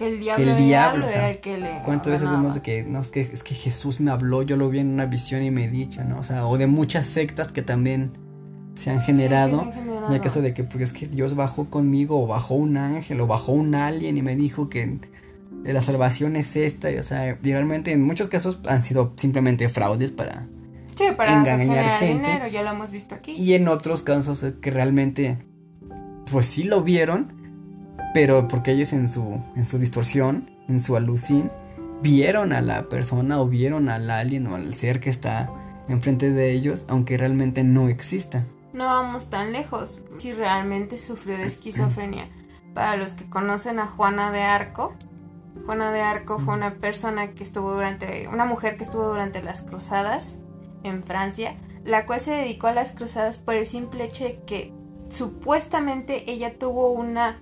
Que 0.02 0.08
el 0.08 0.20
diablo, 0.20 0.43
el 0.43 0.49
el 0.49 0.58
diablo, 0.58 0.66
diablo 0.66 1.06
o 1.06 1.10
sea, 1.10 1.18
era 1.18 1.30
el 1.30 1.39
que 1.39 1.58
le. 1.58 1.82
¿Cuántas 1.86 2.14
veces 2.14 2.32
vemos 2.32 2.56
de 2.56 2.62
que, 2.62 2.84
no, 2.84 3.02
es 3.02 3.12
que 3.12 3.22
es 3.22 3.43
que 3.43 3.54
Jesús 3.54 3.99
me 3.99 4.10
habló, 4.10 4.41
yo 4.41 4.58
lo 4.58 4.68
vi 4.70 4.80
en 4.80 4.89
una 4.89 5.06
visión 5.06 5.43
y 5.43 5.52
me 5.52 5.66
he 5.66 5.70
dicho, 5.70 6.04
¿no? 6.04 6.18
O 6.18 6.24
sea, 6.24 6.47
o 6.47 6.58
de 6.58 6.66
muchas 6.66 7.06
sectas 7.06 7.52
que 7.52 7.62
también 7.62 8.14
se 8.74 8.89
han 8.89 9.02
generado. 9.02 9.64
Sí. 9.64 9.80
En 10.08 10.14
el 10.14 10.22
caso 10.22 10.41
de 10.41 10.56
que, 10.56 10.64
porque 10.64 10.86
es 10.86 10.93
que 10.93 11.06
Dios 11.06 11.36
bajó 11.36 11.70
conmigo, 11.70 12.24
o 12.24 12.26
bajó 12.26 12.56
un 12.56 12.78
ángel, 12.78 13.22
o 13.22 13.28
bajó 13.28 13.52
un 13.52 13.76
alien 13.76 14.18
y 14.18 14.24
me 14.24 14.36
dijo 14.36 14.70
que 14.70 14.97
la 15.64 15.82
salvación 15.84 16.36
es 16.36 16.56
esta, 16.56 16.91
y, 16.91 16.97
o 16.97 17.04
sea, 17.04 17.38
y 17.41 17.54
realmente 17.54 17.91
en 17.91 18.02
muchos 18.02 18.28
casos 18.28 18.60
han 18.68 18.84
sido 18.84 19.14
simplemente 19.18 19.70
fraudes 19.70 20.12
para... 20.12 20.47
Sí, 20.95 21.06
para 21.16 21.39
engañar 21.39 21.99
gente. 21.99 22.28
dinero, 22.28 22.47
ya 22.47 22.64
lo 22.64 22.72
hemos 22.72 22.89
visto 22.89 23.14
aquí. 23.14 23.34
Y 23.34 23.54
en 23.54 23.68
otros 23.68 24.02
casos 24.02 24.41
eh, 24.41 24.56
que 24.60 24.72
realmente, 24.72 25.38
pues 26.32 26.47
sí 26.47 26.64
lo 26.64 26.82
vieron, 26.82 27.41
pero 28.14 28.47
porque 28.47 28.72
ellos 28.72 28.93
en 28.93 29.09
su, 29.09 29.41
en 29.55 29.68
su 29.68 29.78
distorsión, 29.78 30.49
en 30.68 30.80
su 30.80 30.95
alucin, 30.95 31.51
vieron 32.01 32.53
a 32.53 32.62
la 32.62 32.89
persona 32.89 33.39
o 33.39 33.47
vieron 33.47 33.89
al 33.89 34.09
alien 34.09 34.47
o 34.47 34.55
al 34.55 34.74
ser 34.74 34.99
que 34.99 35.09
está 35.09 35.51
enfrente 35.88 36.32
de 36.32 36.51
ellos, 36.51 36.86
aunque 36.88 37.18
realmente 37.18 37.64
no 37.64 37.89
exista. 37.89 38.45
No 38.74 38.86
vamos 38.86 39.30
tan 39.30 39.51
lejos. 39.51 40.01
Si 40.18 40.34
realmente 40.34 40.97
sufrió 40.97 41.38
de 41.38 41.45
esquizofrenia. 41.45 42.30
Para 42.74 42.95
los 42.95 43.14
que 43.14 43.30
conocen 43.30 43.80
a 43.80 43.88
Juana 43.88 44.32
de 44.32 44.43
Arco, 44.43 44.93
Juana 45.66 45.91
de 45.91 46.01
Arco 46.01 46.39
fue 46.39 46.53
una 46.53 46.76
persona 46.76 47.32
que 47.32 47.43
estuvo 47.43 47.74
durante, 47.74 48.28
una 48.30 48.45
mujer 48.45 48.78
que 48.78 48.84
estuvo 48.84 49.07
durante 49.07 49.43
las 49.43 49.62
cruzadas 49.62 50.38
en 50.84 51.03
Francia, 51.03 51.55
la 51.84 52.05
cual 52.05 52.22
se 52.22 52.32
dedicó 52.32 52.68
a 52.68 52.74
las 52.74 52.93
cruzadas 52.93 53.38
por 53.38 53.55
el 53.55 53.68
simple 53.68 54.05
hecho 54.05 54.24
de 54.24 54.41
que 54.43 54.74
supuestamente 55.09 56.32
ella 56.32 56.57
tuvo 56.57 56.91
una 56.91 57.39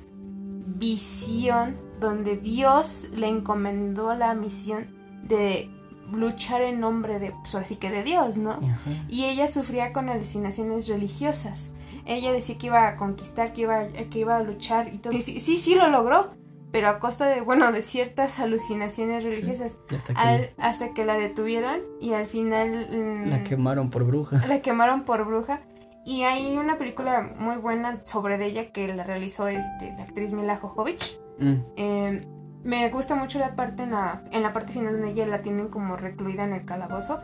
visión 0.78 1.76
donde 1.99 2.38
Dios 2.38 3.07
le 3.13 3.28
encomendó 3.28 4.13
la 4.15 4.34
misión 4.34 4.88
de 5.24 5.70
luchar 6.11 6.61
en 6.61 6.80
nombre 6.80 7.20
de, 7.20 7.34
pues 7.41 7.53
así 7.55 7.76
que 7.76 7.91
de 7.91 8.03
Dios, 8.03 8.38
¿no? 8.38 8.51
Ajá. 8.51 8.91
y 9.09 9.26
ella 9.26 9.47
sufría 9.47 9.93
con 9.93 10.09
alucinaciones 10.09 10.88
religiosas. 10.88 11.72
Ella 12.05 12.32
decía 12.32 12.57
que 12.57 12.67
iba 12.67 12.88
a 12.88 12.95
conquistar, 12.95 13.53
que 13.53 13.61
iba, 13.61 13.88
que 13.88 14.20
iba 14.20 14.38
a 14.38 14.43
luchar 14.43 14.91
y 14.93 14.97
todo. 14.97 15.13
Y 15.13 15.22
sí, 15.22 15.39
sí, 15.39 15.57
sí 15.57 15.76
lo 15.76 15.88
logró, 15.89 16.32
pero 16.72 16.88
a 16.89 16.99
costa 16.99 17.26
de, 17.28 17.41
bueno, 17.41 17.72
de 17.72 17.82
ciertas 17.84 18.39
alucinaciones 18.39 19.24
religiosas. 19.24 19.78
Y 19.91 19.95
hasta 19.95 20.13
que 20.15 20.20
Al- 20.20 20.49
hasta 20.57 20.93
que 20.93 21.05
la 21.05 21.15
detuvieron 21.15 21.80
y 22.01 22.13
al 22.13 22.26
final 22.26 22.88
mm, 22.91 23.30
la 23.30 23.43
quemaron 23.43 23.89
por 23.91 24.03
bruja. 24.05 24.43
la 24.47 24.61
quemaron 24.61 25.03
por 25.03 25.26
bruja. 25.26 25.61
Y 26.06 26.24
hay 26.24 26.58
una 26.58 26.78
película 26.78 27.30
muy 27.38 27.58
buena 27.58 28.00
sobre 28.06 28.43
ella 28.45 28.72
que 28.72 28.88
la 28.93 29.04
realizó 29.04 29.47
este, 29.47 29.93
la 29.97 30.04
actriz 30.04 30.32
Mila 30.32 30.58
Jovovich. 30.58 31.20
Mm, 31.39 31.54
Eh, 31.78 32.28
me 32.64 32.89
gusta 32.89 33.16
mucho 33.16 33.39
la 33.39 33.56
parte 33.56 33.84
en 33.84 33.91
la, 33.91 34.24
en 34.32 34.41
la 34.43 34.52
parte 34.52 34.74
final 34.74 34.93
donde 34.93 35.12
ella 35.12 35.26
la 35.28 35.41
tienen 35.41 35.70
como 35.70 35.95
recluida 35.95 36.43
en 36.43 36.54
el 36.54 36.66
calabozo 36.66 37.20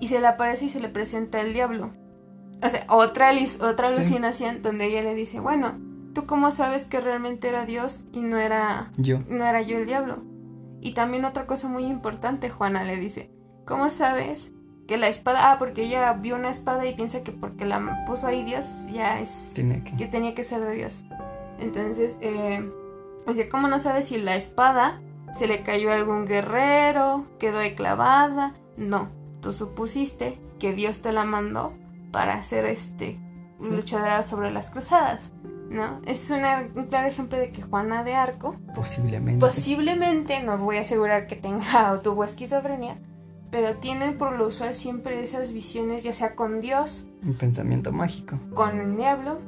y 0.00 0.06
se 0.08 0.20
le 0.20 0.26
aparece 0.28 0.66
y 0.66 0.68
se 0.68 0.80
le 0.80 0.88
presenta 0.88 1.40
el 1.40 1.52
diablo. 1.54 1.90
O 2.62 2.68
sea, 2.68 2.84
otra, 2.88 3.32
otra 3.60 3.90
Sí. 3.92 3.98
alucinación 3.98 4.62
donde 4.62 4.86
ella 4.86 5.02
le 5.02 5.14
dice, 5.14 5.40
bueno, 5.40 5.74
¿tú 6.14 6.24
cómo 6.26 6.52
sabes 6.52 6.86
que 6.86 7.00
realmente 7.00 7.48
era 7.48 7.66
Dios 7.66 8.04
y 8.12 8.20
no 8.22 8.38
era, 8.38 8.92
yo. 8.96 9.18
no 9.28 9.44
era 9.44 9.60
yo 9.62 9.76
el 9.78 9.86
diablo? 9.86 10.22
Y 10.80 10.94
también 10.94 11.24
otra 11.24 11.46
cosa 11.46 11.68
muy 11.68 11.84
importante, 11.86 12.48
Juana 12.50 12.84
le 12.84 12.96
dice, 12.96 13.30
¿cómo 13.66 13.90
sabes 13.90 14.52
que 14.86 14.96
la 14.98 15.08
espada, 15.08 15.50
ah, 15.52 15.58
porque 15.58 15.82
ella 15.82 16.12
vio 16.14 16.36
una 16.36 16.50
espada 16.50 16.84
y 16.86 16.94
piensa 16.94 17.22
que 17.22 17.32
porque 17.32 17.64
la 17.64 18.04
puso 18.06 18.26
ahí 18.26 18.42
Dios 18.44 18.86
ya 18.92 19.18
es 19.20 19.52
que... 19.54 19.82
que 19.96 20.06
tenía 20.06 20.34
que 20.34 20.44
ser 20.44 20.60
de 20.64 20.74
Dios. 20.74 21.04
Entonces, 21.58 22.16
eh, 22.20 22.68
dice, 23.26 23.48
¿cómo 23.48 23.68
no 23.68 23.78
sabes 23.78 24.06
si 24.08 24.18
la 24.18 24.36
espada 24.36 25.00
se 25.32 25.46
le 25.46 25.62
cayó 25.62 25.90
a 25.90 25.94
algún 25.94 26.26
guerrero, 26.26 27.24
quedó 27.38 27.58
ahí 27.60 27.74
clavada? 27.74 28.54
No, 28.76 29.08
tú 29.40 29.52
supusiste 29.52 30.38
que 30.58 30.72
Dios 30.72 31.00
te 31.02 31.12
la 31.12 31.24
mandó 31.24 31.72
para 32.12 32.42
ser 32.42 32.64
este 32.66 33.18
Sí. 33.62 33.70
luchadora 33.70 34.22
sobre 34.24 34.50
las 34.50 34.70
cruzadas, 34.70 35.30
¿no? 35.70 36.00
Es 36.04 36.28
una- 36.30 36.68
un 36.74 36.86
claro 36.86 37.08
ejemplo 37.08 37.38
de 37.38 37.50
que 37.50 37.62
Juana 37.62 38.02
de 38.04 38.14
Arco 38.14 38.56
Posiblemente. 38.74 39.38
posiblemente, 39.40 40.42
no 40.42 40.58
voy 40.58 40.76
a 40.76 40.80
asegurar 40.80 41.26
que 41.26 41.36
tenga 41.36 41.62
o 41.92 42.00
tuvo 42.00 42.24
esquizofrenia, 42.24 42.96
pero 43.54 43.76
tiene 43.76 44.10
por 44.10 44.36
lo 44.36 44.48
usual 44.48 44.74
siempre 44.74 45.22
esas 45.22 45.52
visiones, 45.52 46.02
ya 46.02 46.12
sea 46.12 46.34
con 46.34 46.60
Dios, 46.60 47.06
Un 47.24 47.34
pensamiento 47.34 47.92
mágico. 47.92 48.36
con 48.52 48.80
el 48.80 48.96
diablo 48.96 49.38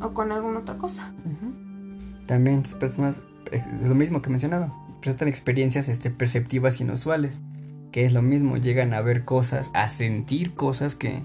o 0.00 0.12
con 0.12 0.32
alguna 0.32 0.58
otra 0.58 0.78
cosa. 0.78 1.14
También 2.26 2.58
estas 2.58 2.74
personas, 2.74 3.22
eh, 3.52 3.64
lo 3.84 3.94
mismo 3.94 4.20
que 4.20 4.30
mencionaba, 4.30 4.72
presentan 5.00 5.28
experiencias 5.28 5.88
este, 5.88 6.10
perceptivas 6.10 6.80
inusuales, 6.80 7.38
que 7.92 8.04
es 8.04 8.12
lo 8.12 8.20
mismo, 8.20 8.56
llegan 8.56 8.94
a 8.94 9.00
ver 9.00 9.24
cosas, 9.24 9.70
a 9.74 9.86
sentir 9.86 10.56
cosas 10.56 10.96
que 10.96 11.22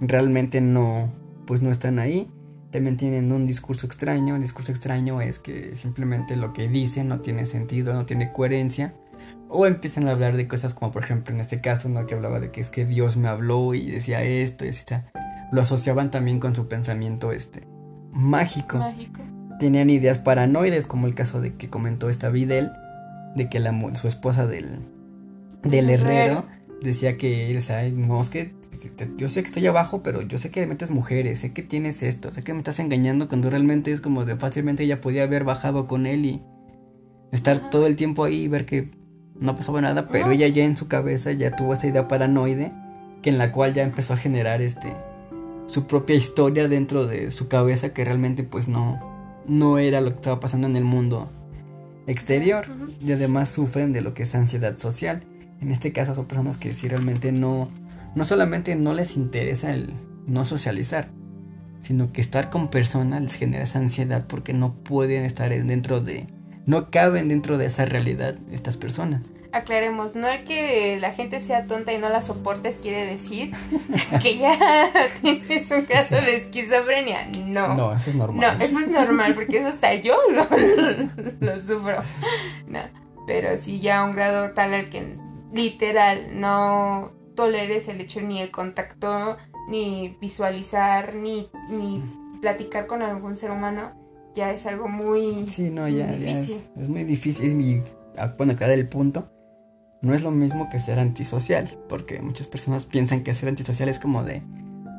realmente 0.00 0.62
no, 0.62 1.12
pues 1.44 1.60
no 1.60 1.70
están 1.70 1.98
ahí. 1.98 2.30
También 2.70 2.96
tienen 2.96 3.30
un 3.30 3.44
discurso 3.44 3.86
extraño, 3.86 4.36
el 4.36 4.40
discurso 4.40 4.72
extraño 4.72 5.20
es 5.20 5.38
que 5.38 5.76
simplemente 5.76 6.34
lo 6.34 6.54
que 6.54 6.66
dicen 6.66 7.08
no 7.08 7.20
tiene 7.20 7.44
sentido, 7.44 7.92
no 7.92 8.06
tiene 8.06 8.32
coherencia. 8.32 8.94
O 9.48 9.66
empiezan 9.66 10.08
a 10.08 10.12
hablar 10.12 10.36
de 10.36 10.48
cosas 10.48 10.74
como 10.74 10.90
por 10.90 11.04
ejemplo 11.04 11.34
en 11.34 11.40
este 11.40 11.60
caso, 11.60 11.88
¿no? 11.88 12.06
Que 12.06 12.14
hablaba 12.14 12.40
de 12.40 12.50
que 12.50 12.60
es 12.60 12.70
que 12.70 12.84
Dios 12.84 13.16
me 13.16 13.28
habló 13.28 13.74
y 13.74 13.90
decía 13.90 14.22
esto 14.22 14.64
y 14.64 14.70
así, 14.70 14.82
sea, 14.86 15.06
lo 15.52 15.60
asociaban 15.60 16.10
también 16.10 16.40
con 16.40 16.54
su 16.54 16.66
pensamiento 16.66 17.32
este 17.32 17.62
mágico 18.12 18.78
Mágico. 18.78 19.20
tenían 19.58 19.90
ideas 19.90 20.18
paranoides, 20.18 20.86
como 20.86 21.06
el 21.06 21.14
caso 21.14 21.40
de 21.40 21.54
que 21.54 21.68
comentó 21.68 22.08
esta 22.10 22.28
Videl, 22.28 22.70
de 23.36 23.48
que 23.48 23.60
la, 23.60 23.72
su 23.94 24.08
esposa 24.08 24.46
del, 24.46 24.80
del 25.62 25.90
herrero 25.90 26.14
herrero. 26.14 26.46
decía 26.82 27.16
que, 27.16 27.56
o 27.56 27.60
sea, 27.60 27.88
no, 27.90 28.20
es 28.20 28.30
que 28.30 28.54
yo 29.16 29.28
sé 29.28 29.42
que 29.42 29.46
estoy 29.46 29.66
abajo, 29.66 30.02
pero 30.02 30.22
yo 30.22 30.38
sé 30.38 30.50
que 30.50 30.66
metes 30.66 30.90
mujeres, 30.90 31.40
sé 31.40 31.52
que 31.52 31.62
tienes 31.62 32.02
esto, 32.02 32.32
sé 32.32 32.42
que 32.42 32.52
me 32.52 32.58
estás 32.58 32.78
engañando 32.80 33.28
cuando 33.28 33.50
realmente 33.50 33.92
es 33.92 34.00
como 34.00 34.24
de 34.24 34.36
fácilmente 34.36 34.84
ella 34.84 35.00
podía 35.00 35.24
haber 35.24 35.44
bajado 35.44 35.86
con 35.86 36.06
él 36.06 36.24
y 36.24 36.42
estar 37.32 37.70
todo 37.70 37.86
el 37.86 37.96
tiempo 37.96 38.24
ahí 38.24 38.42
y 38.42 38.48
ver 38.48 38.66
que 38.66 38.90
no 39.38 39.56
pasaba 39.56 39.80
nada, 39.80 40.08
pero 40.08 40.30
ella 40.30 40.48
ya 40.48 40.64
en 40.64 40.76
su 40.76 40.88
cabeza 40.88 41.32
ya 41.32 41.54
tuvo 41.56 41.72
esa 41.72 41.86
idea 41.86 42.08
paranoide 42.08 42.72
que 43.22 43.30
en 43.30 43.38
la 43.38 43.52
cual 43.52 43.72
ya 43.74 43.82
empezó 43.82 44.14
a 44.14 44.16
generar 44.16 44.62
este 44.62 44.92
su 45.66 45.86
propia 45.86 46.14
historia 46.14 46.68
dentro 46.68 47.06
de 47.06 47.30
su 47.30 47.48
cabeza 47.48 47.92
que 47.94 48.04
realmente 48.04 48.42
pues 48.44 48.68
no 48.68 48.98
no 49.46 49.78
era 49.78 50.00
lo 50.00 50.10
que 50.10 50.16
estaba 50.16 50.40
pasando 50.40 50.66
en 50.66 50.76
el 50.76 50.84
mundo 50.84 51.30
exterior 52.06 52.64
y 53.04 53.12
además 53.12 53.48
sufren 53.50 53.92
de 53.92 54.00
lo 54.00 54.14
que 54.14 54.24
es 54.24 54.34
ansiedad 54.34 54.76
social. 54.78 55.22
En 55.60 55.70
este 55.70 55.92
caso 55.92 56.14
son 56.14 56.26
personas 56.26 56.56
que 56.56 56.74
si 56.74 56.88
realmente 56.88 57.32
no, 57.32 57.70
no 58.14 58.24
solamente 58.24 58.76
no 58.76 58.92
les 58.92 59.16
interesa 59.16 59.72
el 59.72 59.92
no 60.26 60.44
socializar, 60.44 61.08
sino 61.80 62.12
que 62.12 62.20
estar 62.20 62.50
con 62.50 62.68
personas 62.68 63.22
les 63.22 63.34
genera 63.34 63.64
esa 63.64 63.78
ansiedad 63.78 64.26
porque 64.26 64.52
no 64.52 64.74
pueden 64.74 65.24
estar 65.24 65.52
en- 65.52 65.66
dentro 65.68 66.00
de, 66.00 66.26
no 66.66 66.90
caben 66.90 67.28
dentro 67.28 67.58
de 67.58 67.66
esa 67.66 67.84
realidad 67.84 68.36
estas 68.52 68.76
personas. 68.76 69.22
Aclaremos, 69.52 70.16
no 70.16 70.26
el 70.26 70.44
que 70.44 70.98
la 71.00 71.12
gente 71.12 71.40
sea 71.40 71.66
tonta 71.66 71.92
y 71.92 71.98
no 71.98 72.08
la 72.08 72.20
soportes 72.20 72.76
quiere 72.78 73.06
decir 73.06 73.52
que 74.22 74.36
ya 74.38 74.58
tienes 75.22 75.70
un 75.70 75.82
caso 75.82 76.16
de 76.16 76.36
esquizofrenia. 76.36 77.28
No. 77.46 77.74
No, 77.74 77.92
eso 77.94 78.10
es 78.10 78.16
No, 78.16 78.26
normal. 78.26 78.60
eso 78.60 78.78
es 78.80 78.88
normal, 78.88 79.34
porque 79.34 79.58
eso 79.58 79.68
hasta 79.68 79.94
yo 79.94 80.16
lo, 80.32 80.44
lo 81.40 81.60
sufro. 81.62 82.02
No, 82.66 82.80
pero 83.28 83.56
sí 83.56 83.78
ya 83.78 84.00
a 84.00 84.04
un 84.04 84.16
grado 84.16 84.52
tal 84.54 84.74
al 84.74 84.88
que 84.90 85.16
literal 85.52 86.40
no 86.40 87.12
toleres 87.36 87.86
el 87.88 88.00
hecho 88.00 88.20
ni 88.20 88.40
el 88.40 88.50
contacto, 88.50 89.36
ni 89.68 90.16
visualizar, 90.20 91.14
ni, 91.14 91.48
ni 91.68 92.02
platicar 92.40 92.86
con 92.88 93.02
algún 93.02 93.36
ser 93.36 93.50
humano, 93.52 93.92
ya 94.34 94.52
es 94.52 94.66
algo 94.66 94.88
muy... 94.88 95.48
Sí, 95.48 95.70
no, 95.70 95.88
ya, 95.88 96.12
es, 96.12 96.70
es 96.76 96.88
muy 96.88 97.04
difícil. 97.04 97.60
Y 97.60 97.82
ah, 98.18 98.34
bueno, 98.36 98.52
aclarar 98.52 98.78
el 98.78 98.88
punto. 98.88 99.30
No 100.02 100.12
es 100.12 100.22
lo 100.22 100.30
mismo 100.30 100.68
que 100.68 100.80
ser 100.80 100.98
antisocial, 100.98 101.78
porque 101.88 102.20
muchas 102.20 102.46
personas 102.46 102.84
piensan 102.84 103.22
que 103.22 103.32
ser 103.32 103.48
antisocial 103.48 103.88
es 103.88 103.98
como 103.98 104.22
de, 104.22 104.42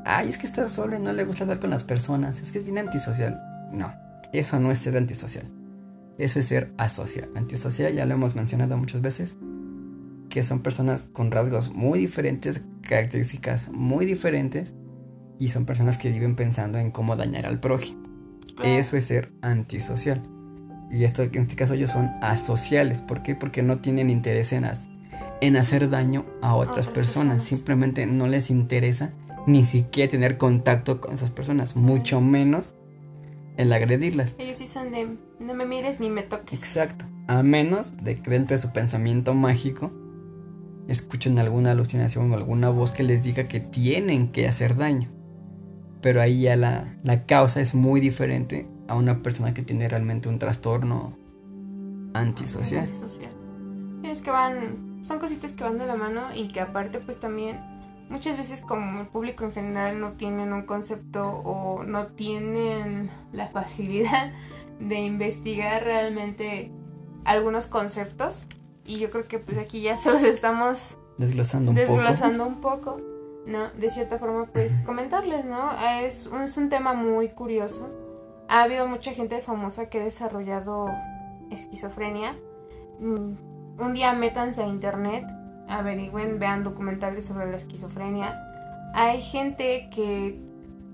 ay, 0.03 0.29
es 0.29 0.37
que 0.39 0.47
está 0.47 0.67
solo 0.67 0.97
y 0.97 0.99
no 0.99 1.13
le 1.13 1.25
gusta 1.25 1.43
hablar 1.43 1.59
con 1.59 1.69
las 1.69 1.83
personas, 1.83 2.41
es 2.41 2.51
que 2.51 2.57
es 2.57 2.65
bien 2.65 2.79
antisocial. 2.79 3.39
No, 3.71 3.93
eso 4.33 4.59
no 4.59 4.71
es 4.71 4.79
ser 4.79 4.97
antisocial. 4.97 5.45
Eso 6.17 6.39
es 6.39 6.47
ser 6.47 6.73
asocial. 6.77 7.29
Antisocial 7.35 7.93
ya 7.93 8.05
lo 8.05 8.15
hemos 8.15 8.35
mencionado 8.35 8.77
muchas 8.77 9.01
veces, 9.01 9.35
que 10.29 10.43
son 10.43 10.61
personas 10.61 11.03
con 11.13 11.29
rasgos 11.29 11.71
muy 11.71 11.99
diferentes, 11.99 12.63
características 12.81 13.69
muy 13.69 14.05
diferentes, 14.05 14.73
y 15.37 15.49
son 15.49 15.65
personas 15.65 15.97
que 15.97 16.09
viven 16.09 16.35
pensando 16.35 16.79
en 16.79 16.89
cómo 16.89 17.15
dañar 17.15 17.45
al 17.45 17.59
prójimo. 17.59 18.04
Eso 18.63 18.97
es 18.97 19.05
ser 19.05 19.31
antisocial. 19.41 20.23
Y 20.91 21.03
esto 21.03 21.23
en 21.23 21.35
este 21.35 21.55
caso 21.55 21.73
ellos 21.73 21.91
son 21.91 22.11
asociales. 22.21 23.01
¿Por 23.01 23.21
qué? 23.21 23.35
Porque 23.35 23.63
no 23.63 23.79
tienen 23.79 24.09
interés 24.09 24.53
en, 24.53 24.65
en 25.41 25.57
hacer 25.57 25.89
daño 25.89 26.25
a 26.41 26.55
otras, 26.55 26.71
otras 26.71 26.87
personas. 26.87 27.35
personas. 27.35 27.43
Simplemente 27.43 28.05
no 28.05 28.27
les 28.27 28.49
interesa 28.49 29.11
ni 29.47 29.65
siquiera 29.65 30.11
tener 30.11 30.37
contacto 30.37 31.01
con 31.01 31.13
esas 31.13 31.31
personas. 31.31 31.75
Mucho 31.75 32.21
menos 32.21 32.75
el 33.57 33.71
agredirlas. 33.73 34.35
Ellos 34.37 34.57
sí 34.57 34.67
son 34.67 34.91
de 34.91 35.17
no 35.39 35.53
me 35.53 35.65
mires 35.65 35.99
ni 35.99 36.09
me 36.09 36.23
toques. 36.23 36.59
Exacto. 36.59 37.05
A 37.27 37.43
menos 37.43 37.97
de 38.03 38.15
que 38.15 38.29
dentro 38.29 38.55
de 38.55 38.61
su 38.61 38.71
pensamiento 38.71 39.33
mágico 39.33 39.91
escuchen 40.87 41.39
alguna 41.39 41.71
alucinación 41.71 42.31
o 42.31 42.35
alguna 42.35 42.69
voz 42.69 42.91
que 42.91 43.03
les 43.03 43.23
diga 43.23 43.47
que 43.47 43.59
tienen 43.59 44.31
que 44.31 44.47
hacer 44.47 44.75
daño. 44.75 45.09
Pero 46.05 46.21
ahí 46.21 46.41
ya 46.41 46.55
la, 46.55 46.83
la 47.01 47.25
causa 47.25 47.61
es 47.61 47.73
muy 47.73 47.99
diferente 47.99 48.67
a 48.87 48.93
una 48.93 49.23
persona 49.23 49.55
que 49.55 49.63
tiene 49.63 49.89
realmente 49.89 50.29
un 50.29 50.37
trastorno 50.37 51.17
antisocial. 52.13 52.83
Antisocial. 52.83 53.31
Sí, 54.03 54.09
es 54.11 54.21
que 54.21 54.29
van, 54.29 55.03
son 55.03 55.17
cositas 55.17 55.53
que 55.53 55.63
van 55.63 55.79
de 55.79 55.87
la 55.87 55.95
mano 55.95 56.21
y 56.35 56.49
que 56.49 56.61
aparte 56.61 56.99
pues 56.99 57.19
también 57.19 57.59
muchas 58.07 58.37
veces 58.37 58.61
como 58.61 59.01
el 59.01 59.07
público 59.07 59.45
en 59.45 59.51
general 59.51 59.99
no 59.99 60.11
tienen 60.11 60.53
un 60.53 60.61
concepto 60.67 61.23
o 61.23 61.83
no 61.83 62.05
tienen 62.05 63.09
la 63.33 63.47
facilidad 63.51 64.31
de 64.79 64.99
investigar 64.99 65.85
realmente 65.85 66.71
algunos 67.23 67.65
conceptos 67.65 68.45
y 68.85 68.99
yo 68.99 69.09
creo 69.09 69.27
que 69.27 69.39
pues 69.39 69.57
aquí 69.57 69.81
ya 69.81 69.97
se 69.97 70.11
los 70.11 70.21
estamos 70.21 70.99
Desglosando 71.17 71.71
un 71.71 71.77
poco. 71.77 71.91
desglosando 71.93 72.45
un 72.45 72.61
poco, 72.61 73.01
¿no? 73.45 73.69
De 73.71 73.89
cierta 73.89 74.17
forma, 74.17 74.45
pues 74.45 74.81
comentarles, 74.81 75.45
¿no? 75.45 75.71
Es 76.01 76.27
un, 76.27 76.43
es 76.43 76.57
un 76.57 76.69
tema 76.69 76.93
muy 76.93 77.29
curioso. 77.29 77.89
Ha 78.47 78.63
habido 78.63 78.87
mucha 78.87 79.11
gente 79.11 79.41
famosa 79.41 79.89
que 79.89 79.99
ha 79.99 80.03
desarrollado 80.03 80.87
esquizofrenia. 81.51 82.35
Mm, 82.99 83.33
Un 83.77 83.93
día 83.93 84.13
métanse 84.13 84.63
a 84.63 84.67
internet, 84.67 85.25
averigüen, 85.67 86.39
vean 86.39 86.63
documentales 86.63 87.25
sobre 87.25 87.49
la 87.51 87.57
esquizofrenia. 87.57 88.39
Hay 88.93 89.21
gente 89.21 89.89
que 89.89 90.39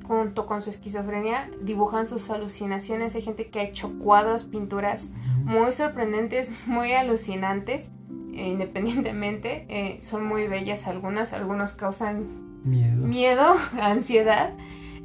junto 0.08 0.48
con 0.48 0.62
su 0.64 0.72
esquizofrenia 0.72 1.50
dibujan 1.62 2.08
sus 2.08 2.30
alucinaciones. 2.32 3.14
Hay 3.16 3.22
gente 3.22 3.50
que 3.52 3.60
ha 3.60 3.64
hecho 3.64 4.00
cuadros, 4.00 4.46
pinturas 4.46 5.10
muy 5.44 5.74
sorprendentes, 5.74 6.50
muy 6.66 6.94
alucinantes, 6.94 7.92
independientemente. 8.34 9.66
eh, 9.70 10.00
son 10.02 10.26
muy 10.26 10.48
bellas 10.48 10.88
algunas, 10.88 11.34
algunos 11.34 11.74
causan 11.74 12.26
Miedo. 12.64 13.06
miedo, 13.08 13.54
ansiedad. 13.82 14.52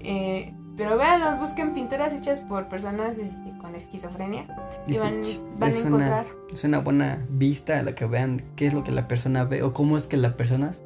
eh, 0.00 0.52
pero 0.76 0.98
véanlos, 0.98 1.38
busquen 1.40 1.72
pinturas 1.72 2.12
hechas 2.12 2.40
por 2.40 2.68
personas 2.68 3.16
este, 3.16 3.56
con 3.62 3.74
esquizofrenia 3.74 4.46
y 4.86 4.98
van, 4.98 5.14
a 5.22 5.56
una- 5.58 5.68
encontrar. 5.78 6.26
Es 6.52 6.64
una 6.64 6.80
buena 6.80 7.24
vista 7.30 7.78
a 7.78 7.82
la 7.82 7.94
que 7.94 8.04
vean 8.04 8.42
qué 8.56 8.66
es 8.66 8.74
lo 8.74 8.84
que 8.84 8.92
la 8.92 9.08
persona 9.08 9.44
ve 9.44 9.62
o 9.62 9.72
cómo 9.72 9.96
es 9.96 10.06
que 10.06 10.18
las 10.18 10.34
personas 10.34 10.82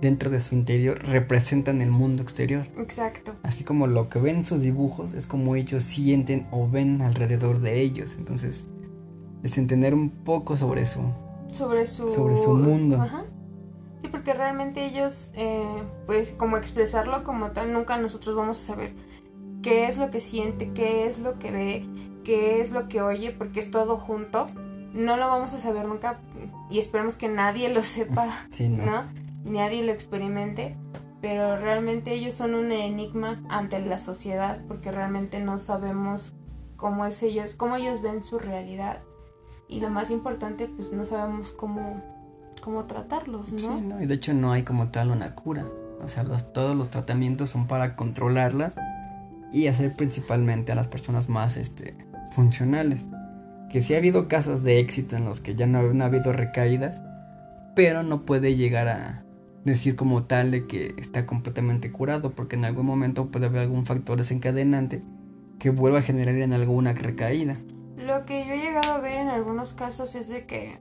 dentro 0.00 0.30
de 0.30 0.40
su 0.40 0.56
interior 0.56 0.98
representan 1.04 1.80
el 1.80 1.90
mundo 1.92 2.24
exterior. 2.24 2.66
Exacto. 2.76 3.34
Así 3.44 3.62
como 3.62 3.86
lo 3.86 4.08
que 4.08 4.18
ven 4.18 4.38
en 4.38 4.44
sus 4.46 4.62
dibujos 4.62 5.12
es 5.14 5.28
como 5.28 5.54
ellos 5.54 5.84
sienten 5.84 6.48
o 6.50 6.68
ven 6.68 7.00
alrededor 7.00 7.60
de 7.60 7.80
ellos. 7.80 8.16
Entonces, 8.18 8.66
es 9.44 9.58
entender 9.58 9.94
un 9.94 10.10
poco 10.10 10.56
sobre 10.56 10.80
eso. 10.82 11.02
Sobre 11.52 11.86
su, 11.86 12.08
Sobre 12.08 12.36
su 12.36 12.54
mundo. 12.54 12.96
Ajá. 13.00 13.24
Sí, 14.00 14.08
porque 14.08 14.32
realmente 14.32 14.84
ellos, 14.84 15.32
eh, 15.34 15.84
pues 16.06 16.32
como 16.32 16.56
expresarlo 16.56 17.22
como 17.22 17.50
tal, 17.50 17.72
nunca 17.72 17.98
nosotros 17.98 18.34
vamos 18.34 18.58
a 18.58 18.74
saber 18.74 18.94
qué 19.62 19.86
es 19.86 19.98
lo 19.98 20.10
que 20.10 20.20
siente, 20.20 20.72
qué 20.72 21.06
es 21.06 21.18
lo 21.18 21.38
que 21.38 21.50
ve, 21.50 21.86
qué 22.24 22.60
es 22.60 22.70
lo 22.70 22.88
que 22.88 23.02
oye, 23.02 23.32
porque 23.32 23.60
es 23.60 23.70
todo 23.70 23.96
junto. 23.96 24.46
No 24.94 25.16
lo 25.16 25.28
vamos 25.28 25.54
a 25.54 25.58
saber 25.58 25.86
nunca 25.86 26.20
y 26.70 26.78
esperemos 26.78 27.16
que 27.16 27.28
nadie 27.28 27.68
lo 27.68 27.82
sepa, 27.82 28.26
Sí, 28.50 28.68
¿no? 28.68 28.84
¿no? 28.84 29.04
Nadie 29.44 29.84
lo 29.84 29.92
experimente, 29.92 30.76
pero 31.20 31.56
realmente 31.56 32.12
ellos 32.12 32.34
son 32.34 32.54
un 32.54 32.72
enigma 32.72 33.42
ante 33.48 33.78
la 33.80 33.98
sociedad 33.98 34.62
porque 34.66 34.90
realmente 34.90 35.40
no 35.40 35.58
sabemos 35.58 36.34
cómo 36.76 37.04
es 37.04 37.22
ellos, 37.22 37.54
cómo 37.54 37.76
ellos 37.76 38.02
ven 38.02 38.24
su 38.24 38.38
realidad. 38.38 39.00
Y 39.70 39.78
lo 39.80 39.88
más 39.88 40.10
importante, 40.10 40.68
pues 40.68 40.92
no 40.92 41.04
sabemos 41.04 41.52
cómo, 41.52 42.02
cómo 42.60 42.84
tratarlos, 42.86 43.52
¿no? 43.52 43.58
Sí, 43.58 43.80
¿no? 43.82 44.02
Y 44.02 44.06
de 44.06 44.14
hecho 44.14 44.34
no 44.34 44.52
hay 44.52 44.64
como 44.64 44.88
tal 44.88 45.10
una 45.10 45.36
cura. 45.36 45.64
O 46.02 46.08
sea, 46.08 46.24
los, 46.24 46.52
todos 46.52 46.76
los 46.76 46.90
tratamientos 46.90 47.50
son 47.50 47.68
para 47.68 47.94
controlarlas 47.94 48.76
y 49.52 49.68
hacer 49.68 49.94
principalmente 49.94 50.72
a 50.72 50.74
las 50.74 50.88
personas 50.88 51.28
más 51.28 51.56
este, 51.56 51.96
funcionales. 52.32 53.06
Que 53.70 53.80
sí 53.80 53.94
ha 53.94 53.98
habido 53.98 54.26
casos 54.26 54.64
de 54.64 54.80
éxito 54.80 55.16
en 55.16 55.24
los 55.24 55.40
que 55.40 55.54
ya 55.54 55.66
no, 55.66 55.82
no 55.94 56.02
ha 56.02 56.08
habido 56.08 56.32
recaídas, 56.32 57.00
pero 57.76 58.02
no 58.02 58.26
puede 58.26 58.56
llegar 58.56 58.88
a 58.88 59.22
decir 59.64 59.94
como 59.94 60.24
tal 60.24 60.50
de 60.50 60.66
que 60.66 60.94
está 60.98 61.26
completamente 61.26 61.92
curado, 61.92 62.32
porque 62.32 62.56
en 62.56 62.64
algún 62.64 62.86
momento 62.86 63.30
puede 63.30 63.46
haber 63.46 63.62
algún 63.62 63.86
factor 63.86 64.18
desencadenante 64.18 65.02
que 65.60 65.70
vuelva 65.70 66.00
a 66.00 66.02
generar 66.02 66.34
en 66.34 66.52
alguna 66.52 66.92
recaída. 66.92 67.58
Lo 68.06 68.24
que 68.26 68.46
yo 68.46 68.52
he 68.54 68.58
llegado 68.58 68.92
a 68.92 68.98
ver 68.98 69.14
en 69.18 69.28
algunos 69.28 69.72
casos 69.74 70.14
es 70.14 70.28
de 70.28 70.46
que 70.46 70.78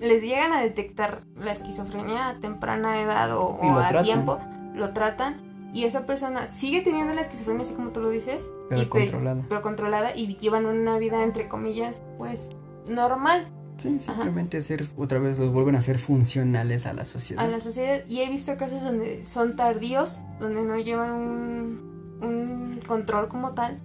les 0.00 0.22
llegan 0.22 0.52
a 0.52 0.60
detectar 0.60 1.22
la 1.36 1.52
esquizofrenia 1.52 2.28
a 2.28 2.40
temprana 2.40 3.00
edad 3.00 3.36
o, 3.36 3.58
a 3.78 3.88
tratan. 3.88 4.04
tiempo, 4.04 4.38
lo 4.74 4.92
tratan 4.92 5.70
y 5.72 5.84
esa 5.84 6.06
persona 6.06 6.46
sigue 6.52 6.82
teniendo 6.82 7.14
la 7.14 7.20
esquizofrenia 7.20 7.62
así 7.62 7.74
como 7.74 7.90
tú 7.90 8.00
lo 8.00 8.10
dices, 8.10 8.50
Pero 8.68 8.82
y 8.82 8.84
pe- 8.84 8.90
controlada. 8.90 9.42
pero 9.48 9.62
controlada 9.62 10.14
y 10.16 10.36
llevan 10.36 10.66
una 10.66 10.98
vida 10.98 11.22
entre 11.24 11.48
comillas 11.48 12.00
pues 12.18 12.50
normal 12.88 13.48
Sí, 13.76 13.98
simplemente 13.98 14.60
ser, 14.60 14.86
otra 14.96 15.18
vez 15.18 15.36
los 15.36 15.50
vuelven 15.50 15.74
a 15.74 15.80
ser 15.80 15.98
funcionales 15.98 16.86
a 16.86 16.92
la 16.92 17.04
sociedad. 17.04 17.44
a 17.44 17.48
la 17.48 17.58
sociedad 17.60 18.02
y 18.08 18.20
he 18.20 18.28
visto 18.28 18.56
casos 18.56 18.84
donde 18.84 19.24
son 19.24 19.56
tardíos, 19.56 20.22
donde 20.38 20.62
no 20.62 20.78
llevan 20.78 21.10
un, 21.10 22.18
un 22.22 22.80
control 22.86 23.26
como 23.26 23.50
tal 23.52 23.76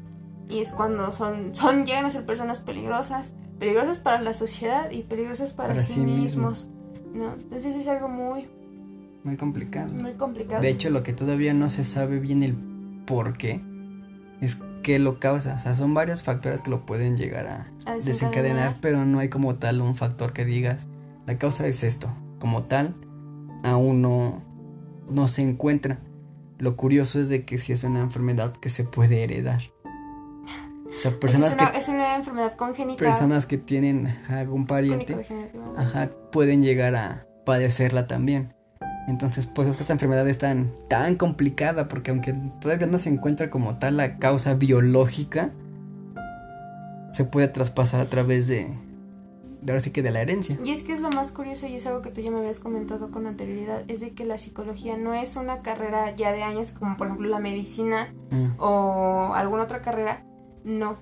y 0.49 0.59
es 0.59 0.71
cuando 0.73 1.11
son, 1.13 1.55
son 1.55 1.85
llegan 1.85 2.05
a 2.05 2.09
ser 2.09 2.25
personas 2.25 2.59
peligrosas, 2.59 3.31
peligrosas 3.59 3.99
para 3.99 4.21
la 4.21 4.33
sociedad 4.33 4.89
y 4.91 5.03
peligrosas 5.03 5.53
para, 5.53 5.69
Para 5.69 5.81
sí, 5.81 5.93
sí 5.93 5.99
mismos, 6.01 6.69
¿no? 7.13 7.33
Entonces 7.33 7.75
es 7.75 7.87
algo 7.87 8.09
muy, 8.09 8.47
Muy 9.23 9.37
complicado. 9.37 9.93
muy 9.93 10.13
complicado. 10.13 10.61
De 10.61 10.69
hecho, 10.69 10.89
lo 10.89 11.03
que 11.03 11.13
todavía 11.13 11.53
no 11.53 11.69
se 11.69 11.83
sabe 11.83 12.19
bien 12.19 12.41
el 12.43 12.55
por 13.05 13.37
qué 13.37 13.61
es 14.41 14.57
qué 14.81 14.97
lo 14.99 15.19
causa. 15.19 15.55
O 15.55 15.59
sea, 15.59 15.75
son 15.75 15.93
varios 15.93 16.23
factores 16.23 16.61
que 16.61 16.69
lo 16.71 16.85
pueden 16.85 17.17
llegar 17.17 17.47
a 17.47 17.53
A 17.85 17.95
desencadenar, 17.95 18.05
desencadenar. 18.05 18.77
pero 18.81 19.05
no 19.05 19.19
hay 19.19 19.29
como 19.29 19.55
tal 19.55 19.81
un 19.81 19.95
factor 19.95 20.33
que 20.33 20.45
digas, 20.45 20.87
la 21.27 21.37
causa 21.37 21.67
es 21.67 21.83
esto. 21.83 22.09
Como 22.39 22.63
tal, 22.63 22.95
aún 23.63 24.01
no, 24.01 24.41
no 25.11 25.27
se 25.27 25.41
encuentra. 25.41 25.99
Lo 26.57 26.75
curioso 26.77 27.19
es 27.19 27.27
de 27.29 27.45
que 27.45 27.57
si 27.57 27.73
es 27.73 27.83
una 27.83 27.99
enfermedad 27.99 28.53
que 28.53 28.69
se 28.69 28.83
puede 28.85 29.23
heredar. 29.23 29.59
O 30.99 31.01
sea, 31.01 31.17
personas 31.17 31.47
es, 31.49 31.53
una, 31.53 31.71
que 31.71 31.77
es 31.77 31.87
una 31.87 32.15
enfermedad 32.15 32.55
congénita. 32.57 32.99
personas 33.03 33.45
que 33.45 33.57
tienen 33.57 34.07
algún 34.27 34.67
pariente 34.67 35.15
ajá, 35.77 36.09
pueden 36.31 36.61
llegar 36.61 36.95
a 36.95 37.25
padecerla 37.45 38.05
también. 38.05 38.53
Entonces, 39.07 39.47
pues 39.47 39.67
es 39.69 39.77
que 39.77 39.83
esta 39.83 39.93
enfermedad 39.93 40.27
es 40.27 40.37
tan, 40.37 40.73
tan 40.89 41.15
complicada 41.15 41.87
porque 41.87 42.11
aunque 42.11 42.35
todavía 42.59 42.85
no 42.85 42.99
se 42.99 43.09
encuentra 43.09 43.49
como 43.49 43.77
tal 43.79 43.95
la 43.97 44.17
causa 44.17 44.53
biológica, 44.55 45.51
se 47.11 47.23
puede 47.23 47.47
traspasar 47.47 48.01
a 48.01 48.05
través 48.09 48.47
de, 48.47 48.71
de 49.61 49.71
ahora 49.71 49.81
sí 49.81 49.89
que 49.91 50.03
de 50.03 50.11
la 50.11 50.21
herencia. 50.21 50.57
Y 50.63 50.71
es 50.71 50.83
que 50.83 50.93
es 50.93 50.99
lo 50.99 51.09
más 51.09 51.31
curioso 51.31 51.65
y 51.65 51.75
es 51.75 51.87
algo 51.87 52.01
que 52.01 52.11
tú 52.11 52.21
ya 52.21 52.29
me 52.29 52.37
habías 52.39 52.59
comentado 52.59 53.09
con 53.09 53.25
anterioridad, 53.25 53.81
es 53.87 54.01
de 54.01 54.11
que 54.11 54.25
la 54.25 54.37
psicología 54.37 54.95
no 54.97 55.13
es 55.13 55.35
una 55.37 55.61
carrera 55.61 56.13
ya 56.13 56.31
de 56.31 56.43
años 56.43 56.71
como 56.71 56.97
por 56.97 57.07
ejemplo 57.07 57.29
la 57.29 57.39
medicina 57.39 58.13
Mm. 58.31 58.59
o 58.59 59.33
alguna 59.33 59.63
otra 59.63 59.81
carrera, 59.81 60.23
no, 60.63 60.97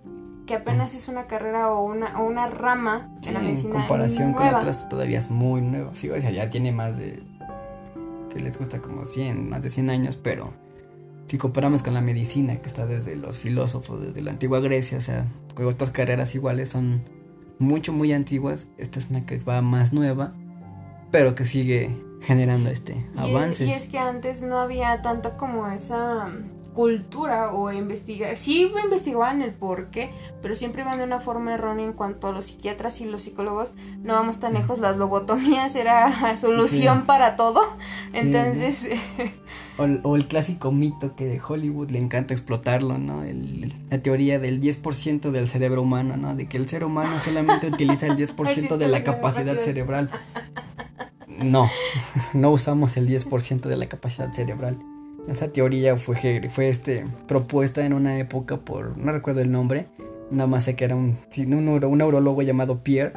que 0.46 0.56
apenas 0.56 0.94
es 0.96 1.08
una 1.08 1.28
carrera 1.28 1.72
o 1.72 1.84
una, 1.84 2.20
o 2.20 2.26
una 2.26 2.48
rama 2.48 3.10
Sí, 3.22 3.28
de 3.30 3.34
la 3.34 3.40
en 3.40 3.46
medicina 3.46 3.74
comparación 3.76 4.34
con 4.34 4.44
nueva. 4.44 4.60
otras 4.60 4.88
todavía 4.90 5.20
es 5.20 5.30
muy 5.30 5.62
nuevo. 5.62 5.92
Sí, 5.94 6.10
o 6.10 6.20
sea, 6.20 6.32
ya 6.32 6.50
tiene 6.50 6.72
más 6.72 6.98
de 6.98 7.22
que 8.30 8.40
les 8.40 8.58
gusta 8.58 8.80
como 8.80 9.06
100, 9.06 9.50
más 9.50 9.62
de 9.62 9.70
100 9.70 9.90
años, 9.90 10.18
pero 10.18 10.54
si 11.26 11.38
comparamos 11.38 11.84
con 11.84 11.94
la 11.94 12.02
medicina 12.02 12.58
que 12.62 12.68
está 12.68 12.86
desde 12.86 13.16
los 13.16 13.40
filósofos, 13.40 14.02
desde 14.02 14.22
la 14.22 14.32
antigua 14.32 14.60
Grecia, 14.60 14.98
o 14.98 15.02
sea, 15.02 15.26
otras 15.58 15.92
carreras 15.92 16.34
iguales 16.36 16.70
son 16.70 17.02
mucho 17.60 17.92
muy 17.92 18.14
antiguas, 18.14 18.68
esta 18.78 19.00
es 19.00 19.10
una 19.10 19.26
que 19.26 19.38
va 19.40 19.62
más 19.62 19.92
nueva, 19.92 20.34
pero 21.12 21.36
que 21.36 21.46
sigue 21.46 21.90
generando 22.22 22.70
este 22.70 23.06
avances. 23.16 23.68
Y 23.68 23.72
es 23.72 23.88
que 23.88 23.98
antes 24.00 24.42
no 24.42 24.58
había 24.60 25.02
tanto 25.02 25.38
como 25.38 25.68
esa 25.68 26.28
mm, 26.28 26.57
cultura 26.78 27.52
o 27.54 27.72
investigar. 27.74 28.38
Sí 28.38 28.72
investigaban 28.84 29.42
el 29.42 29.52
por 29.52 29.88
qué, 29.90 30.12
pero 30.44 30.54
siempre 30.54 30.84
iban 30.84 31.00
de 31.00 31.06
una 31.06 31.20
forma 31.20 31.56
errónea 31.56 31.84
en 31.84 31.94
cuanto 31.94 32.28
a 32.28 32.32
los 32.32 32.46
psiquiatras 32.46 33.02
y 33.02 33.06
los 33.06 33.24
psicólogos. 33.24 33.74
No 34.04 34.14
vamos 34.14 34.40
tan 34.40 34.54
lejos, 34.54 34.78
las 34.78 34.96
lobotomías 34.96 35.74
era 35.76 36.38
solución 36.38 37.00
Sí. 37.00 37.04
para 37.08 37.36
todo. 37.36 37.62
Sí, 38.12 38.20
Entonces, 38.20 38.88
O, 39.80 39.86
el- 39.86 40.02
o 40.04 40.16
el 40.16 40.28
clásico 40.28 40.72
mito 40.72 41.16
que 41.16 41.26
de 41.26 41.42
Hollywood 41.42 41.90
le 41.90 41.98
encanta 41.98 42.36
explotarlo, 42.36 43.00
¿no? 43.00 43.24
El- 43.24 43.74
la 43.90 43.98
teoría 43.98 44.38
del 44.38 44.62
10% 44.62 45.32
del 45.32 45.50
cerebro 45.50 45.82
humano, 45.82 46.16
¿no? 46.16 46.36
De 46.36 46.48
que 46.48 46.58
el 46.58 46.70
ser 46.70 46.84
humano 46.84 47.20
solamente 47.20 47.66
utiliza 47.68 48.06
el 48.06 48.16
10% 48.18 48.78
de 48.78 48.88
la 48.88 49.04
capacidad 49.04 49.60
cerebral. 49.62 50.12
No, 51.40 51.72
no 52.34 52.52
usamos 52.52 52.98
el 52.98 53.08
10% 53.08 53.62
de 53.62 53.78
la 53.78 53.88
capacidad 53.88 54.32
cerebral. 54.32 54.78
Esa 55.28 55.50
teoría 55.50 55.98
fue, 55.98 56.50
fue 56.50 56.70
este, 56.70 57.06
propuesta 57.28 57.86
en 57.86 57.94
una 57.94 58.18
época 58.18 58.58
por, 58.58 58.98
no 58.98 59.12
recuerdo 59.12 59.42
el 59.42 59.52
nombre, 59.52 59.88
nada 60.32 60.48
más 60.48 60.64
sé 60.64 60.76
que 60.76 60.86
era 60.86 60.96
un, 60.96 61.18
un, 61.38 61.84
un 61.84 61.98
neurólogo 61.98 62.42
llamado 62.42 62.84
Pierre, 62.84 63.14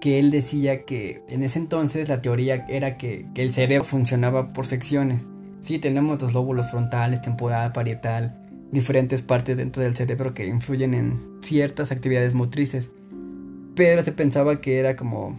que 0.00 0.18
él 0.18 0.30
decía 0.30 0.84
que 0.84 1.22
en 1.28 1.42
ese 1.42 1.58
entonces 1.58 2.08
la 2.08 2.20
teoría 2.20 2.66
era 2.68 2.96
que, 2.98 3.26
que 3.34 3.42
el 3.42 3.52
cerebro 3.52 3.84
funcionaba 3.84 4.52
por 4.52 4.66
secciones. 4.66 5.26
Sí, 5.60 5.78
tenemos 5.78 6.20
los 6.20 6.34
lóbulos 6.34 6.70
frontales, 6.70 7.22
temporal, 7.22 7.72
parietal, 7.72 8.36
diferentes 8.70 9.22
partes 9.22 9.56
dentro 9.56 9.82
del 9.82 9.94
cerebro 9.94 10.34
que 10.34 10.46
influyen 10.46 10.92
en 10.92 11.38
ciertas 11.40 11.90
actividades 11.90 12.34
motrices. 12.34 12.90
Pero 13.74 14.02
se 14.02 14.12
pensaba 14.12 14.60
que 14.60 14.78
era 14.78 14.94
como, 14.94 15.36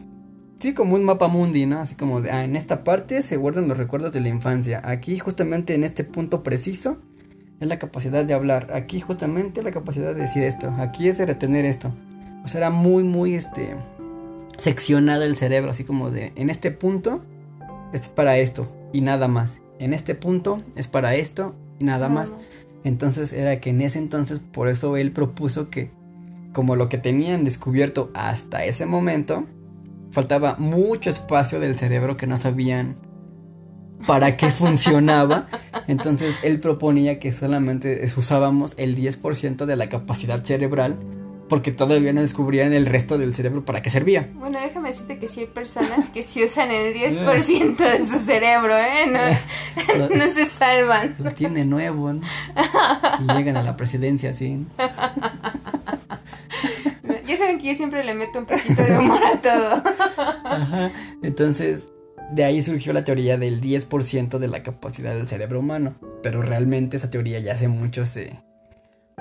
sí, 0.60 0.74
como 0.74 0.96
un 0.96 1.04
mapa 1.04 1.28
mundi, 1.28 1.66
¿no? 1.66 1.80
Así 1.80 1.96
como, 1.96 2.22
de, 2.22 2.32
ah, 2.32 2.44
en 2.44 2.56
esta 2.56 2.84
parte 2.84 3.24
se 3.24 3.38
guardan 3.38 3.68
los 3.68 3.78
recuerdos 3.78 4.12
de 4.12 4.22
la 4.22 4.30
infancia. 4.30 4.82
Aquí, 4.84 5.18
justamente 5.18 5.76
en 5.76 5.84
este 5.84 6.04
punto 6.04 6.44
preciso, 6.44 6.98
es 7.60 7.68
la 7.68 7.80
capacidad 7.80 8.26
de 8.26 8.34
hablar. 8.34 8.72
Aquí, 8.74 9.00
justamente, 9.00 9.64
la 9.64 9.72
capacidad 9.72 10.14
de 10.14 10.22
decir 10.22 10.44
esto. 10.44 10.70
Aquí 10.78 11.08
es 11.08 11.18
de 11.18 11.26
retener 11.26 11.66
esto. 11.66 11.94
O 12.44 12.48
sea, 12.48 12.60
era 12.60 12.70
muy, 12.70 13.04
muy, 13.04 13.36
este, 13.36 13.76
seccionado 14.58 15.24
el 15.24 15.36
cerebro, 15.36 15.72
así 15.72 15.84
como 15.84 16.12
de, 16.12 16.32
en 16.36 16.50
este 16.50 16.72
punto 16.72 17.24
es 17.94 18.10
para 18.10 18.38
esto 18.38 18.72
y 18.94 19.02
nada 19.02 19.28
más. 19.28 19.62
En 19.80 19.94
este 19.94 20.16
punto 20.16 20.58
es 20.76 20.88
para 20.88 21.16
esto 21.16 21.56
y 21.80 21.84
nada 21.84 22.10
más. 22.10 22.34
Entonces 22.84 23.34
era 23.34 23.60
que 23.60 23.72
en 23.72 23.82
ese 23.82 24.00
entonces, 24.00 24.40
por 24.40 24.68
eso 24.68 24.96
él 24.98 25.12
propuso 25.12 25.70
que, 25.70 25.92
como 26.54 26.76
lo 26.76 26.88
que 26.88 26.98
tenían 26.98 27.44
descubierto 27.44 28.12
hasta 28.14 28.64
ese 28.64 28.86
momento, 28.86 29.46
faltaba 30.16 30.56
mucho 30.58 31.10
espacio 31.10 31.60
del 31.60 31.76
cerebro 31.76 32.16
que 32.16 32.26
no 32.26 32.38
sabían 32.38 32.96
para 34.08 34.38
qué 34.38 34.50
funcionaba. 34.50 35.48
Entonces 35.88 36.36
él 36.42 36.62
proponía 36.62 37.20
que 37.20 37.34
solamente 37.34 38.02
usábamos 38.16 38.76
el 38.78 38.96
10% 38.96 39.66
de 39.66 39.76
la 39.76 39.90
capacidad 39.90 40.42
cerebral 40.42 40.98
porque 41.50 41.72
todavía 41.72 42.14
no 42.14 42.22
descubrían 42.22 42.74
el 42.74 42.86
resto 42.86 43.18
del 43.18 43.36
cerebro 43.36 43.66
para 43.66 43.82
qué 43.82 43.90
servía. 43.90 44.30
Bueno, 44.36 44.60
déjame 44.60 44.90
decirte 44.90 45.20
que 45.20 45.28
sí 45.28 45.42
hay 45.42 45.46
personas 45.48 46.08
que 46.10 46.24
sí 46.24 46.44
usan 46.44 46.72
el 46.72 46.96
10% 46.96 47.76
de 48.00 48.06
su 48.06 48.18
cerebro, 48.18 48.76
¿eh? 48.78 49.06
No, 49.12 49.98
Lo, 49.98 50.10
no 50.10 50.32
se 50.32 50.46
salvan. 50.46 51.16
lo 51.20 51.32
tiene 51.32 51.66
nuevo, 51.66 52.14
¿no? 52.14 52.22
Y 53.20 53.34
llegan 53.38 53.58
a 53.58 53.62
la 53.62 53.76
presidencia 53.76 54.32
así. 54.32 54.66
Ya 57.28 57.38
saben 57.38 57.60
que 57.60 57.68
yo 57.68 57.76
siempre 57.76 58.04
le 58.04 58.14
meto 58.14 58.40
un 58.40 58.46
poquito 58.46 58.84
de 58.84 58.98
humor 58.98 59.22
a 59.24 59.42
todo. 59.42 59.84
Ajá. 60.44 60.92
Entonces, 61.22 61.90
de 62.32 62.44
ahí 62.44 62.64
surgió 62.64 62.94
la 62.94 63.04
teoría 63.04 63.38
del 63.38 63.62
10% 63.62 64.38
de 64.38 64.48
la 64.48 64.64
capacidad 64.64 65.14
del 65.14 65.28
cerebro 65.28 65.60
humano. 65.60 65.96
Pero 66.24 66.42
realmente 66.42 66.98
esa 66.98 67.10
teoría 67.10 67.40
ya 67.40 67.54
hace 67.54 67.68
mucho 67.68 68.06
se, 68.06 68.40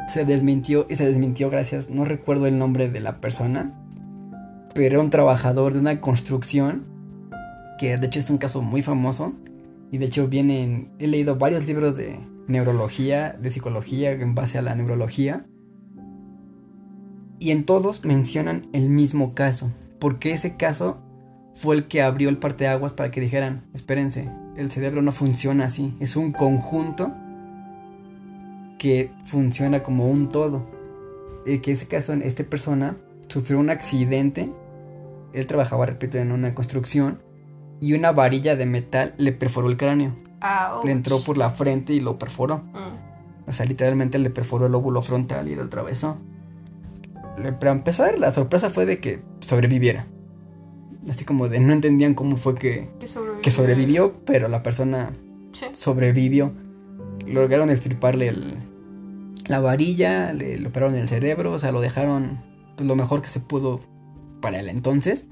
se 0.09 0.25
desmintió. 0.25 0.87
Y 0.89 0.97
se 0.97 1.07
desmintió 1.07 1.51
gracias, 1.51 1.91
no 1.91 2.05
recuerdo 2.05 2.47
el 2.47 2.59
nombre 2.59 2.89
de 2.89 3.01
la 3.01 3.21
persona. 3.21 3.73
Pero 4.75 4.87
era 4.87 5.01
un 5.01 5.11
trabajador 5.11 5.73
de 5.73 5.81
una 5.81 6.01
construcción. 6.01 6.87
Que 7.79 7.97
de 7.97 8.07
hecho 8.07 8.21
es 8.21 8.31
un 8.31 8.39
caso 8.39 8.63
muy 8.63 8.83
famoso. 8.83 9.35
Y 9.91 9.99
de 9.99 10.07
hecho 10.07 10.29
vienen, 10.29 10.93
he 10.99 11.07
leído 11.07 11.37
varios 11.37 11.67
libros 11.67 11.97
de 11.97 12.19
neurología, 12.47 13.37
de 13.41 13.51
psicología 13.51 14.13
en 14.13 14.35
base 14.35 14.59
a 14.59 14.63
la 14.63 14.75
neurología. 14.75 15.47
Y 17.39 17.51
en 17.51 17.65
todos 17.65 18.05
mencionan 18.05 18.67
el 18.73 18.89
mismo 18.89 19.35
caso. 19.35 19.71
Porque 19.99 20.33
ese 20.33 20.57
caso 20.57 20.99
fue 21.55 21.77
el 21.77 21.89
que 21.89 22.03
abrió 22.03 22.29
el 22.29 22.39
parteaguas 22.39 22.93
para 22.93 23.11
que 23.11 23.21
dijeran, 23.21 23.65
espérense, 23.75 24.31
el 24.57 24.71
cerebro 24.71 25.03
no 25.03 25.13
funciona 25.13 25.67
así, 25.67 25.97
es 26.01 26.17
un 26.17 26.33
conjunto 26.33 27.13
que 28.79 29.11
funciona 29.25 29.83
como 29.83 30.09
un 30.09 30.29
todo. 30.29 30.67
Y 31.47 31.59
que 31.59 31.73
ese 31.73 31.87
caso, 31.87 32.13
esta 32.15 32.45
persona 32.45 32.97
sufrió 33.29 33.59
un 33.59 33.71
accidente, 33.71 34.53
él 35.33 35.47
trabajaba, 35.47 35.87
repito, 35.87 36.19
en 36.19 36.33
una 36.33 36.55
construcción, 36.55 37.21
y 37.81 37.93
una 37.93 38.13
varilla 38.13 38.57
de 38.57 38.67
metal 38.67 39.15
le 39.19 39.33
perforó 39.33 39.69
el 39.69 39.77
cráneo, 39.77 40.15
Ouch. 40.41 40.85
le 40.85 40.93
entró 40.93 41.23
por 41.23 41.37
la 41.37 41.51
frente 41.51 41.93
y 41.93 42.01
lo 42.01 42.19
perforó. 42.19 42.59
Mm. 42.59 43.49
O 43.49 43.53
sea, 43.53 43.67
literalmente 43.67 44.19
le 44.19 44.31
perforó 44.31 44.67
el 44.67 44.73
lóbulo 44.73 45.03
frontal 45.03 45.49
y 45.49 45.55
lo 45.55 45.65
atravesó. 45.65 46.19
Para 47.37 47.73
empezar, 47.73 48.19
la 48.19 48.33
sorpresa 48.33 48.71
fue 48.71 48.87
de 48.87 49.01
que 49.01 49.23
sobreviviera. 49.41 50.07
Así 51.09 51.25
como 51.25 51.49
de 51.49 51.61
no 51.61 51.73
entendían 51.73 52.15
cómo 52.15 52.37
fue 52.37 52.55
que, 52.55 52.89
Que 52.99 53.07
sobrevivió. 53.09 53.43
que 53.43 53.51
sobrevivió, 53.51 54.15
pero 54.25 54.49
la 54.49 54.63
persona 54.63 55.11
Sí. 55.53 55.67
sobrevivió. 55.73 56.53
Lograron 57.27 57.71
extirparle 57.71 58.29
el- 58.29 58.57
la 59.49 59.61
varilla, 59.61 60.33
le, 60.33 60.59
le 60.59 60.69
operaron 60.69 60.95
el 60.97 61.09
cerebro, 61.09 61.53
o 61.53 61.59
sea, 61.59 61.73
lo 61.73 61.81
dejaron 61.81 62.41
pues, 62.77 62.89
lo 62.89 62.97
mejor 62.97 63.21
que 63.23 63.29
se 63.29 63.41
pudo 63.41 63.81
para 64.41 64.59
el 64.61 64.69
entonces. 64.69 65.27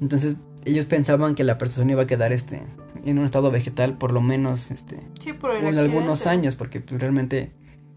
Entonces, 0.00 0.36
ellos 0.64 0.86
pensaban 0.86 1.34
que 1.34 1.44
la 1.44 1.58
persona 1.58 1.92
iba 1.92 2.02
a 2.02 2.06
quedar 2.06 2.32
este, 2.32 2.62
en 3.04 3.18
un 3.18 3.24
estado 3.24 3.50
vegetal 3.50 3.98
por 3.98 4.12
lo 4.12 4.20
menos 4.20 4.70
este, 4.70 4.98
Sí, 5.20 5.32
por 5.32 5.50
el 5.52 5.64
en 5.64 5.78
algunos 5.78 6.20
accidente. 6.20 6.28
años, 6.28 6.56
porque 6.56 6.80
pues, 6.80 7.00
realmente 7.00 7.50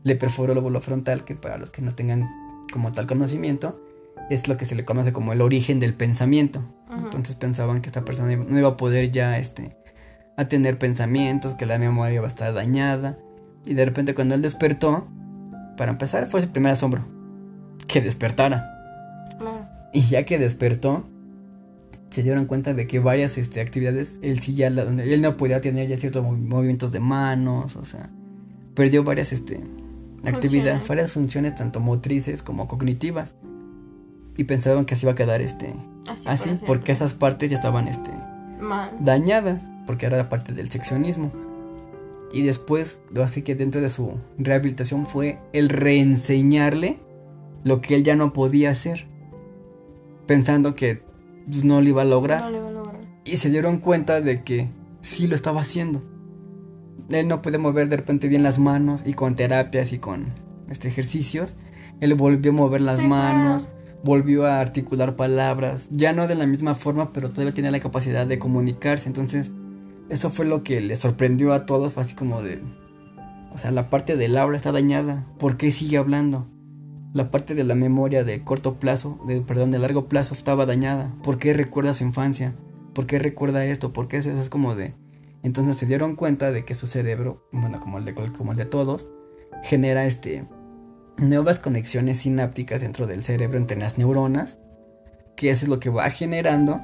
le 0.04 0.16
perforó 0.16 0.54
el 0.54 0.58
lóbulo 0.58 0.82
frontal, 0.82 1.24
que 1.26 1.36
para 1.36 1.58
los 1.58 1.72
que 1.72 1.82
no 1.82 1.94
tengan 1.94 2.28
como 2.72 2.92
tal 2.92 3.08
conocimiento, 3.08 3.82
es 4.30 4.48
lo 4.48 4.58
que 4.58 4.66
se 4.66 4.76
le 4.76 4.86
conoce 4.86 5.12
como 5.12 5.34
el 5.34 5.42
origen 5.42 5.80
del 5.80 5.94
pensamiento. 5.94 6.62
Entonces 7.06 7.36
pensaban 7.36 7.82
que 7.82 7.88
esta 7.88 8.04
persona 8.06 8.36
no 8.36 8.58
iba 8.60 8.70
a 8.70 8.78
poder 8.78 9.12
ya 9.12 9.38
este, 9.38 9.76
a 10.38 10.48
tener 10.48 10.78
pensamientos, 10.78 11.54
que 11.56 11.66
la 11.66 11.78
memoria 11.78 12.16
iba 12.16 12.26
a 12.26 12.28
estar 12.28 12.54
dañada. 12.54 13.18
Y 13.66 13.74
de 13.74 13.86
repente 13.86 14.14
cuando 14.16 14.36
él 14.36 14.42
despertó, 14.42 15.08
para 15.78 15.92
empezar 15.92 16.28
fue 16.28 16.42
su 16.42 16.50
primer 16.50 16.72
asombro, 16.74 17.02
que 17.88 18.02
despertara. 18.02 18.76
Y 19.94 20.02
ya 20.02 20.24
que 20.24 20.38
despertó, 20.38 21.06
se 22.10 22.24
dieron 22.24 22.46
cuenta 22.46 22.74
de 22.74 22.88
que 22.88 23.00
varias 23.00 23.38
este, 23.38 23.62
actividades, 23.62 24.20
él 24.24 24.40
sí 24.40 24.54
ya, 24.56 24.70
la- 24.70 24.84
él 24.84 25.22
no 25.22 25.38
podía 25.38 25.62
tener 25.62 25.88
ya 25.88 25.98
ciertos 25.98 26.24
movi- 26.26 26.38
movimientos 26.48 26.92
de 26.92 27.00
manos, 27.00 27.76
o 27.76 27.86
sea, 27.86 28.10
perdió 28.76 29.04
varias 29.04 29.32
este, 29.32 29.60
Funciones. 30.24 30.88
varias 30.88 31.12
funciones, 31.12 31.56
tanto 31.56 31.80
motrices 31.80 32.42
como 32.42 32.68
cognitivas. 32.68 33.36
Y 34.38 34.46
pensaban 34.46 34.86
que 34.86 34.94
así 34.94 35.06
iba 35.06 35.12
a 35.12 35.16
quedar 35.16 35.42
este, 35.42 35.76
Así, 36.10 36.28
así, 36.28 36.50
para 36.52 36.66
porque 36.66 36.92
esas 36.92 37.14
partes 37.14 37.50
ya 37.50 37.58
estaban 37.58 37.88
este, 37.88 38.12
Mal. 38.60 38.92
dañadas, 39.00 39.70
porque 39.86 40.06
era 40.06 40.18
la 40.18 40.30
parte 40.30 40.54
del 40.54 40.70
seccionismo. 40.70 41.32
Y 42.32 42.44
después, 42.44 43.00
así 43.22 43.42
que 43.42 43.56
dentro 43.56 43.82
de 43.82 43.90
su 43.90 44.14
rehabilitación 44.38 45.08
fue 45.08 45.40
el 45.52 45.70
reenseñarle 45.70 47.00
lo 47.64 47.82
que 47.82 47.96
él 47.96 48.04
ya 48.04 48.16
no 48.16 48.34
podía 48.34 48.72
hacer, 48.72 49.08
pensando 50.26 50.76
que 50.76 51.02
pues, 51.50 51.64
no 51.64 51.82
lo 51.82 51.90
iba 51.90 52.04
a 52.04 52.06
lograr. 52.06 52.44
No 52.44 52.52
le 52.52 52.60
va 52.62 52.70
a 52.70 52.72
lograr. 52.72 53.02
Y 53.26 53.38
se 53.38 53.50
dieron 53.50 53.80
cuenta 53.80 54.22
de 54.22 54.44
que 54.44 54.70
sí 55.02 55.28
lo 55.28 55.36
estaba 55.36 55.62
haciendo. 55.62 56.02
Él 57.12 57.28
no 57.28 57.41
podía 57.41 57.60
mover 57.60 57.89
de 57.89 57.97
repente 57.97 58.28
bien 58.28 58.43
las 58.43 58.60
manos 58.60 59.03
y 59.05 59.14
con 59.14 59.36
terapias 59.36 59.93
y 59.93 59.99
con 59.99 60.28
este, 60.70 60.88
ejercicios, 60.88 61.55
él 61.99 62.14
volvió 62.14 62.51
a 62.51 62.55
mover 62.55 62.82
las 62.82 62.97
Sí, 62.97 63.07
manos, 63.07 63.70
volvió 64.03 64.45
a 64.45 64.60
articular 64.60 65.16
palabras, 65.16 65.88
ya 65.91 66.14
no 66.14 66.28
de 66.28 66.36
la 66.36 66.45
misma 66.45 66.74
forma, 66.74 67.12
pero 67.12 67.32
todavía 67.32 67.53
tenía 67.53 67.72
la 67.72 67.80
capacidad 67.80 68.26
de 68.28 68.39
comunicarse. 68.39 69.07
Entonces, 69.07 69.51
eso 70.10 70.30
fue 70.30 70.45
lo 70.45 70.64
que 70.64 70.82
le 70.82 70.95
sorprendió 70.95 71.53
a 71.53 71.66
todos, 71.66 71.93
fue 71.93 72.03
así 72.03 72.16
como 72.16 72.41
de... 72.41 72.62
O 73.51 73.57
sea, 73.57 73.72
la 73.72 73.89
parte 73.89 74.16
del 74.16 74.38
habla 74.38 74.57
está 74.57 74.72
dañada, 74.72 75.26
¿por 75.39 75.57
qué 75.57 75.72
sigue 75.72 75.97
hablando? 75.97 76.47
La 77.14 77.32
parte 77.32 77.55
de 77.55 77.64
la 77.64 77.74
memoria 77.74 78.24
de 78.24 78.43
corto 78.43 78.76
plazo, 78.76 79.20
de, 79.28 79.41
perdón, 79.41 79.72
de 79.72 79.80
largo 79.80 80.07
plazo 80.07 80.36
estaba 80.36 80.68
dañada. 80.68 81.12
¿Por 81.24 81.39
qué 81.39 81.53
recuerda 81.53 81.95
su 81.95 82.03
infancia? 82.03 82.53
¿Por 82.93 83.07
qué 83.07 83.18
recuerda 83.18 83.66
esto? 83.66 83.91
¿Por 83.91 84.07
qué 84.07 84.18
eso? 84.18 84.30
Eso 84.30 84.39
es 84.39 84.49
como 84.49 84.76
de... 84.76 84.93
Entonces 85.44 85.78
se 85.78 85.86
dieron 85.86 86.16
cuenta 86.16 86.52
de 86.52 86.66
que 86.66 86.76
su 86.76 86.88
cerebro, 86.88 87.48
bueno, 87.52 87.80
como 87.80 87.98
el 87.98 88.06
de, 88.06 88.14
como 88.14 88.52
el 88.52 88.58
de 88.58 88.66
todos, 88.66 89.10
genera 89.64 90.06
este 90.06 90.46
nuevas 91.18 91.60
conexiones 91.60 92.20
sinápticas 92.20 92.82
dentro 92.82 93.08
del 93.08 93.24
cerebro 93.24 93.58
entre 93.58 93.78
las 93.78 93.98
neuronas, 93.98 94.60
que 95.36 95.50
eso 95.50 95.66
es 95.66 95.70
lo 95.70 95.80
que 95.80 95.90
va 95.90 96.10
generando 96.10 96.82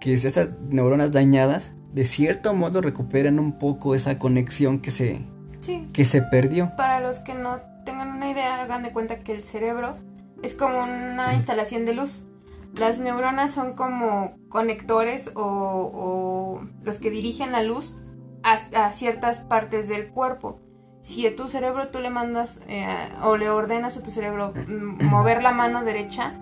que 0.00 0.14
esas 0.14 0.50
neuronas 0.70 1.12
dañadas 1.12 1.72
de 1.92 2.04
cierto 2.04 2.54
modo 2.54 2.80
recuperen 2.80 3.38
un 3.38 3.58
poco 3.58 3.94
esa 3.94 4.18
conexión 4.18 4.80
que 4.80 4.90
se 4.90 5.22
Sí. 5.60 5.88
que 5.92 6.04
se 6.04 6.22
perdió. 6.22 6.72
Para 6.76 7.00
los 7.00 7.18
que 7.18 7.34
no 7.34 7.60
tengan 7.84 8.08
una 8.16 8.30
idea, 8.30 8.62
hagan 8.62 8.82
de 8.82 8.92
cuenta 8.92 9.18
que 9.18 9.32
el 9.32 9.42
cerebro 9.42 9.96
es 10.42 10.54
como 10.54 10.82
una 10.82 11.34
instalación 11.34 11.84
de 11.84 11.92
luz. 11.94 12.26
Las 12.74 13.00
neuronas 13.00 13.50
son 13.50 13.74
como 13.74 14.36
conectores 14.48 15.32
o, 15.34 16.62
los 16.82 16.98
que 16.98 17.10
dirigen 17.10 17.52
la 17.52 17.62
luz 17.62 17.96
a, 18.42 18.92
ciertas 18.92 19.40
partes 19.40 19.88
del 19.88 20.08
cuerpo. 20.08 20.60
Si 21.00 21.26
a 21.26 21.34
tu 21.34 21.48
cerebro 21.48 21.88
tú 21.88 21.98
le 21.98 22.10
mandas 22.10 22.60
eh, 22.68 22.86
o 23.22 23.36
le 23.36 23.48
ordenas 23.48 23.96
a 23.96 24.02
tu 24.02 24.10
cerebro 24.10 24.52
mm, 24.52 25.04
mover 25.06 25.42
la 25.42 25.52
mano 25.52 25.82
derecha, 25.82 26.34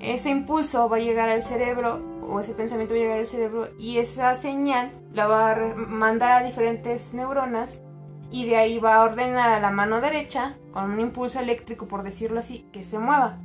ese 0.00 0.30
impulso 0.30 0.88
va 0.88 0.96
a 0.96 1.00
llegar 1.00 1.28
al 1.28 1.42
cerebro 1.42 2.02
o 2.22 2.40
ese 2.40 2.54
pensamiento 2.54 2.94
va 2.94 3.00
a 3.00 3.02
llegar 3.02 3.18
al 3.18 3.26
cerebro 3.26 3.68
y 3.78 3.98
esa 3.98 4.34
señal 4.34 4.90
la 5.12 5.26
va 5.26 5.52
a 5.52 5.74
mandar 5.74 6.32
a 6.32 6.44
diferentes 6.44 7.14
neuronas 7.14 7.82
y 8.32 8.46
de 8.46 8.56
ahí 8.56 8.78
va 8.78 8.96
a 8.96 9.04
ordenar 9.04 9.50
a 9.50 9.60
la 9.60 9.70
mano 9.70 10.00
derecha 10.00 10.56
con 10.72 10.90
un 10.90 11.00
impulso 11.00 11.38
eléctrico, 11.38 11.86
por 11.86 12.02
decirlo 12.02 12.40
así, 12.40 12.66
que 12.72 12.84
se 12.84 12.98
mueva. 12.98 13.38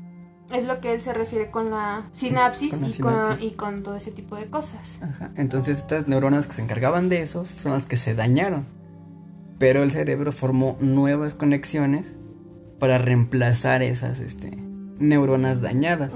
Es 0.51 0.63
lo 0.63 0.79
que 0.79 0.93
él 0.93 1.01
se 1.01 1.13
refiere 1.13 1.51
con 1.51 1.69
la 1.71 2.07
sinapsis, 2.11 2.73
Con 2.75 2.81
la 2.83 2.87
y, 2.89 2.93
Con, 2.99 3.11
sinapsis. 3.13 3.47
y 3.47 3.51
con 3.55 3.83
todo 3.83 3.95
ese 3.97 4.11
tipo 4.11 4.35
de 4.37 4.45
cosas. 4.47 4.99
Ajá, 5.01 5.31
Entonces 5.35 5.77
estas 5.79 6.07
neuronas 6.07 6.47
que 6.47 6.53
se 6.53 6.61
encargaban 6.61 7.09
de 7.09 7.21
eso 7.21 7.45
son 7.45 7.73
las 7.73 7.85
que 7.85 7.97
se 7.97 8.15
dañaron. 8.15 8.65
Pero 9.59 9.83
el 9.83 9.91
cerebro 9.91 10.31
formó 10.31 10.77
nuevas 10.79 11.33
conexiones 11.33 12.15
para 12.79 12.97
reemplazar 12.97 13.81
esas 13.83 14.19
este, 14.19 14.51
neuronas 14.99 15.61
dañadas. 15.61 16.13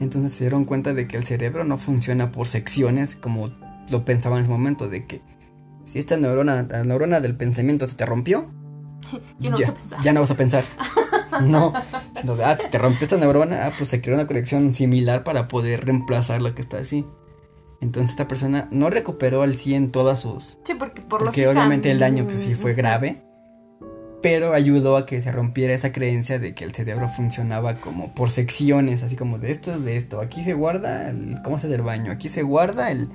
Entonces 0.00 0.32
se 0.32 0.44
dieron 0.44 0.64
cuenta 0.64 0.92
de 0.94 1.06
que 1.06 1.16
el 1.16 1.24
cerebro 1.24 1.64
no 1.64 1.76
funciona 1.78 2.32
por 2.32 2.46
secciones 2.46 3.14
como 3.14 3.50
lo 3.90 4.04
pensaban 4.04 4.38
en 4.38 4.42
ese 4.44 4.50
momento, 4.52 4.88
de 4.88 5.06
que 5.06 5.22
si 5.84 5.98
esta 5.98 6.16
neurona, 6.16 6.66
la 6.68 6.84
neurona 6.84 7.20
del 7.20 7.36
pensamiento 7.36 7.86
se 7.86 7.94
te 7.96 8.06
rompió, 8.06 8.50
Ya 9.38 9.50
no 9.50 9.56
vas 9.58 9.68
a 9.68 9.74
pensar. 9.74 10.02
ya 10.02 10.12
no 10.12 10.20
vas 10.20 10.30
a 10.30 10.34
pensar. 10.36 10.64
No, 11.42 11.72
sino 12.18 12.36
de, 12.36 12.44
ah, 12.44 12.56
si 12.60 12.68
te 12.68 12.78
rompió 12.78 13.04
esta 13.04 13.16
neurona, 13.16 13.66
ah, 13.66 13.72
pues 13.76 13.90
se 13.90 14.00
creó 14.00 14.16
una 14.16 14.26
conexión 14.26 14.74
similar 14.74 15.24
para 15.24 15.48
poder 15.48 15.84
reemplazar 15.84 16.42
lo 16.42 16.54
que 16.54 16.62
está 16.62 16.78
así. 16.78 17.04
Entonces 17.80 18.12
esta 18.12 18.26
persona 18.26 18.68
no 18.70 18.90
recuperó 18.90 19.42
al 19.42 19.54
100 19.54 19.92
todas 19.92 20.20
sus... 20.20 20.58
Sí, 20.64 20.74
porque 20.78 21.00
por 21.00 21.24
Porque 21.24 21.44
lógica, 21.44 21.50
obviamente 21.50 21.90
el 21.90 22.00
daño 22.00 22.24
pues 22.24 22.40
sí 22.40 22.54
fue 22.54 22.72
mm, 22.72 22.76
grave, 22.76 23.22
pero 24.20 24.52
ayudó 24.52 24.96
a 24.96 25.06
que 25.06 25.22
se 25.22 25.30
rompiera 25.30 25.74
esa 25.74 25.92
creencia 25.92 26.40
de 26.40 26.54
que 26.54 26.64
el 26.64 26.74
cerebro 26.74 27.08
funcionaba 27.08 27.74
como 27.74 28.14
por 28.14 28.30
secciones, 28.30 29.04
así 29.04 29.14
como 29.14 29.38
de 29.38 29.52
esto 29.52 29.72
es 29.72 29.84
de 29.84 29.96
esto. 29.96 30.20
Aquí 30.20 30.42
se 30.42 30.54
guarda 30.54 31.10
el 31.10 31.40
cómo 31.44 31.56
hacer 31.56 31.70
el 31.72 31.82
baño, 31.82 32.10
aquí 32.10 32.28
se 32.28 32.42
guarda 32.42 32.90
el 32.90 33.08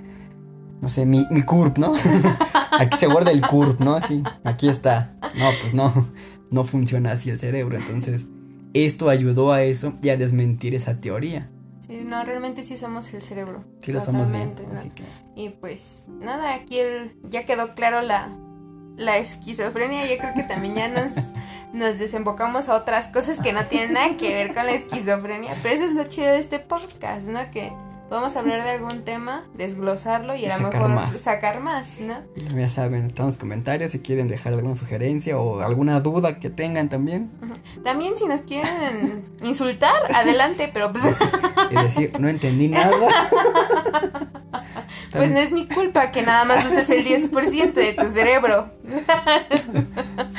no 0.83 0.89
sé, 0.89 1.05
mi, 1.05 1.25
mi 1.29 1.43
curb, 1.43 1.77
¿no? 1.77 1.93
aquí 2.71 2.97
se 2.97 3.07
guarda 3.07 3.31
el 3.31 3.39
curb, 3.39 3.79
¿no? 3.79 3.95
Aquí, 3.95 4.21
aquí 4.43 4.67
está. 4.67 5.13
No, 5.33 5.49
pues 5.61 5.73
no, 5.73 6.09
no 6.53 6.63
funciona 6.63 7.11
así 7.11 7.29
el 7.29 7.39
cerebro. 7.39 7.77
Entonces, 7.77 8.27
esto 8.73 9.09
ayudó 9.09 9.51
a 9.51 9.63
eso 9.63 9.93
y 10.01 10.09
a 10.09 10.17
desmentir 10.17 10.75
esa 10.75 10.99
teoría. 11.01 11.49
Sí, 11.85 12.01
no, 12.05 12.23
realmente 12.23 12.63
sí 12.63 12.77
somos 12.77 13.13
el 13.13 13.21
cerebro. 13.21 13.65
Sí 13.81 13.91
lo 13.91 13.99
somos 13.99 14.31
bien. 14.31 14.55
¿no? 14.71 14.79
Así 14.79 14.89
que, 14.91 15.03
Y 15.35 15.49
pues 15.49 16.05
nada, 16.19 16.53
aquí 16.55 16.79
el- 16.79 17.15
ya 17.29 17.45
quedó 17.45 17.75
claro 17.75 18.01
la, 18.01 18.29
la 18.95 19.17
esquizofrenia. 19.17 20.05
Yo 20.07 20.17
creo 20.17 20.33
que 20.33 20.43
también 20.43 20.75
ya 20.75 20.87
nos, 20.87 21.11
nos 21.73 21.99
desembocamos 21.99 22.69
a 22.69 22.75
otras 22.75 23.09
cosas 23.09 23.37
que 23.39 23.51
no 23.51 23.65
tienen 23.65 23.93
nada 23.93 24.15
que 24.15 24.33
ver 24.33 24.53
con 24.53 24.65
la 24.65 24.71
esquizofrenia. 24.73 25.53
Pero 25.61 25.75
eso 25.75 25.83
es 25.85 25.91
lo 25.93 26.05
chido 26.05 26.27
de 26.27 26.39
este 26.39 26.59
podcast, 26.59 27.27
¿no? 27.27 27.39
Que 27.51 27.73
podemos 28.09 28.35
hablar 28.35 28.63
de 28.63 28.69
algún 28.71 29.03
tema, 29.03 29.45
desglosarlo 29.55 30.35
y 30.35 30.41
Y 30.41 30.45
a 30.45 30.57
lo 30.57 30.69
mejor 30.69 30.89
más. 30.89 31.17
sacar 31.17 31.61
más, 31.61 31.99
¿no? 31.99 32.15
ya 32.35 32.69
saben, 32.69 33.07
están 33.07 33.27
los 33.27 33.37
comentarios 33.37 33.91
si 33.91 33.99
quieren 33.99 34.27
dejar 34.27 34.53
alguna 34.53 34.77
sugerencia 34.77 35.37
o 35.37 35.61
alguna 35.61 35.99
duda 35.99 36.39
que 36.39 36.49
tengan 36.49 36.89
también. 36.89 37.31
También 37.83 38.17
si 38.17 38.25
nos 38.25 38.41
quieren 38.41 39.25
insultar, 39.41 39.95
adelante, 40.13 40.69
pero 40.73 40.91
pues, 40.91 41.03
Y 41.71 41.75
decir, 41.75 42.11
no 42.19 42.29
entendí 42.29 42.67
nada. 42.67 42.91
pues 45.11 45.31
no 45.31 45.39
es 45.39 45.51
mi 45.51 45.67
culpa 45.67 46.11
que 46.11 46.21
nada 46.21 46.43
más 46.45 46.65
uses 46.65 46.89
el 46.89 47.05
10% 47.05 47.73
de 47.73 47.93
tu 47.93 48.09
cerebro. 48.09 48.69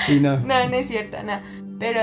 Sí, 0.06 0.20
no. 0.20 0.38
No, 0.40 0.68
no 0.68 0.74
es 0.76 0.86
cierto, 0.86 1.22
no. 1.22 1.40
Pero 1.78 2.00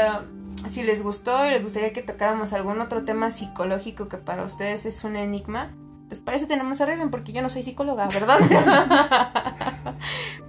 si 0.69 0.83
les 0.83 1.03
gustó 1.03 1.45
y 1.45 1.49
les 1.51 1.63
gustaría 1.63 1.93
que 1.93 2.01
tocáramos 2.01 2.53
algún 2.53 2.81
otro 2.81 3.03
tema 3.03 3.31
psicológico 3.31 4.07
que 4.07 4.17
para 4.17 4.45
ustedes 4.45 4.85
es 4.85 5.03
un 5.03 5.15
enigma, 5.15 5.71
pues 6.11 6.19
para 6.19 6.35
eso 6.35 6.45
tenemos 6.45 6.81
a 6.81 6.85
Regan, 6.85 7.09
porque 7.09 7.31
yo 7.31 7.41
no 7.41 7.49
soy 7.49 7.63
psicóloga, 7.63 8.09
¿verdad? 8.09 8.39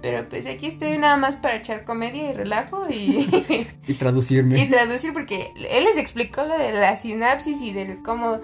Pero 0.01 0.27
pues 0.27 0.45
aquí 0.45 0.67
estoy 0.67 0.97
nada 0.97 1.15
más 1.15 1.37
para 1.37 1.55
echar 1.55 1.85
comedia 1.85 2.31
y 2.31 2.33
relajo 2.33 2.89
y, 2.89 3.29
Y 3.47 3.67
y 3.87 3.93
traducirme. 3.93 4.65
traducir, 4.69 5.13
porque 5.13 5.53
él 5.55 5.85
les 5.85 5.95
explicó 5.95 6.43
lo 6.43 6.57
de 6.57 6.73
la 6.73 6.97
sinapsis 6.97 7.61
y 7.61 7.71
del 7.71 8.03
cómo 8.03 8.39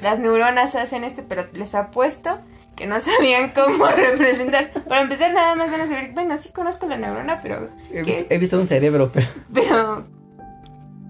las 0.00 0.20
neuronas 0.20 0.76
hacen 0.76 1.02
esto, 1.02 1.24
pero 1.28 1.46
les 1.54 1.74
apuesto 1.74 2.38
que 2.76 2.86
no 2.86 3.00
sabían 3.00 3.50
cómo 3.50 3.86
representar. 3.86 4.70
Para 4.84 5.00
empezar, 5.00 5.34
nada 5.34 5.56
más 5.56 5.72
van 5.72 5.80
a 5.80 5.86
saber, 5.88 6.12
bueno, 6.14 6.38
sí 6.38 6.50
conozco 6.50 6.86
la 6.86 6.96
neurona, 6.96 7.40
pero, 7.42 7.68
He 7.90 8.04
visto, 8.04 8.26
he 8.30 8.38
visto 8.38 8.60
un 8.60 8.68
cerebro, 8.68 9.10
pero 9.10 9.26
pero 9.52 10.17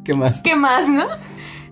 ¿qué 0.08 0.14
más? 0.14 0.40
¿qué 0.40 0.56
más, 0.56 0.88
no? 0.88 1.06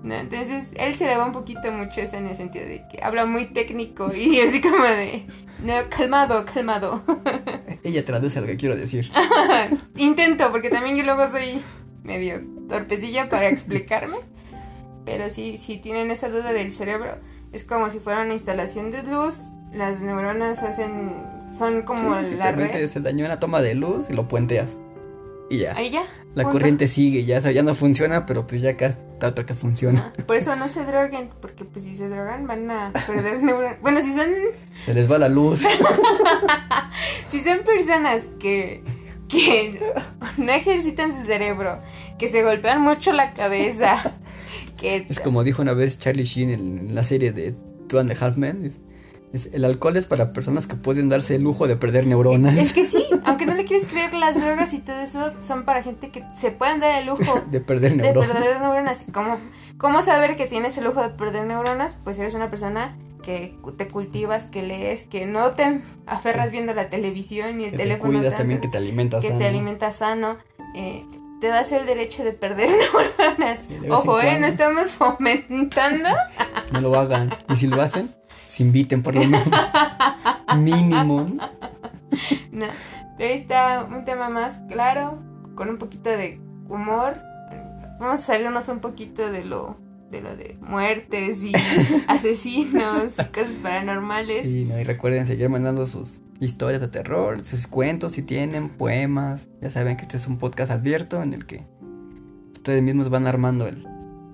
No, 0.03 0.14
Entonces, 0.14 0.68
él 0.76 0.97
se 0.99 1.07
le 1.07 1.16
va 1.16 1.24
un 1.24 1.32
poquito 1.32 1.72
mucho 1.72 2.03
eso 2.03 2.16
en 2.16 2.26
el 2.28 2.37
sentido 2.37 2.66
de 2.66 2.84
que 2.87 3.03
habla 3.03 3.24
muy 3.24 3.47
técnico 3.47 4.12
y 4.14 4.39
así 4.47 4.61
como 4.61 4.84
de, 4.84 5.26
no, 5.64 5.72
calmado, 5.89 6.45
calmado. 6.45 7.03
Ella 7.82 8.05
traduce 8.05 8.41
lo 8.43 8.47
que 8.47 8.57
quiero 8.59 8.76
decir. 8.76 9.11
Intento, 9.97 10.53
porque 10.53 10.68
también 10.68 10.97
yo 10.97 11.03
luego 11.03 11.30
soy 11.30 11.62
medio 12.05 12.43
torpecilla 12.68 13.30
para 13.30 13.49
explicarme. 13.49 14.16
Pero 15.07 15.30
sí, 15.30 15.57
si 15.57 15.78
tienen 15.78 16.11
esa 16.11 16.28
duda 16.28 16.53
del 16.53 16.74
cerebro, 16.74 17.16
es 17.53 17.64
como 17.64 17.89
si 17.89 17.99
fuera 18.01 18.22
una 18.22 18.34
instalación 18.34 18.91
de 18.91 19.03
luz. 19.03 19.45
Las 19.72 20.03
neuronas 20.03 20.62
hacen, 20.62 21.14
son 21.57 21.82
como 21.82 22.22
Sí, 22.22 22.34
la 22.37 22.53
red. 22.53 22.87
se 22.89 23.01
dañó 23.01 23.24
una 23.24 23.41
toma 23.41 23.61
de 23.62 23.74
luz 23.74 24.07
y 24.11 24.14
lo 24.14 24.28
puenteas. 24.28 24.78
Y 25.49 25.59
ya. 25.59 25.76
Ahí 25.76 25.90
ya. 25.90 26.05
La 26.34 26.42
punto. 26.42 26.59
corriente 26.59 26.86
sigue, 26.88 27.24
ya, 27.24 27.38
ya 27.38 27.62
no 27.62 27.74
funciona, 27.74 28.26
pero 28.26 28.47
pues 28.47 28.61
ya 28.61 28.70
acá 28.70 28.86
está 28.86 29.28
otra 29.28 29.47
que 29.47 29.55
funciona. 29.55 30.12
Por 30.26 30.36
eso 30.36 30.55
no 30.57 30.68
se 30.68 30.84
droguen, 30.84 31.30
porque 31.40 31.64
pues 31.64 31.84
si 31.84 31.94
se 31.94 32.09
drogan 32.09 32.47
van 32.47 32.70
a 32.70 32.92
perder 33.07 33.42
neuronas. 33.42 33.80
Bueno, 33.80 34.03
si 34.03 34.12
son 34.12 34.28
Se 34.84 34.92
les 34.92 35.11
va 35.11 35.18
la 35.18 35.28
luz. 35.28 35.62
Si 37.28 37.40
son 37.40 37.59
personas 37.64 38.24
que, 38.38 38.82
que 39.28 39.78
no 40.38 40.53
ejercitan 40.53 41.14
su 41.14 41.24
cerebro, 41.24 41.80
que 42.18 42.28
se 42.28 42.42
golpean 42.42 42.80
mucho 42.80 43.12
la 43.12 43.34
cabeza, 43.34 44.14
que... 44.76 45.07
Es 45.09 45.20
como 45.20 45.44
dijo 45.44 45.61
una 45.61 45.74
vez 45.74 45.99
Charlie 45.99 46.24
Sheen 46.24 46.51
en 46.51 46.94
la 46.94 47.05
serie 47.05 47.32
de 47.32 47.55
Two 47.88 47.99
and 47.99 48.12
a 48.12 48.14
Half 48.14 48.36
Men. 48.36 48.72
El 49.53 49.64
alcohol 49.64 49.97
es 49.97 50.07
para 50.07 50.33
personas 50.33 50.66
que 50.66 50.77
pueden 50.77 51.09
darse 51.09 51.35
el 51.35 51.43
lujo 51.43 51.66
de 51.66 51.77
perder 51.77 52.07
neuronas. 52.07 52.57
Es 52.57 52.72
que 52.72 52.85
sí, 52.85 53.05
aunque 53.24 53.45
no 53.47 53.55
le 53.55 53.64
quieres 53.64 53.85
creer, 53.87 54.14
las 54.14 54.41
drogas 54.41 54.72
y 54.72 54.79
todo 54.79 55.01
eso 55.01 55.33
son 55.41 55.64
para 55.64 55.83
gente 55.83 56.11
que 56.11 56.24
se 56.35 56.51
pueden 56.51 56.81
dar 56.81 56.99
el 57.01 57.07
lujo 57.07 57.43
de 57.51 57.61
perder 57.61 57.93
de 57.93 57.97
neuronas. 58.03 58.31
perder 58.33 58.61
neuronas. 58.61 59.05
¿Cómo, 59.12 59.37
¿Cómo 59.79 60.01
saber 60.03 60.37
que 60.37 60.47
tienes 60.47 60.79
el 60.79 60.85
lujo 60.85 61.03
de 61.03 61.11
perder 61.11 61.45
neuronas? 61.45 61.97
Pues 62.05 62.18
eres 62.18 62.35
una 62.35 62.49
persona 62.51 62.97
que 63.22 63.57
te 63.77 63.89
cultivas, 63.89 64.45
que 64.45 64.62
lees, 64.62 65.03
que 65.05 65.27
no 65.27 65.51
te 65.51 65.81
aferras 66.07 66.53
viendo 66.53 66.72
la 66.74 66.89
televisión 66.89 67.57
ni 67.59 67.64
el 67.64 67.70
Que 67.72 67.77
te 67.79 67.83
teléfono. 67.83 68.12
cuidas 68.12 68.24
tanto. 68.27 68.39
también, 68.39 68.61
que 68.61 68.68
te 68.68 68.79
alimentas 68.79 69.20
que 69.22 69.29
sano. 69.29 69.39
te 69.41 69.47
alimenta 69.47 69.91
sano. 69.91 70.37
eh, 70.77 71.05
te 71.41 71.49
das 71.49 71.70
el 71.72 71.85
derecho 71.85 72.24
de 72.24 72.33
perder 72.33 72.70
neuronas. 73.18 73.59
Sí, 73.68 73.74
de 73.79 73.91
Ojo, 73.91 74.20
eh, 74.20 74.39
no 74.39 74.47
estamos 74.47 74.91
fomentando. 74.93 76.09
No 76.72 76.81
lo 76.81 76.99
hagan. 76.99 77.35
Y 77.51 77.57
si 77.57 77.66
lo 77.66 77.83
hacen, 77.83 78.11
inviten 78.61 79.02
por 79.02 79.14
lo 79.14 79.22
menos. 79.22 79.46
Mínimo. 80.57 81.26
pero 83.18 83.30
ahí 83.30 83.36
está 83.36 83.84
un 83.84 84.04
tema 84.04 84.28
más 84.28 84.59
claro, 84.68 85.18
con 85.54 85.68
un 85.68 85.78
poquito 85.78 86.11
de 86.11 86.40
humor. 86.68 87.20
Vamos 87.98 88.20
a 88.20 88.24
salirnos 88.24 88.68
un 88.68 88.80
poquito 88.80 89.30
de 89.30 89.44
lo 89.44 89.76
de 90.11 90.20
lo 90.20 90.36
de 90.36 90.57
muertes 90.61 91.42
y 91.42 91.52
asesinos 92.07 93.18
y 93.18 93.24
cosas 93.24 93.54
paranormales. 93.62 94.48
Sí, 94.48 94.64
no, 94.64 94.78
y 94.78 94.84
recuerden 94.84 95.26
seguir 95.26 95.48
mandando 95.48 95.86
sus 95.86 96.20
historias 96.40 96.80
de 96.80 96.88
terror, 96.88 97.44
sus 97.44 97.66
cuentos 97.66 98.12
si 98.12 98.22
tienen, 98.22 98.68
poemas. 98.68 99.48
Ya 99.61 99.70
saben 99.70 99.96
que 99.96 100.02
este 100.02 100.16
es 100.16 100.26
un 100.26 100.38
podcast 100.38 100.70
abierto 100.70 101.22
en 101.22 101.32
el 101.32 101.46
que 101.46 101.64
ustedes 102.52 102.82
mismos 102.82 103.11
van 103.11 103.26
armando 103.26 103.66
el, 103.66 103.86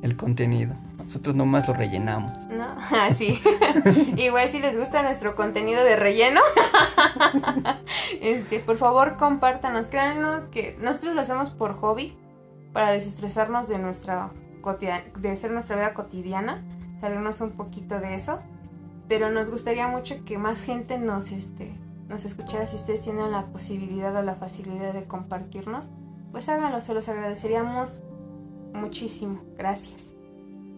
el 0.02 0.16
contenido. 0.16 0.76
Nosotros 1.02 1.34
nomás 1.34 1.68
lo 1.68 1.74
rellenamos. 1.74 2.32
¿No? 2.48 2.76
Así. 3.02 3.40
Igual 4.16 4.50
si 4.50 4.60
les 4.60 4.76
gusta 4.76 5.02
nuestro 5.02 5.34
contenido 5.34 5.82
de 5.84 5.96
relleno, 5.96 6.40
este, 8.20 8.60
por 8.60 8.76
favor 8.76 9.16
compártanos, 9.16 9.88
créanos 9.88 10.46
que 10.46 10.76
nosotros 10.80 11.14
lo 11.14 11.20
hacemos 11.20 11.50
por 11.50 11.74
hobby, 11.74 12.16
para 12.72 12.90
desestresarnos 12.90 13.68
de 13.68 13.78
nuestra 13.78 14.30
de 15.16 15.30
hacer 15.30 15.50
nuestra 15.50 15.74
vida 15.74 15.92
cotidiana, 15.92 16.62
salirnos 17.00 17.40
un 17.40 17.50
poquito 17.50 17.98
de 17.98 18.14
eso, 18.14 18.38
pero 19.08 19.28
nos 19.28 19.50
gustaría 19.50 19.88
mucho 19.88 20.24
que 20.24 20.38
más 20.38 20.62
gente 20.62 20.98
nos 20.98 21.32
este 21.32 21.74
nos 22.08 22.24
escuchara 22.24 22.66
si 22.66 22.76
ustedes 22.76 23.00
tienen 23.00 23.32
la 23.32 23.46
posibilidad 23.46 24.14
o 24.14 24.22
la 24.22 24.34
facilidad 24.34 24.92
de 24.92 25.06
compartirnos, 25.06 25.90
pues 26.30 26.48
háganlo, 26.48 26.80
se 26.80 26.94
los 26.94 27.08
agradeceríamos 27.08 28.02
muchísimo. 28.74 29.42
Gracias. 29.56 30.14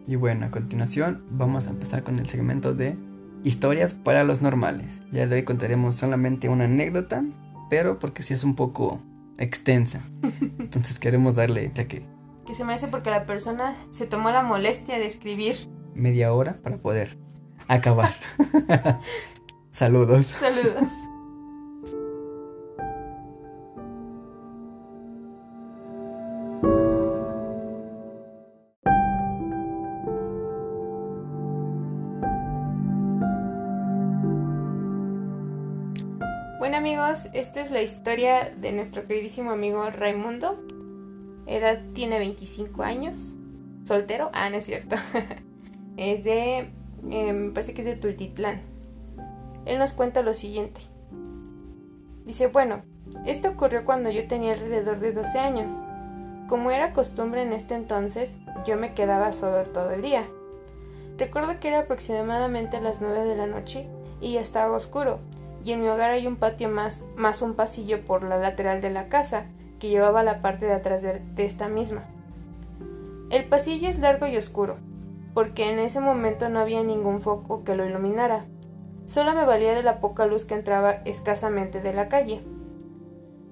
Y 0.06 0.16
bueno, 0.16 0.46
a 0.46 0.50
continuación 0.50 1.24
vamos 1.30 1.66
a 1.66 1.70
empezar 1.70 2.02
con 2.02 2.18
el 2.18 2.28
segmento 2.28 2.74
de 2.74 2.96
historias 3.42 3.94
para 3.94 4.24
los 4.24 4.42
normales. 4.42 5.02
Ya 5.12 5.26
de 5.26 5.36
hoy 5.36 5.42
contaremos 5.44 5.94
solamente 5.94 6.48
una 6.48 6.64
anécdota, 6.64 7.24
pero 7.70 7.98
porque 7.98 8.22
sí 8.22 8.34
es 8.34 8.44
un 8.44 8.54
poco 8.54 9.00
extensa. 9.38 10.00
Entonces 10.58 10.98
queremos 10.98 11.34
darle, 11.36 11.70
ya 11.74 11.86
que 11.86 12.06
Que 12.46 12.54
se 12.54 12.64
merece 12.64 12.88
porque 12.88 13.10
la 13.10 13.24
persona 13.26 13.74
se 13.90 14.06
tomó 14.06 14.30
la 14.30 14.42
molestia 14.42 14.98
de 14.98 15.06
escribir. 15.06 15.68
media 15.94 16.32
hora 16.32 16.58
para 16.62 16.76
poder 16.78 17.18
acabar. 17.68 18.14
Saludos. 19.70 20.26
Saludos. 20.26 20.92
Esta 37.12 37.60
es 37.60 37.70
la 37.70 37.82
historia 37.82 38.52
de 38.56 38.72
nuestro 38.72 39.06
queridísimo 39.06 39.50
amigo 39.50 39.90
Raimundo. 39.90 40.58
Edad 41.46 41.80
tiene 41.92 42.18
25 42.18 42.82
años. 42.82 43.36
Soltero. 43.84 44.30
Ah, 44.32 44.48
no 44.48 44.56
es 44.56 44.66
cierto. 44.66 44.96
es 45.96 46.24
de... 46.24 46.70
eh, 47.10 47.32
me 47.32 47.50
parece 47.52 47.74
que 47.74 47.82
es 47.82 47.86
de 47.86 47.96
Tultitlán. 47.96 48.62
Él 49.66 49.78
nos 49.78 49.92
cuenta 49.92 50.22
lo 50.22 50.32
siguiente. 50.32 50.80
Dice, 52.24 52.46
bueno, 52.46 52.82
esto 53.26 53.50
ocurrió 53.50 53.84
cuando 53.84 54.10
yo 54.10 54.26
tenía 54.26 54.54
alrededor 54.54 54.98
de 55.00 55.12
12 55.12 55.38
años. 55.38 55.72
Como 56.48 56.70
era 56.70 56.92
costumbre 56.92 57.42
en 57.42 57.52
este 57.52 57.74
entonces, 57.74 58.38
yo 58.66 58.76
me 58.76 58.94
quedaba 58.94 59.32
solo 59.32 59.64
todo 59.64 59.90
el 59.90 60.02
día. 60.02 60.26
Recuerdo 61.18 61.60
que 61.60 61.68
era 61.68 61.80
aproximadamente 61.80 62.80
las 62.80 63.00
9 63.00 63.24
de 63.24 63.36
la 63.36 63.46
noche 63.46 63.86
y 64.20 64.32
ya 64.32 64.40
estaba 64.40 64.76
oscuro, 64.76 65.20
y 65.64 65.72
en 65.72 65.80
mi 65.80 65.88
hogar 65.88 66.10
hay 66.10 66.26
un 66.26 66.36
patio 66.36 66.68
más, 66.68 67.04
más 67.16 67.40
un 67.40 67.54
pasillo 67.54 68.04
por 68.04 68.22
la 68.22 68.36
lateral 68.36 68.82
de 68.82 68.90
la 68.90 69.08
casa, 69.08 69.46
que 69.80 69.88
llevaba 69.88 70.22
la 70.22 70.42
parte 70.42 70.66
de 70.66 70.74
atrás 70.74 71.02
de, 71.02 71.22
esta 71.38 71.68
misma. 71.68 72.04
El 73.30 73.46
pasillo 73.46 73.88
es 73.88 73.98
largo 73.98 74.26
y 74.26 74.36
oscuro, 74.36 74.76
porque 75.32 75.70
en 75.70 75.78
ese 75.78 76.00
momento 76.00 76.50
no 76.50 76.60
había 76.60 76.82
ningún 76.82 77.22
foco 77.22 77.64
que 77.64 77.74
lo 77.74 77.86
iluminara. 77.86 78.44
Solo 79.06 79.34
me 79.34 79.46
valía 79.46 79.74
de 79.74 79.82
la 79.82 80.00
poca 80.00 80.26
luz 80.26 80.44
que 80.44 80.54
entraba 80.54 80.92
escasamente 81.06 81.80
de 81.80 81.94
la 81.94 82.08
calle. 82.08 82.42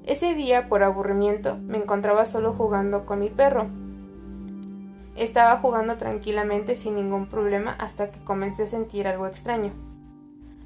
Ese 0.04 0.34
día, 0.34 0.68
por 0.68 0.82
aburrimiento, 0.82 1.56
me 1.56 1.78
encontraba 1.78 2.26
solo 2.26 2.52
jugando 2.52 3.06
con 3.06 3.20
mi 3.20 3.30
perro. 3.30 3.68
Estaba 5.16 5.58
jugando 5.58 5.96
tranquilamente 5.96 6.76
sin 6.76 6.94
ningún 6.94 7.26
problema 7.26 7.74
hasta 7.78 8.10
que 8.10 8.22
comencé 8.24 8.64
a 8.64 8.66
sentir 8.66 9.06
algo 9.06 9.26
extraño. 9.26 9.72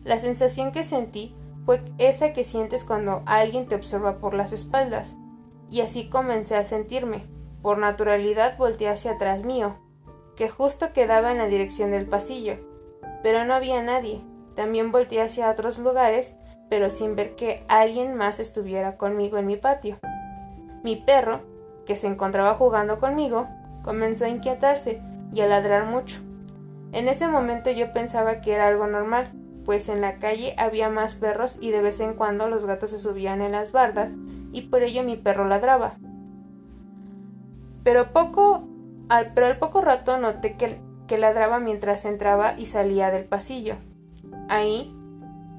La 0.06 0.20
sensación 0.20 0.70
que 0.70 0.84
sentí 0.84 1.34
fue 1.64 1.82
esa 1.98 2.32
que 2.32 2.44
sientes 2.44 2.84
cuando 2.84 3.24
alguien 3.26 3.66
te 3.66 3.74
observa 3.74 4.18
por 4.18 4.34
las 4.34 4.52
espaldas, 4.52 5.16
y 5.68 5.80
así 5.80 6.08
comencé 6.08 6.54
a 6.54 6.62
sentirme. 6.62 7.26
Por 7.60 7.78
naturalidad 7.78 8.56
volteé 8.56 8.88
hacia 8.88 9.14
atrás 9.14 9.42
mío, 9.42 9.78
que 10.36 10.48
justo 10.48 10.92
quedaba 10.92 11.32
en 11.32 11.38
la 11.38 11.48
dirección 11.48 11.90
del 11.90 12.06
pasillo, 12.06 12.58
pero 13.24 13.44
no 13.44 13.54
había 13.54 13.82
nadie. 13.82 14.22
También 14.54 14.92
volteé 14.92 15.22
hacia 15.22 15.50
otros 15.50 15.80
lugares, 15.80 16.36
pero 16.70 16.88
sin 16.88 17.16
ver 17.16 17.34
que 17.34 17.64
alguien 17.66 18.14
más 18.14 18.38
estuviera 18.38 18.96
conmigo 18.96 19.38
en 19.38 19.46
mi 19.46 19.56
patio. 19.56 19.98
Mi 20.84 20.94
perro, 20.94 21.40
que 21.84 21.96
se 21.96 22.06
encontraba 22.06 22.54
jugando 22.54 23.00
conmigo, 23.00 23.48
comenzó 23.82 24.26
a 24.26 24.28
inquietarse 24.28 25.02
y 25.34 25.40
a 25.40 25.48
ladrar 25.48 25.86
mucho. 25.86 26.20
En 26.92 27.08
ese 27.08 27.26
momento 27.26 27.72
yo 27.72 27.90
pensaba 27.90 28.40
que 28.40 28.52
era 28.52 28.68
algo 28.68 28.86
normal, 28.86 29.32
pues 29.66 29.88
en 29.88 30.00
la 30.00 30.18
calle 30.18 30.54
había 30.56 30.88
más 30.88 31.16
perros 31.16 31.58
y 31.60 31.72
de 31.72 31.82
vez 31.82 32.00
en 32.00 32.14
cuando 32.14 32.48
los 32.48 32.64
gatos 32.64 32.90
se 32.90 32.98
subían 33.00 33.42
en 33.42 33.52
las 33.52 33.72
bardas 33.72 34.14
y 34.52 34.62
por 34.62 34.84
ello 34.84 35.02
mi 35.02 35.16
perro 35.16 35.46
ladraba. 35.46 35.96
Pero 37.82 38.12
poco 38.12 38.62
al, 39.08 39.34
pero 39.34 39.46
al 39.46 39.58
poco 39.58 39.80
rato 39.80 40.16
noté 40.18 40.56
que, 40.56 41.18
ladraba 41.18 41.58
mientras 41.58 42.04
entraba 42.04 42.54
y 42.56 42.66
salía 42.66 43.10
del 43.10 43.24
pasillo. 43.24 43.74
Ahí, 44.48 44.94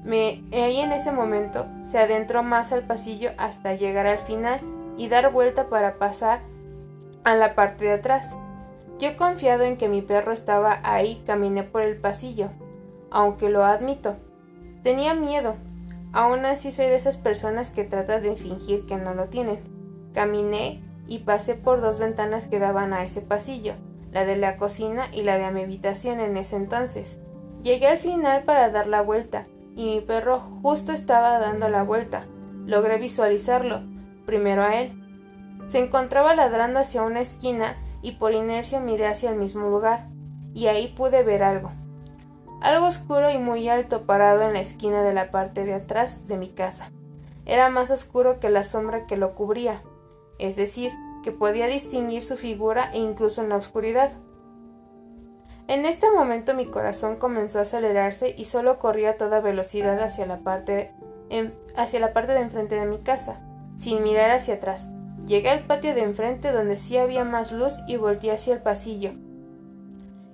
me, 0.04 0.42
ahí 0.52 0.80
en 0.80 0.92
ese 0.92 1.12
momento 1.12 1.66
se 1.82 1.98
adentró 1.98 2.42
más 2.42 2.72
al 2.72 2.82
pasillo 2.82 3.30
hasta 3.36 3.74
llegar 3.74 4.06
al 4.06 4.20
final 4.20 4.60
y 4.96 5.08
dar 5.08 5.30
vuelta 5.32 5.68
para 5.68 5.98
pasar 5.98 6.40
a 7.24 7.34
la 7.34 7.54
parte 7.54 7.84
de 7.84 7.92
atrás. 7.92 8.38
Yo 8.98 9.16
confiado 9.16 9.64
en 9.64 9.76
que 9.76 9.88
mi 9.88 10.02
perro 10.02 10.32
estaba 10.32 10.80
ahí, 10.82 11.22
caminé 11.26 11.62
por 11.62 11.82
el 11.82 11.96
pasillo, 11.96 12.50
aunque 13.10 13.50
lo 13.50 13.64
admito. 13.64 14.16
Tenía 14.82 15.14
miedo. 15.14 15.56
Aún 16.12 16.44
así 16.46 16.72
soy 16.72 16.86
de 16.86 16.96
esas 16.96 17.16
personas 17.16 17.70
que 17.70 17.84
tratan 17.84 18.22
de 18.22 18.36
fingir 18.36 18.86
que 18.86 18.96
no 18.96 19.14
lo 19.14 19.26
tienen. 19.26 19.58
Caminé 20.14 20.82
y 21.06 21.18
pasé 21.18 21.54
por 21.54 21.80
dos 21.80 21.98
ventanas 21.98 22.46
que 22.46 22.58
daban 22.58 22.92
a 22.92 23.02
ese 23.02 23.20
pasillo, 23.20 23.74
la 24.12 24.24
de 24.24 24.36
la 24.36 24.56
cocina 24.56 25.08
y 25.12 25.22
la 25.22 25.36
de 25.36 25.50
mi 25.50 25.62
habitación 25.62 26.20
en 26.20 26.36
ese 26.36 26.56
entonces. 26.56 27.18
Llegué 27.62 27.88
al 27.88 27.98
final 27.98 28.44
para 28.44 28.70
dar 28.70 28.86
la 28.86 29.02
vuelta, 29.02 29.44
y 29.74 29.84
mi 29.84 30.00
perro 30.00 30.40
justo 30.62 30.92
estaba 30.92 31.38
dando 31.38 31.68
la 31.68 31.82
vuelta. 31.82 32.26
Logré 32.66 32.98
visualizarlo, 32.98 33.82
primero 34.26 34.62
a 34.62 34.80
él. 34.80 34.92
Se 35.66 35.78
encontraba 35.78 36.34
ladrando 36.34 36.80
hacia 36.80 37.02
una 37.02 37.20
esquina 37.20 37.76
y 38.02 38.12
por 38.12 38.32
inercia 38.32 38.80
miré 38.80 39.06
hacia 39.06 39.30
el 39.30 39.36
mismo 39.36 39.68
lugar, 39.68 40.08
y 40.54 40.66
ahí 40.66 40.88
pude 40.96 41.22
ver 41.22 41.42
algo. 41.42 41.70
Algo 42.60 42.86
oscuro 42.86 43.30
y 43.30 43.38
muy 43.38 43.68
alto 43.68 44.02
parado 44.02 44.42
en 44.42 44.54
la 44.54 44.60
esquina 44.60 45.02
de 45.02 45.14
la 45.14 45.30
parte 45.30 45.64
de 45.64 45.74
atrás 45.74 46.26
de 46.26 46.36
mi 46.36 46.48
casa. 46.48 46.90
Era 47.46 47.70
más 47.70 47.90
oscuro 47.90 48.40
que 48.40 48.50
la 48.50 48.64
sombra 48.64 49.06
que 49.06 49.16
lo 49.16 49.34
cubría, 49.34 49.82
es 50.38 50.56
decir, 50.56 50.92
que 51.22 51.30
podía 51.30 51.66
distinguir 51.66 52.22
su 52.22 52.36
figura 52.36 52.90
e 52.92 52.98
incluso 52.98 53.42
en 53.42 53.48
la 53.48 53.56
oscuridad. 53.56 54.10
En 55.68 55.84
este 55.86 56.10
momento 56.10 56.54
mi 56.54 56.66
corazón 56.66 57.16
comenzó 57.16 57.58
a 57.58 57.62
acelerarse 57.62 58.34
y 58.36 58.46
solo 58.46 58.78
corría 58.78 59.10
a 59.10 59.16
toda 59.16 59.40
velocidad 59.40 60.00
hacia 60.00 60.26
la 60.26 60.38
parte, 60.38 60.92
hacia 61.76 62.00
la 62.00 62.12
parte 62.12 62.32
de 62.32 62.40
enfrente 62.40 62.74
de 62.74 62.86
mi 62.86 62.98
casa, 62.98 63.40
sin 63.76 64.02
mirar 64.02 64.30
hacia 64.30 64.54
atrás. 64.54 64.88
Llegué 65.26 65.50
al 65.50 65.66
patio 65.66 65.94
de 65.94 66.02
enfrente 66.02 66.52
donde 66.52 66.78
sí 66.78 66.96
había 66.96 67.24
más 67.24 67.52
luz 67.52 67.74
y 67.86 67.98
volteé 67.98 68.32
hacia 68.32 68.54
el 68.54 68.62
pasillo. 68.62 69.12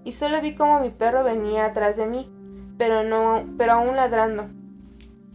Y 0.05 0.13
solo 0.13 0.41
vi 0.41 0.55
como 0.55 0.81
mi 0.81 0.91
perro 0.91 1.25
venía 1.25 1.65
atrás 1.67 1.97
de 1.97 2.07
mí, 2.07 2.31
pero 2.79 3.03
no, 3.05 3.45
pero 3.57 3.73
aún 3.73 3.97
ladrando. 3.97 4.49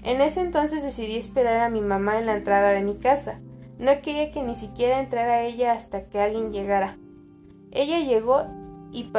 En 0.03 0.22
ese 0.22 0.41
entonces 0.41 0.84
decidí 0.84 1.17
esperar 1.17 1.59
a 1.61 1.70
mi 1.70 1.82
mamá 1.82 2.20
en 2.20 2.26
la 2.28 2.38
entrada 2.38 2.70
de 2.70 2.84
mi 2.84 2.95
casa. 2.97 3.39
No 3.80 3.91
quería 4.01 4.32
que 4.32 4.41
ni 4.43 4.55
siquiera 4.55 4.99
entrara 4.99 5.41
ella 5.41 5.74
hasta 5.74 6.03
que 6.05 6.20
alguien 6.22 6.51
llegara. 6.53 6.97
Ella 7.72 7.99
llegó 7.99 8.45
y, 8.91 9.11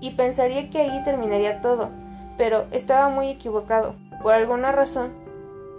y 0.00 0.10
pensaría 0.10 0.70
que 0.70 0.78
ahí 0.78 1.02
terminaría 1.04 1.60
todo, 1.60 1.90
pero 2.36 2.66
estaba 2.70 3.08
muy 3.08 3.28
equivocado. 3.28 3.96
Por 4.22 4.32
alguna 4.34 4.72
razón, 4.72 5.12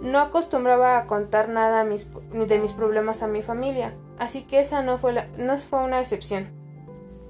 No 0.02 0.18
acostumbraba 0.18 0.96
a 0.96 1.04
contar 1.06 1.50
nada 1.50 1.82
a 1.82 1.84
de 1.84 2.58
mis 2.58 2.72
problemas 2.72 3.22
a 3.22 3.28
mi 3.28 3.42
familia, 3.42 3.92
así 4.18 4.42
que 4.44 4.58
esa 4.60 4.80
no 4.82 4.96
fue, 4.96 5.12
la- 5.12 5.26
no 5.36 5.58
fue 5.58 5.84
una 5.84 6.00
excepción. 6.00 6.48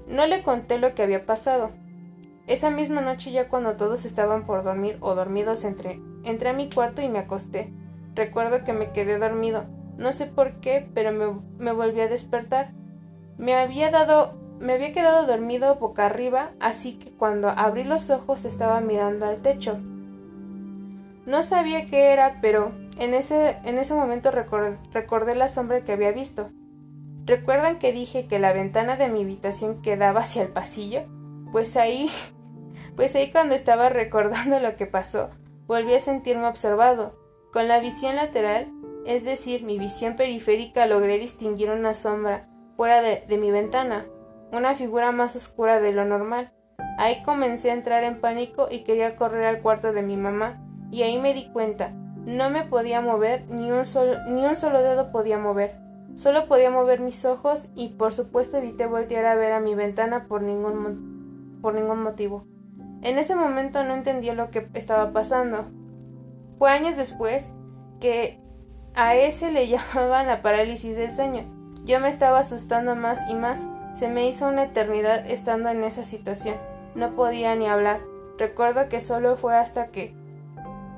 No 0.07 0.25
le 0.25 0.41
conté 0.41 0.77
lo 0.77 0.95
que 0.95 1.03
había 1.03 1.25
pasado. 1.25 1.71
Esa 2.47 2.69
misma 2.69 3.01
noche 3.01 3.31
ya 3.31 3.47
cuando 3.47 3.77
todos 3.77 4.05
estaban 4.05 4.45
por 4.45 4.63
dormir 4.63 4.97
o 5.01 5.15
dormidos 5.15 5.63
entré, 5.63 6.01
entré 6.23 6.49
a 6.49 6.53
mi 6.53 6.69
cuarto 6.69 7.01
y 7.01 7.09
me 7.09 7.19
acosté. 7.19 7.71
Recuerdo 8.15 8.63
que 8.63 8.73
me 8.73 8.91
quedé 8.91 9.17
dormido. 9.17 9.65
No 9.97 10.11
sé 10.11 10.25
por 10.25 10.59
qué, 10.59 10.89
pero 10.93 11.11
me, 11.11 11.39
me 11.63 11.71
volví 11.71 12.01
a 12.01 12.07
despertar. 12.07 12.73
Me 13.37 13.53
había 13.55 13.89
dado, 13.91 14.33
me 14.59 14.73
había 14.73 14.91
quedado 14.91 15.25
dormido 15.25 15.75
boca 15.75 16.07
arriba, 16.07 16.51
así 16.59 16.97
que 16.99 17.11
cuando 17.11 17.49
abrí 17.49 17.83
los 17.83 18.09
ojos 18.09 18.45
estaba 18.45 18.81
mirando 18.81 19.25
al 19.27 19.41
techo. 19.41 19.79
No 21.25 21.43
sabía 21.43 21.85
qué 21.85 22.11
era, 22.11 22.39
pero 22.41 22.71
en 22.97 23.13
ese, 23.13 23.57
en 23.63 23.77
ese 23.77 23.93
momento 23.93 24.31
recor- 24.31 24.77
recordé 24.91 25.35
la 25.35 25.47
sombra 25.47 25.83
que 25.83 25.91
había 25.93 26.11
visto. 26.11 26.49
¿Recuerdan 27.25 27.77
que 27.77 27.93
dije 27.93 28.25
que 28.27 28.39
la 28.39 28.51
ventana 28.51 28.97
de 28.97 29.07
mi 29.07 29.21
habitación 29.21 29.81
quedaba 29.81 30.21
hacia 30.21 30.41
el 30.41 30.49
pasillo? 30.49 31.03
Pues 31.51 31.77
ahí, 31.77 32.09
pues 32.95 33.15
ahí 33.15 33.31
cuando 33.31 33.55
estaba 33.55 33.89
recordando 33.89 34.59
lo 34.59 34.75
que 34.75 34.85
pasó, 34.85 35.29
volví 35.67 35.93
a 35.93 35.99
sentirme 35.99 36.47
observado. 36.47 37.19
Con 37.51 37.67
la 37.67 37.79
visión 37.79 38.15
lateral, 38.15 38.71
es 39.05 39.25
decir, 39.25 39.63
mi 39.63 39.77
visión 39.77 40.15
periférica, 40.15 40.85
logré 40.85 41.17
distinguir 41.17 41.69
una 41.69 41.95
sombra 41.95 42.47
fuera 42.77 43.01
de, 43.01 43.37
mi 43.37 43.51
ventana, 43.51 44.05
una 44.51 44.75
figura 44.75 45.11
más 45.11 45.35
oscura 45.35 45.79
de 45.79 45.91
lo 45.91 46.05
normal. 46.05 46.51
Ahí 46.97 47.21
comencé 47.23 47.71
a 47.71 47.73
entrar 47.73 48.03
en 48.03 48.21
pánico 48.21 48.67
y 48.71 48.83
quería 48.83 49.15
correr 49.15 49.45
al 49.45 49.61
cuarto 49.61 49.91
de 49.91 50.01
mi 50.01 50.17
mamá, 50.17 50.63
y 50.91 51.03
ahí 51.03 51.19
me 51.19 51.33
di 51.33 51.49
cuenta, 51.51 51.89
no 52.25 52.49
me 52.49 52.63
podía 52.63 53.01
mover, 53.01 53.45
ni 53.49 53.71
un 53.71 53.85
solo, 53.85 54.23
ni 54.27 54.45
un 54.45 54.55
solo 54.55 54.81
dedo 54.81 55.11
podía 55.11 55.37
mover. 55.37 55.79
Solo 56.15 56.47
podía 56.47 56.69
mover 56.69 56.99
mis 56.99 57.23
ojos 57.25 57.69
y 57.73 57.89
por 57.89 58.13
supuesto 58.13 58.57
evité 58.57 58.85
voltear 58.85 59.25
a 59.25 59.35
ver 59.35 59.53
a 59.53 59.59
mi 59.59 59.75
ventana 59.75 60.27
por 60.27 60.41
ningún, 60.41 61.20
por 61.61 61.73
ningún 61.73 62.03
motivo. 62.03 62.45
En 63.01 63.17
ese 63.17 63.35
momento 63.35 63.83
no 63.83 63.93
entendía 63.93 64.33
lo 64.33 64.51
que 64.51 64.67
estaba 64.73 65.11
pasando. 65.11 65.65
Fue 66.59 66.69
años 66.71 66.97
después 66.97 67.51
que 67.99 68.39
a 68.95 69.15
ese 69.15 69.51
le 69.51 69.67
llamaban 69.69 70.27
la 70.27 70.41
parálisis 70.41 70.95
del 70.95 71.11
sueño. 71.11 71.45
Yo 71.85 71.99
me 71.99 72.09
estaba 72.09 72.39
asustando 72.39 72.95
más 72.95 73.21
y 73.29 73.33
más. 73.33 73.67
Se 73.93 74.07
me 74.07 74.27
hizo 74.27 74.47
una 74.47 74.63
eternidad 74.63 75.29
estando 75.29 75.69
en 75.69 75.83
esa 75.83 76.03
situación. 76.03 76.55
No 76.95 77.15
podía 77.15 77.55
ni 77.55 77.67
hablar. 77.67 78.01
Recuerdo 78.37 78.89
que 78.89 78.99
solo 78.99 79.35
fue 79.35 79.55
hasta 79.55 79.87
que 79.87 80.15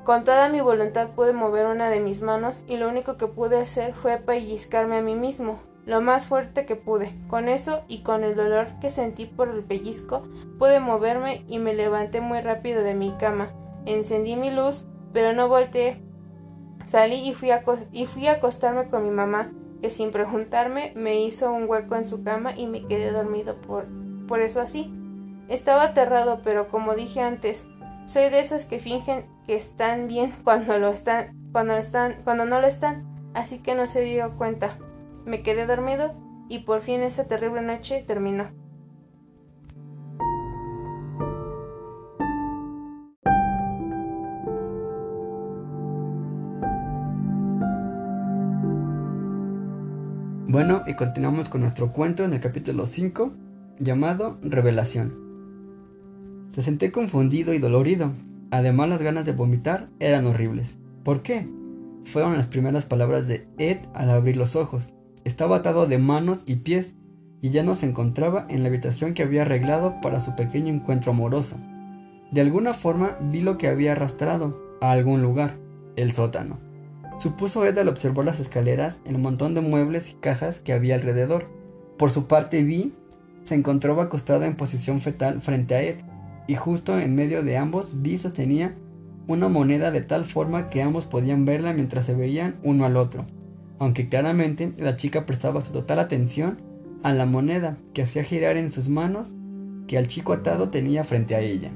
con 0.04 0.26
toda 0.26 0.50
mi 0.50 0.60
voluntad 0.60 1.10
pude 1.12 1.32
mover 1.32 1.66
una 1.66 1.90
de 1.90 2.02
mis 2.02 2.22
manos 2.22 2.64
y 2.68 2.76
lo 2.76 2.90
único 2.90 3.18
que 3.18 3.28
pude 3.28 3.62
hacer 3.62 3.94
fue 3.94 4.18
pellizcarme 4.18 4.98
a 4.98 5.02
mí 5.02 5.16
mismo, 5.16 5.60
lo 5.86 6.02
más 6.02 6.28
fuerte 6.28 6.66
que 6.66 6.76
pude. 6.76 7.14
Con 7.28 7.50
eso 7.50 7.84
y 7.88 8.04
con 8.04 8.24
el 8.24 8.36
dolor 8.36 8.68
que 8.80 8.90
sentí 8.90 9.26
por 9.26 9.50
el 9.50 9.64
pellizco, 9.64 10.24
pude 10.58 10.80
moverme 10.80 11.44
y 11.48 11.60
me 11.60 11.74
levanté 11.74 12.22
muy 12.22 12.40
rápido 12.42 12.84
de 12.84 12.94
mi 12.94 13.12
cama. 13.14 13.52
Encendí 13.86 14.36
mi 14.36 14.50
luz, 14.50 14.88
pero 15.12 15.34
no 15.34 15.48
volteé. 15.48 16.02
Salí 16.86 17.28
y 17.28 17.34
fui 17.34 17.52
a, 17.52 17.64
y 17.92 18.06
fui 18.06 18.28
a 18.28 18.34
acostarme 18.34 18.90
con 18.90 19.04
mi 19.04 19.12
mamá, 19.12 19.52
que 19.82 19.90
sin 19.90 20.12
preguntarme 20.12 20.94
me 20.96 21.22
hizo 21.22 21.52
un 21.52 21.70
hueco 21.70 21.96
en 21.96 22.06
su 22.06 22.24
cama 22.24 22.54
y 22.56 22.68
me 22.68 22.86
quedé 22.86 23.12
dormido 23.12 23.56
por, 23.56 23.86
por 24.28 24.42
eso 24.42 24.62
así. 24.62 24.94
Estaba 25.50 25.84
aterrado, 25.84 26.40
pero 26.44 26.70
como 26.70 26.96
dije 26.96 27.22
antes, 27.22 27.68
soy 28.06 28.30
de 28.30 28.40
esas 28.40 28.66
que 28.66 28.80
fingen 28.80 29.26
que 29.46 29.56
están 29.56 30.08
bien 30.08 30.34
cuando 30.44 30.78
lo 30.78 30.90
están, 30.90 31.36
cuando 31.52 31.76
están, 31.76 32.16
cuando 32.24 32.46
no 32.46 32.60
lo 32.60 32.68
están, 32.68 33.06
así 33.34 33.60
que 33.60 33.76
no 33.76 33.88
se 33.88 34.02
dio 34.02 34.36
cuenta. 34.38 34.78
Me 35.26 35.42
quedé 35.42 35.66
dormido 35.66 36.14
y 36.50 36.60
por 36.60 36.82
fin 36.82 37.02
esa 37.02 37.28
terrible 37.28 37.62
noche 37.62 38.04
terminó. 38.06 38.46
Bueno, 50.48 50.84
y 50.86 50.94
continuamos 50.94 51.50
con 51.50 51.62
nuestro 51.62 51.92
cuento 51.92 52.24
en 52.24 52.34
el 52.34 52.40
capítulo 52.40 52.86
5, 52.86 53.34
llamado 53.80 54.38
Revelación. 54.44 55.16
Se 56.52 56.62
senté 56.62 56.92
confundido 56.92 57.56
y 57.56 57.58
dolorido. 57.58 58.12
Además, 58.52 58.88
las 58.88 59.02
ganas 59.02 59.26
de 59.26 59.32
vomitar 59.32 59.90
eran 60.00 60.28
horribles. 60.28 60.78
¿Por 61.04 61.24
qué? 61.24 61.50
Fueron 62.06 62.38
las 62.38 62.46
primeras 62.46 62.86
palabras 62.86 63.28
de 63.28 63.48
Ed 63.58 63.80
al 63.96 64.12
abrir 64.12 64.38
los 64.38 64.56
ojos. 64.56 64.94
Estaba 65.24 65.58
atado 65.58 65.88
de 65.88 65.98
manos 65.98 66.44
y 66.46 66.56
pies 66.58 66.96
y 67.42 67.50
ya 67.50 67.64
no 67.64 67.76
se 67.76 67.88
encontraba 67.88 68.46
en 68.50 68.64
la 68.64 68.70
habitación 68.70 69.14
que 69.14 69.24
había 69.24 69.44
arreglado 69.44 70.00
para 70.02 70.22
su 70.22 70.36
pequeño 70.36 70.74
encuentro 70.74 71.12
amoroso. 71.12 71.58
De 72.32 72.42
alguna 72.42 72.74
forma 72.74 73.18
vi 73.22 73.42
lo 73.42 73.58
que 73.58 73.68
había 73.68 73.92
arrastrado 73.92 74.62
a 74.82 74.92
algún 74.92 75.22
lugar, 75.22 75.58
el 75.96 76.14
sótano. 76.14 76.58
Supuso 77.20 77.66
Ed 77.66 77.78
al 77.78 77.90
observar 77.90 78.26
las 78.26 78.40
escaleras, 78.40 79.00
el 79.06 79.18
montón 79.18 79.54
de 79.54 79.62
muebles 79.62 80.10
y 80.10 80.14
cajas 80.16 80.60
que 80.60 80.74
había 80.74 80.96
alrededor. 80.96 81.48
Por 81.98 82.10
su 82.10 82.28
parte, 82.28 82.64
Vi 82.64 82.94
se 83.44 83.56
encontraba 83.56 84.04
acostada 84.04 84.48
en 84.48 84.56
posición 84.56 85.02
fetal 85.02 85.42
frente 85.42 85.76
a 85.76 85.84
Ed, 85.84 85.98
y 86.48 86.56
justo 86.56 87.00
en 87.00 87.16
medio 87.16 87.44
de 87.44 87.58
ambos, 87.58 88.02
Vi 88.02 88.18
sostenía 88.18 88.76
una 89.28 89.48
moneda 89.48 89.92
de 89.92 90.02
tal 90.02 90.26
forma 90.26 90.70
que 90.70 90.82
ambos 90.82 91.06
podían 91.06 91.46
verla 91.46 91.74
mientras 91.74 92.06
se 92.06 92.14
veían 92.14 92.56
uno 92.64 92.86
al 92.86 92.98
otro, 92.98 93.26
aunque 93.80 94.10
claramente 94.10 94.74
la 94.78 94.96
chica 94.96 95.26
prestaba 95.26 95.62
su 95.62 95.72
total 95.72 96.00
atención 96.00 96.62
a 97.04 97.14
la 97.14 97.26
moneda 97.26 97.78
que 97.94 98.04
hacía 98.04 98.24
girar 98.24 98.58
en 98.58 98.72
sus 98.72 98.88
manos 98.90 99.34
que 99.88 99.98
el 99.98 100.08
chico 100.08 100.34
atado 100.34 100.70
tenía 100.70 101.04
frente 101.04 101.36
a 101.36 101.42
ella. 101.42 101.72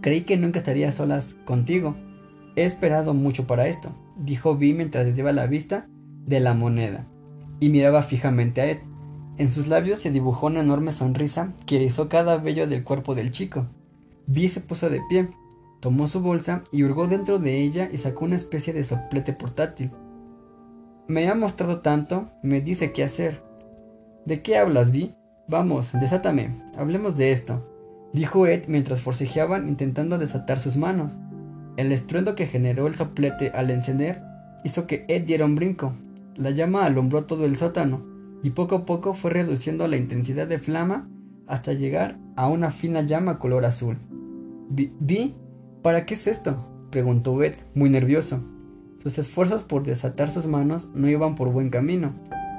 Creí 0.00 0.22
que 0.22 0.36
nunca 0.36 0.58
estaría 0.58 0.92
solas 0.92 1.36
contigo. 1.44 1.96
He 2.54 2.64
esperado 2.64 3.14
mucho 3.14 3.46
para 3.46 3.66
esto, 3.66 3.90
dijo 4.16 4.56
Vi 4.56 4.72
mientras 4.72 5.06
desviaba 5.06 5.32
la 5.32 5.46
vista 5.46 5.88
de 6.26 6.40
la 6.40 6.54
moneda 6.54 7.06
y 7.60 7.70
miraba 7.70 8.02
fijamente 8.02 8.60
a 8.60 8.70
Ed. 8.70 8.78
En 9.38 9.52
sus 9.52 9.66
labios 9.66 10.00
se 10.00 10.10
dibujó 10.10 10.46
una 10.46 10.60
enorme 10.60 10.92
sonrisa 10.92 11.52
que 11.66 11.76
erizó 11.76 12.08
cada 12.08 12.38
vello 12.38 12.66
del 12.66 12.84
cuerpo 12.84 13.14
del 13.14 13.30
chico. 13.30 13.66
Vi 14.26 14.48
se 14.48 14.60
puso 14.60 14.88
de 14.88 15.00
pie, 15.08 15.28
tomó 15.80 16.08
su 16.08 16.20
bolsa 16.20 16.62
y 16.72 16.84
hurgó 16.84 17.06
dentro 17.06 17.38
de 17.38 17.60
ella 17.60 17.88
y 17.92 17.98
sacó 17.98 18.24
una 18.24 18.36
especie 18.36 18.72
de 18.72 18.84
soplete 18.84 19.32
portátil. 19.32 19.90
Me 21.08 21.28
ha 21.28 21.36
mostrado 21.36 21.80
tanto, 21.82 22.28
me 22.42 22.60
dice 22.60 22.90
qué 22.90 23.04
hacer. 23.04 23.40
¿De 24.24 24.42
qué 24.42 24.58
hablas, 24.58 24.90
Vi? 24.90 25.14
Vamos, 25.46 25.92
desátame, 26.00 26.50
hablemos 26.76 27.16
de 27.16 27.30
esto, 27.30 27.64
dijo 28.12 28.48
Ed 28.48 28.64
mientras 28.66 29.00
forcejeaban 29.00 29.68
intentando 29.68 30.18
desatar 30.18 30.58
sus 30.58 30.76
manos. 30.76 31.16
El 31.76 31.92
estruendo 31.92 32.34
que 32.34 32.48
generó 32.48 32.88
el 32.88 32.96
soplete 32.96 33.50
al 33.50 33.70
encender 33.70 34.20
hizo 34.64 34.88
que 34.88 35.04
Ed 35.06 35.22
diera 35.22 35.44
un 35.44 35.54
brinco. 35.54 35.92
La 36.34 36.50
llama 36.50 36.84
alumbró 36.84 37.24
todo 37.24 37.44
el 37.44 37.56
sótano 37.56 38.02
y 38.42 38.50
poco 38.50 38.74
a 38.74 38.84
poco 38.84 39.14
fue 39.14 39.30
reduciendo 39.30 39.86
la 39.86 39.96
intensidad 39.96 40.48
de 40.48 40.58
flama 40.58 41.08
hasta 41.46 41.72
llegar 41.72 42.18
a 42.34 42.48
una 42.48 42.72
fina 42.72 43.02
llama 43.02 43.38
color 43.38 43.64
azul. 43.64 43.98
Vi, 44.70 45.36
¿para 45.82 46.04
qué 46.04 46.14
es 46.14 46.26
esto? 46.26 46.66
preguntó 46.90 47.40
Ed, 47.44 47.54
muy 47.74 47.90
nervioso. 47.90 48.42
Sus 49.06 49.18
esfuerzos 49.18 49.62
por 49.62 49.84
desatar 49.84 50.32
sus 50.32 50.46
manos 50.46 50.88
no 50.92 51.08
iban 51.08 51.36
por 51.36 51.52
buen 51.52 51.70
camino. 51.70 52.12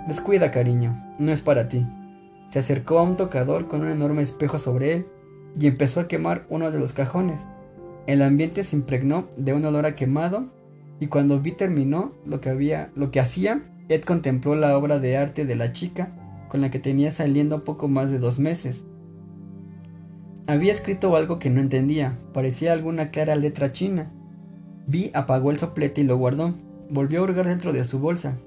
Descuida, 0.08 0.50
cariño, 0.50 1.14
no 1.20 1.34
es 1.34 1.42
para 1.42 1.68
ti. 1.68 1.86
Se 2.52 2.60
acercó 2.60 3.00
a 3.00 3.04
un 3.04 3.18
tocador 3.18 3.68
con 3.68 3.82
un 3.82 3.92
enorme 3.92 4.22
espejo 4.22 4.58
sobre 4.58 4.94
él 4.94 5.08
y 5.60 5.68
empezó 5.68 6.00
a 6.00 6.08
quemar 6.08 6.46
uno 6.50 6.72
de 6.72 6.80
los 6.80 6.94
cajones. 6.94 7.42
El 8.06 8.22
ambiente 8.22 8.64
se 8.64 8.78
impregnó 8.78 9.28
de 9.36 9.52
un 9.52 9.66
olor 9.66 9.86
a 9.86 9.98
quemado 9.98 10.46
y 11.02 11.08
cuando 11.08 11.42
Vi 11.42 11.52
terminó 11.52 12.14
lo 12.26 12.40
que 12.40 12.48
había, 12.50 12.92
lo 12.96 13.12
que 13.12 13.20
hacía, 13.20 13.64
Ed 13.90 14.04
contempló 14.04 14.56
la 14.56 14.78
obra 14.78 15.00
de 15.00 15.18
arte 15.18 15.44
de 15.44 15.56
la 15.58 15.74
chica 15.74 16.14
con 16.48 16.62
la 16.62 16.72
que 16.72 16.80
tenía 16.80 17.12
saliendo 17.12 17.66
poco 17.66 17.90
más 17.90 18.10
de 18.10 18.20
dos 18.20 18.40
meses. 18.40 18.86
Había 20.46 20.72
escrito 20.72 21.14
algo 21.18 21.40
que 21.40 21.50
no 21.50 21.60
entendía, 21.60 22.18
parecía 22.32 22.72
alguna 22.72 23.12
clara 23.12 23.36
letra 23.36 23.74
china. 23.74 24.14
Vi 24.88 25.12
apagó 25.14 25.52
el 25.52 25.60
soplete 25.60 26.02
y 26.02 26.04
lo 26.06 26.18
guardó. 26.18 26.54
Volvió 26.90 27.20
a 27.20 27.24
hurgar 27.24 27.46
dentro 27.46 27.74
de 27.74 27.84
su 27.84 28.00
bolsa. 28.00 28.38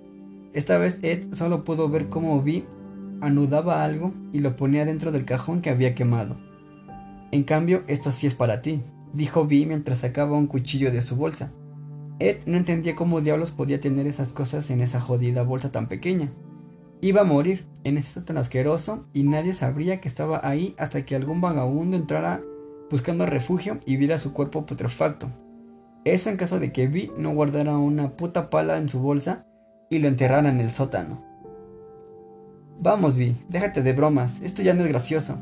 Esta 0.54 0.78
vez 0.78 0.98
Ed 1.02 1.34
solo 1.34 1.64
pudo 1.64 1.90
ver 1.90 2.08
cómo 2.08 2.42
Vi 2.42 2.64
anudaba 3.20 3.84
algo 3.84 4.14
y 4.32 4.38
lo 4.38 4.56
ponía 4.56 4.86
dentro 4.86 5.12
del 5.12 5.26
cajón 5.26 5.60
que 5.60 5.68
había 5.68 5.94
quemado. 5.94 6.38
En 7.30 7.44
cambio, 7.44 7.82
esto 7.86 8.10
sí 8.10 8.26
es 8.26 8.34
para 8.34 8.62
ti, 8.62 8.80
dijo 9.12 9.46
Vi 9.46 9.66
mientras 9.66 9.98
sacaba 9.98 10.38
un 10.38 10.46
cuchillo 10.46 10.90
de 10.90 11.02
su 11.02 11.14
bolsa. 11.14 11.52
Ed 12.18 12.38
no 12.46 12.56
entendía 12.56 12.96
cómo 12.96 13.20
diablos 13.20 13.50
podía 13.50 13.78
tener 13.78 14.06
esas 14.06 14.32
cosas 14.32 14.70
en 14.70 14.80
esa 14.80 14.98
jodida 14.98 15.42
bolsa 15.42 15.70
tan 15.70 15.88
pequeña. 15.88 16.30
Iba 17.02 17.20
a 17.20 17.24
morir 17.24 17.66
en 17.84 17.98
ese 17.98 18.14
sótano 18.14 18.40
asqueroso 18.40 19.04
y 19.12 19.24
nadie 19.24 19.52
sabría 19.52 20.00
que 20.00 20.08
estaba 20.08 20.40
ahí 20.42 20.74
hasta 20.78 21.04
que 21.04 21.16
algún 21.16 21.42
vagabundo 21.42 21.98
entrara 21.98 22.40
buscando 22.90 23.26
refugio 23.26 23.78
y 23.86 23.96
viera 23.96 24.18
su 24.18 24.32
cuerpo 24.32 24.66
putrefacto. 24.66 25.28
Eso 26.04 26.30
en 26.30 26.36
caso 26.36 26.58
de 26.58 26.72
que 26.72 26.86
Vi 26.86 27.10
no 27.18 27.34
guardara 27.34 27.76
una 27.76 28.16
puta 28.16 28.48
pala 28.48 28.78
en 28.78 28.88
su 28.88 29.00
bolsa 29.00 29.46
y 29.90 29.98
lo 29.98 30.08
enterrara 30.08 30.48
en 30.48 30.60
el 30.60 30.70
sótano. 30.70 31.22
Vamos, 32.80 33.16
Vi, 33.16 33.36
déjate 33.48 33.82
de 33.82 33.92
bromas, 33.92 34.40
esto 34.40 34.62
ya 34.62 34.72
no 34.72 34.82
es 34.82 34.88
gracioso. 34.88 35.38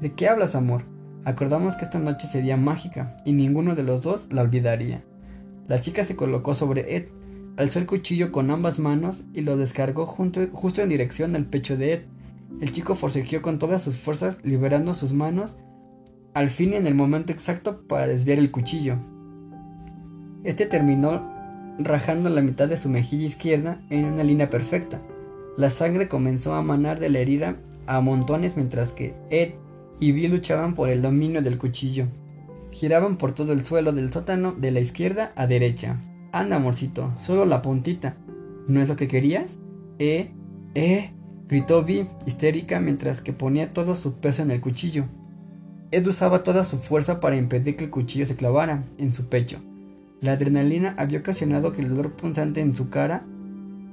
¿De 0.00 0.12
qué 0.14 0.28
hablas, 0.28 0.54
amor? 0.54 0.82
Acordamos 1.24 1.76
que 1.76 1.84
esta 1.84 1.98
noche 1.98 2.26
sería 2.26 2.56
mágica 2.56 3.16
y 3.24 3.32
ninguno 3.32 3.74
de 3.74 3.82
los 3.84 4.02
dos 4.02 4.26
la 4.30 4.42
olvidaría. 4.42 5.04
La 5.68 5.80
chica 5.80 6.02
se 6.02 6.16
colocó 6.16 6.54
sobre 6.54 6.96
Ed, 6.96 7.08
alzó 7.56 7.78
el 7.78 7.86
cuchillo 7.86 8.32
con 8.32 8.50
ambas 8.50 8.78
manos 8.78 9.22
y 9.32 9.42
lo 9.42 9.56
descargó 9.56 10.06
justo 10.06 10.82
en 10.82 10.88
dirección 10.88 11.36
al 11.36 11.44
pecho 11.44 11.76
de 11.76 11.92
Ed. 11.92 12.02
El 12.60 12.72
chico 12.72 12.94
forcejeó 12.94 13.42
con 13.42 13.58
todas 13.58 13.82
sus 13.82 13.94
fuerzas, 13.94 14.38
liberando 14.42 14.94
sus 14.94 15.12
manos 15.12 15.58
al 16.34 16.50
fin 16.50 16.74
en 16.74 16.86
el 16.86 16.94
momento 16.94 17.32
exacto 17.32 17.86
para 17.86 18.06
desviar 18.06 18.38
el 18.38 18.50
cuchillo. 18.50 18.96
Este 20.42 20.64
terminó 20.64 21.22
rajando 21.78 22.30
la 22.30 22.40
mitad 22.40 22.68
de 22.68 22.76
su 22.76 22.88
mejilla 22.88 23.26
izquierda 23.26 23.80
en 23.90 24.06
una 24.06 24.24
línea 24.24 24.48
perfecta. 24.48 25.00
La 25.56 25.68
sangre 25.68 26.08
comenzó 26.08 26.54
a 26.54 26.62
manar 26.62 26.98
de 26.98 27.10
la 27.10 27.18
herida 27.18 27.56
a 27.86 28.00
montones 28.00 28.56
mientras 28.56 28.92
que 28.92 29.14
Ed 29.28 29.50
y 29.98 30.12
Vi 30.12 30.28
luchaban 30.28 30.74
por 30.74 30.88
el 30.88 31.02
dominio 31.02 31.42
del 31.42 31.58
cuchillo. 31.58 32.06
Giraban 32.70 33.16
por 33.16 33.32
todo 33.32 33.52
el 33.52 33.66
suelo 33.66 33.92
del 33.92 34.12
sótano 34.12 34.52
de 34.52 34.70
la 34.70 34.80
izquierda 34.80 35.32
a 35.36 35.46
derecha. 35.46 35.96
Anda, 36.32 36.56
amorcito, 36.56 37.12
solo 37.18 37.44
la 37.44 37.60
puntita. 37.60 38.16
¿No 38.66 38.80
es 38.80 38.88
lo 38.88 38.96
que 38.96 39.08
querías? 39.08 39.58
Eh, 39.98 40.30
eh, 40.74 41.10
gritó 41.48 41.84
Vi, 41.84 42.08
histérica, 42.26 42.80
mientras 42.80 43.20
que 43.20 43.32
ponía 43.32 43.74
todo 43.74 43.94
su 43.94 44.14
peso 44.14 44.42
en 44.42 44.52
el 44.52 44.60
cuchillo. 44.60 45.04
Ed 45.90 46.06
usaba 46.06 46.44
toda 46.44 46.64
su 46.64 46.78
fuerza 46.78 47.20
para 47.20 47.36
impedir 47.36 47.76
que 47.76 47.84
el 47.84 47.90
cuchillo 47.90 48.24
se 48.24 48.36
clavara 48.36 48.84
en 48.96 49.12
su 49.12 49.28
pecho. 49.28 49.58
La 50.20 50.32
adrenalina 50.32 50.94
había 50.98 51.20
ocasionado 51.20 51.72
que 51.72 51.80
el 51.80 51.88
dolor 51.88 52.12
punzante 52.12 52.60
en 52.60 52.74
su 52.74 52.90
cara 52.90 53.24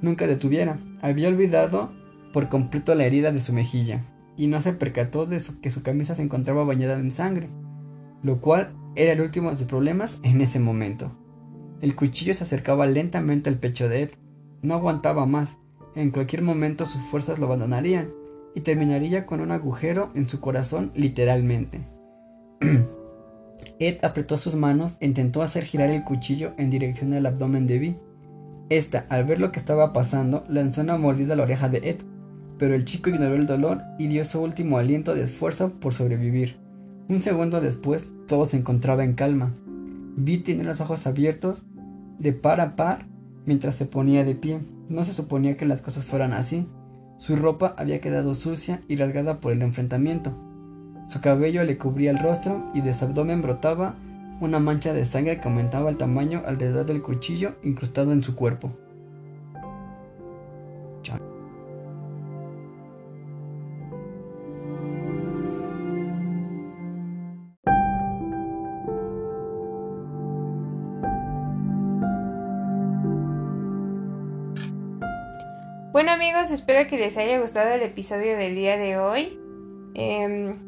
nunca 0.02 0.26
detuviera. 0.26 0.78
Había 1.00 1.28
olvidado 1.28 1.90
por 2.32 2.48
completo 2.48 2.94
la 2.94 3.04
herida 3.04 3.32
de 3.32 3.40
su 3.40 3.52
mejilla 3.52 4.04
y 4.36 4.46
no 4.46 4.60
se 4.60 4.72
percató 4.72 5.26
de 5.26 5.42
que 5.62 5.70
su 5.70 5.82
camisa 5.82 6.14
se 6.14 6.22
encontraba 6.22 6.64
bañada 6.64 6.98
en 6.98 7.10
sangre, 7.10 7.48
lo 8.22 8.40
cual 8.40 8.72
era 8.94 9.12
el 9.12 9.20
último 9.20 9.50
de 9.50 9.56
sus 9.56 9.66
problemas 9.66 10.20
en 10.22 10.40
ese 10.40 10.60
momento. 10.60 11.12
El 11.80 11.94
cuchillo 11.94 12.34
se 12.34 12.44
acercaba 12.44 12.86
lentamente 12.86 13.48
al 13.48 13.58
pecho 13.58 13.88
de 13.88 14.02
Ed. 14.02 14.10
No 14.62 14.74
aguantaba 14.74 15.26
más. 15.26 15.56
En 15.94 16.10
cualquier 16.10 16.42
momento 16.42 16.84
sus 16.84 17.00
fuerzas 17.02 17.38
lo 17.38 17.46
abandonarían 17.46 18.10
y 18.54 18.60
terminaría 18.60 19.24
con 19.24 19.40
un 19.40 19.52
agujero 19.52 20.10
en 20.14 20.28
su 20.28 20.40
corazón 20.40 20.92
literalmente. 20.94 21.80
Ed 23.78 23.98
apretó 24.02 24.38
sus 24.38 24.54
manos 24.54 24.96
e 25.00 25.06
intentó 25.06 25.42
hacer 25.42 25.64
girar 25.64 25.90
el 25.90 26.04
cuchillo 26.04 26.52
en 26.58 26.70
dirección 26.70 27.12
al 27.14 27.26
abdomen 27.26 27.66
de 27.66 27.78
Vi. 27.78 27.96
Esta, 28.70 29.06
al 29.08 29.24
ver 29.24 29.40
lo 29.40 29.52
que 29.52 29.60
estaba 29.60 29.92
pasando, 29.92 30.44
lanzó 30.48 30.82
una 30.82 30.96
mordida 30.96 31.34
a 31.34 31.36
la 31.36 31.44
oreja 31.44 31.68
de 31.68 31.78
Ed, 31.88 31.98
pero 32.58 32.74
el 32.74 32.84
chico 32.84 33.08
ignoró 33.08 33.36
el 33.36 33.46
dolor 33.46 33.82
y 33.98 34.08
dio 34.08 34.24
su 34.24 34.40
último 34.40 34.78
aliento 34.78 35.14
de 35.14 35.22
esfuerzo 35.22 35.72
por 35.80 35.94
sobrevivir. 35.94 36.56
Un 37.08 37.22
segundo 37.22 37.60
después, 37.60 38.12
todo 38.26 38.46
se 38.46 38.58
encontraba 38.58 39.04
en 39.04 39.14
calma. 39.14 39.54
Vi 40.16 40.38
tenía 40.38 40.64
los 40.64 40.80
ojos 40.80 41.06
abiertos 41.06 41.64
de 42.18 42.32
par 42.32 42.60
a 42.60 42.76
par 42.76 43.06
mientras 43.46 43.76
se 43.76 43.86
ponía 43.86 44.24
de 44.24 44.34
pie. 44.34 44.60
No 44.88 45.04
se 45.04 45.12
suponía 45.12 45.56
que 45.56 45.64
las 45.64 45.80
cosas 45.80 46.04
fueran 46.04 46.32
así. 46.32 46.66
Su 47.16 47.36
ropa 47.36 47.74
había 47.78 48.00
quedado 48.00 48.34
sucia 48.34 48.82
y 48.88 48.96
rasgada 48.96 49.40
por 49.40 49.52
el 49.52 49.62
enfrentamiento. 49.62 50.36
Su 51.08 51.22
cabello 51.22 51.64
le 51.64 51.78
cubría 51.78 52.10
el 52.10 52.18
rostro 52.18 52.70
y 52.74 52.82
de 52.82 52.92
su 52.92 53.06
abdomen 53.06 53.40
brotaba 53.40 53.94
una 54.40 54.58
mancha 54.58 54.92
de 54.92 55.06
sangre 55.06 55.40
que 55.40 55.48
aumentaba 55.48 55.88
el 55.88 55.96
tamaño 55.96 56.42
alrededor 56.46 56.84
del 56.84 57.02
cuchillo 57.02 57.54
incrustado 57.62 58.12
en 58.12 58.22
su 58.22 58.36
cuerpo. 58.36 58.70
Bueno 75.90 76.12
amigos, 76.12 76.52
espero 76.52 76.88
que 76.88 76.96
les 76.96 77.16
haya 77.16 77.40
gustado 77.40 77.70
el 77.74 77.82
episodio 77.82 78.36
del 78.36 78.54
día 78.54 78.76
de 78.76 78.98
hoy. 78.98 79.36
Em, 79.94 80.67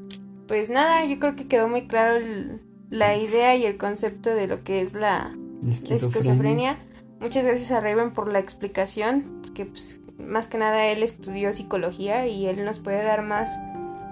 pues 0.50 0.68
nada, 0.68 1.04
yo 1.04 1.20
creo 1.20 1.36
que 1.36 1.46
quedó 1.46 1.68
muy 1.68 1.86
claro 1.86 2.16
el- 2.16 2.60
la 2.90 3.16
idea 3.16 3.54
y 3.54 3.64
el 3.66 3.76
concepto 3.78 4.30
de 4.30 4.48
lo 4.48 4.64
que 4.64 4.80
es 4.80 4.94
la 4.94 5.32
esquizofrenia. 5.68 6.76
Muchas 7.20 7.44
gracias 7.44 7.70
a 7.70 7.80
Raven 7.80 8.12
por 8.12 8.32
la 8.32 8.40
explicación, 8.40 9.38
porque 9.42 9.64
pues, 9.64 10.00
más 10.18 10.48
que 10.48 10.58
nada 10.58 10.86
él 10.88 11.04
estudió 11.04 11.52
psicología 11.52 12.26
y 12.26 12.46
él 12.48 12.64
nos 12.64 12.80
puede 12.80 13.04
dar 13.04 13.22
más 13.22 13.48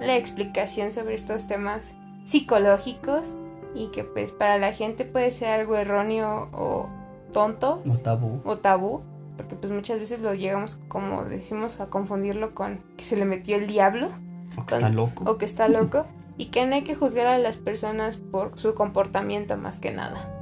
la 0.01 0.16
explicación 0.16 0.93
sobre 0.93 1.16
estos 1.16 1.49
temas 1.49 1.97
psicológicos 2.22 3.34
y 3.74 3.89
que 3.89 4.05
pues 4.05 4.30
para 4.30 4.59
la 4.59 4.72
gente 4.72 5.05
puede 5.05 5.32
ser 5.32 5.49
algo 5.49 5.74
erróneo 5.74 6.51
o 6.53 6.89
tonto 7.32 7.82
No 7.84 7.97
tabú. 7.99 8.41
o 8.45 8.57
tabú, 8.59 9.01
porque 9.36 9.57
pues 9.57 9.72
muchas 9.72 9.99
veces 9.99 10.20
lo 10.20 10.34
llegamos, 10.34 10.78
como 10.86 11.24
decimos, 11.24 11.80
a 11.80 11.86
confundirlo 11.86 12.55
con 12.55 12.78
que 12.97 13.03
se 13.03 13.16
le 13.16 13.24
metió 13.24 13.57
el 13.57 13.66
diablo 13.66 14.09
O 14.57 14.64
que 14.66 14.74
está 14.76 14.89
loco. 14.89 15.24
o 15.28 15.36
que 15.36 15.45
está 15.45 15.68
loco 15.68 16.07
y 16.39 16.47
que 16.47 16.64
no 16.64 16.74
hay 16.76 16.82
que 16.82 16.95
juzgar 16.95 17.26
a 17.26 17.39
las 17.39 17.57
personas 17.57 18.16
por 18.16 18.59
su 18.59 18.74
comportamiento 18.74 19.57
más 19.57 19.80
que 19.80 19.91
nada, 19.91 20.32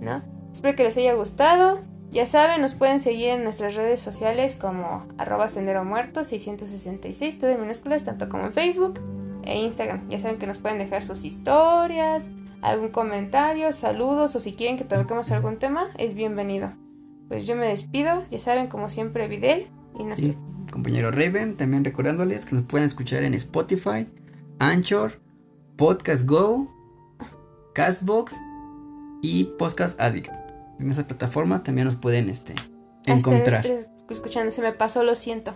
¿no? 0.00 0.22
Espero 0.52 0.74
que 0.74 0.84
les 0.84 0.96
haya 0.96 1.14
gustado. 1.14 1.80
Ya 2.10 2.26
saben, 2.26 2.60
nos 2.60 2.74
pueden 2.74 3.00
seguir 3.00 3.30
en 3.30 3.44
nuestras 3.44 3.74
redes 3.74 4.00
sociales 4.00 4.54
como 4.54 5.06
arroba 5.18 5.48
sendero 5.48 5.84
muerto 5.84 6.24
666, 6.24 7.38
todo 7.38 7.50
en 7.50 7.60
minúsculas, 7.60 8.04
tanto 8.04 8.28
como 8.28 8.46
en 8.46 8.52
Facebook 8.52 9.00
e 9.42 9.58
Instagram. 9.58 10.08
Ya 10.08 10.18
saben 10.20 10.38
que 10.38 10.46
nos 10.46 10.58
pueden 10.58 10.78
dejar 10.78 11.02
sus 11.02 11.24
historias, 11.24 12.30
algún 12.62 12.90
comentario, 12.90 13.72
saludos 13.72 14.34
o 14.36 14.40
si 14.40 14.52
quieren 14.52 14.78
que 14.78 14.84
toquemos 14.84 15.30
algún 15.32 15.58
tema, 15.58 15.88
es 15.98 16.14
bienvenido. 16.14 16.72
Pues 17.28 17.46
yo 17.46 17.56
me 17.56 17.66
despido, 17.66 18.24
ya 18.30 18.38
saben, 18.38 18.68
como 18.68 18.88
siempre, 18.88 19.28
Videl 19.28 19.66
y 19.98 20.04
nuestro 20.04 20.28
Sí, 20.28 20.38
compañero 20.72 21.10
Raven, 21.10 21.56
también 21.56 21.84
recordándoles 21.84 22.46
que 22.46 22.54
nos 22.54 22.64
pueden 22.64 22.86
escuchar 22.86 23.24
en 23.24 23.34
Spotify, 23.34 24.06
Anchor, 24.60 25.23
Podcast 25.76 26.26
Go, 26.26 26.68
Castbox 27.74 28.36
y 29.22 29.44
Podcast 29.58 30.00
Addict. 30.00 30.32
En 30.78 30.90
esas 30.90 31.04
plataformas 31.04 31.62
también 31.62 31.86
nos 31.86 31.96
pueden 31.96 32.28
este, 32.28 32.54
encontrar. 33.06 33.66
escuchando, 34.10 34.52
se 34.52 34.62
me 34.62 34.72
pasó, 34.72 35.02
lo 35.02 35.14
siento. 35.14 35.54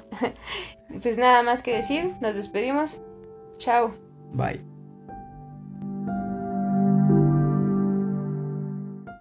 pues 1.02 1.18
nada 1.18 1.42
más 1.42 1.62
que 1.62 1.74
decir, 1.74 2.14
nos 2.20 2.36
despedimos. 2.36 3.00
Chao. 3.58 3.94
Bye. 4.32 4.77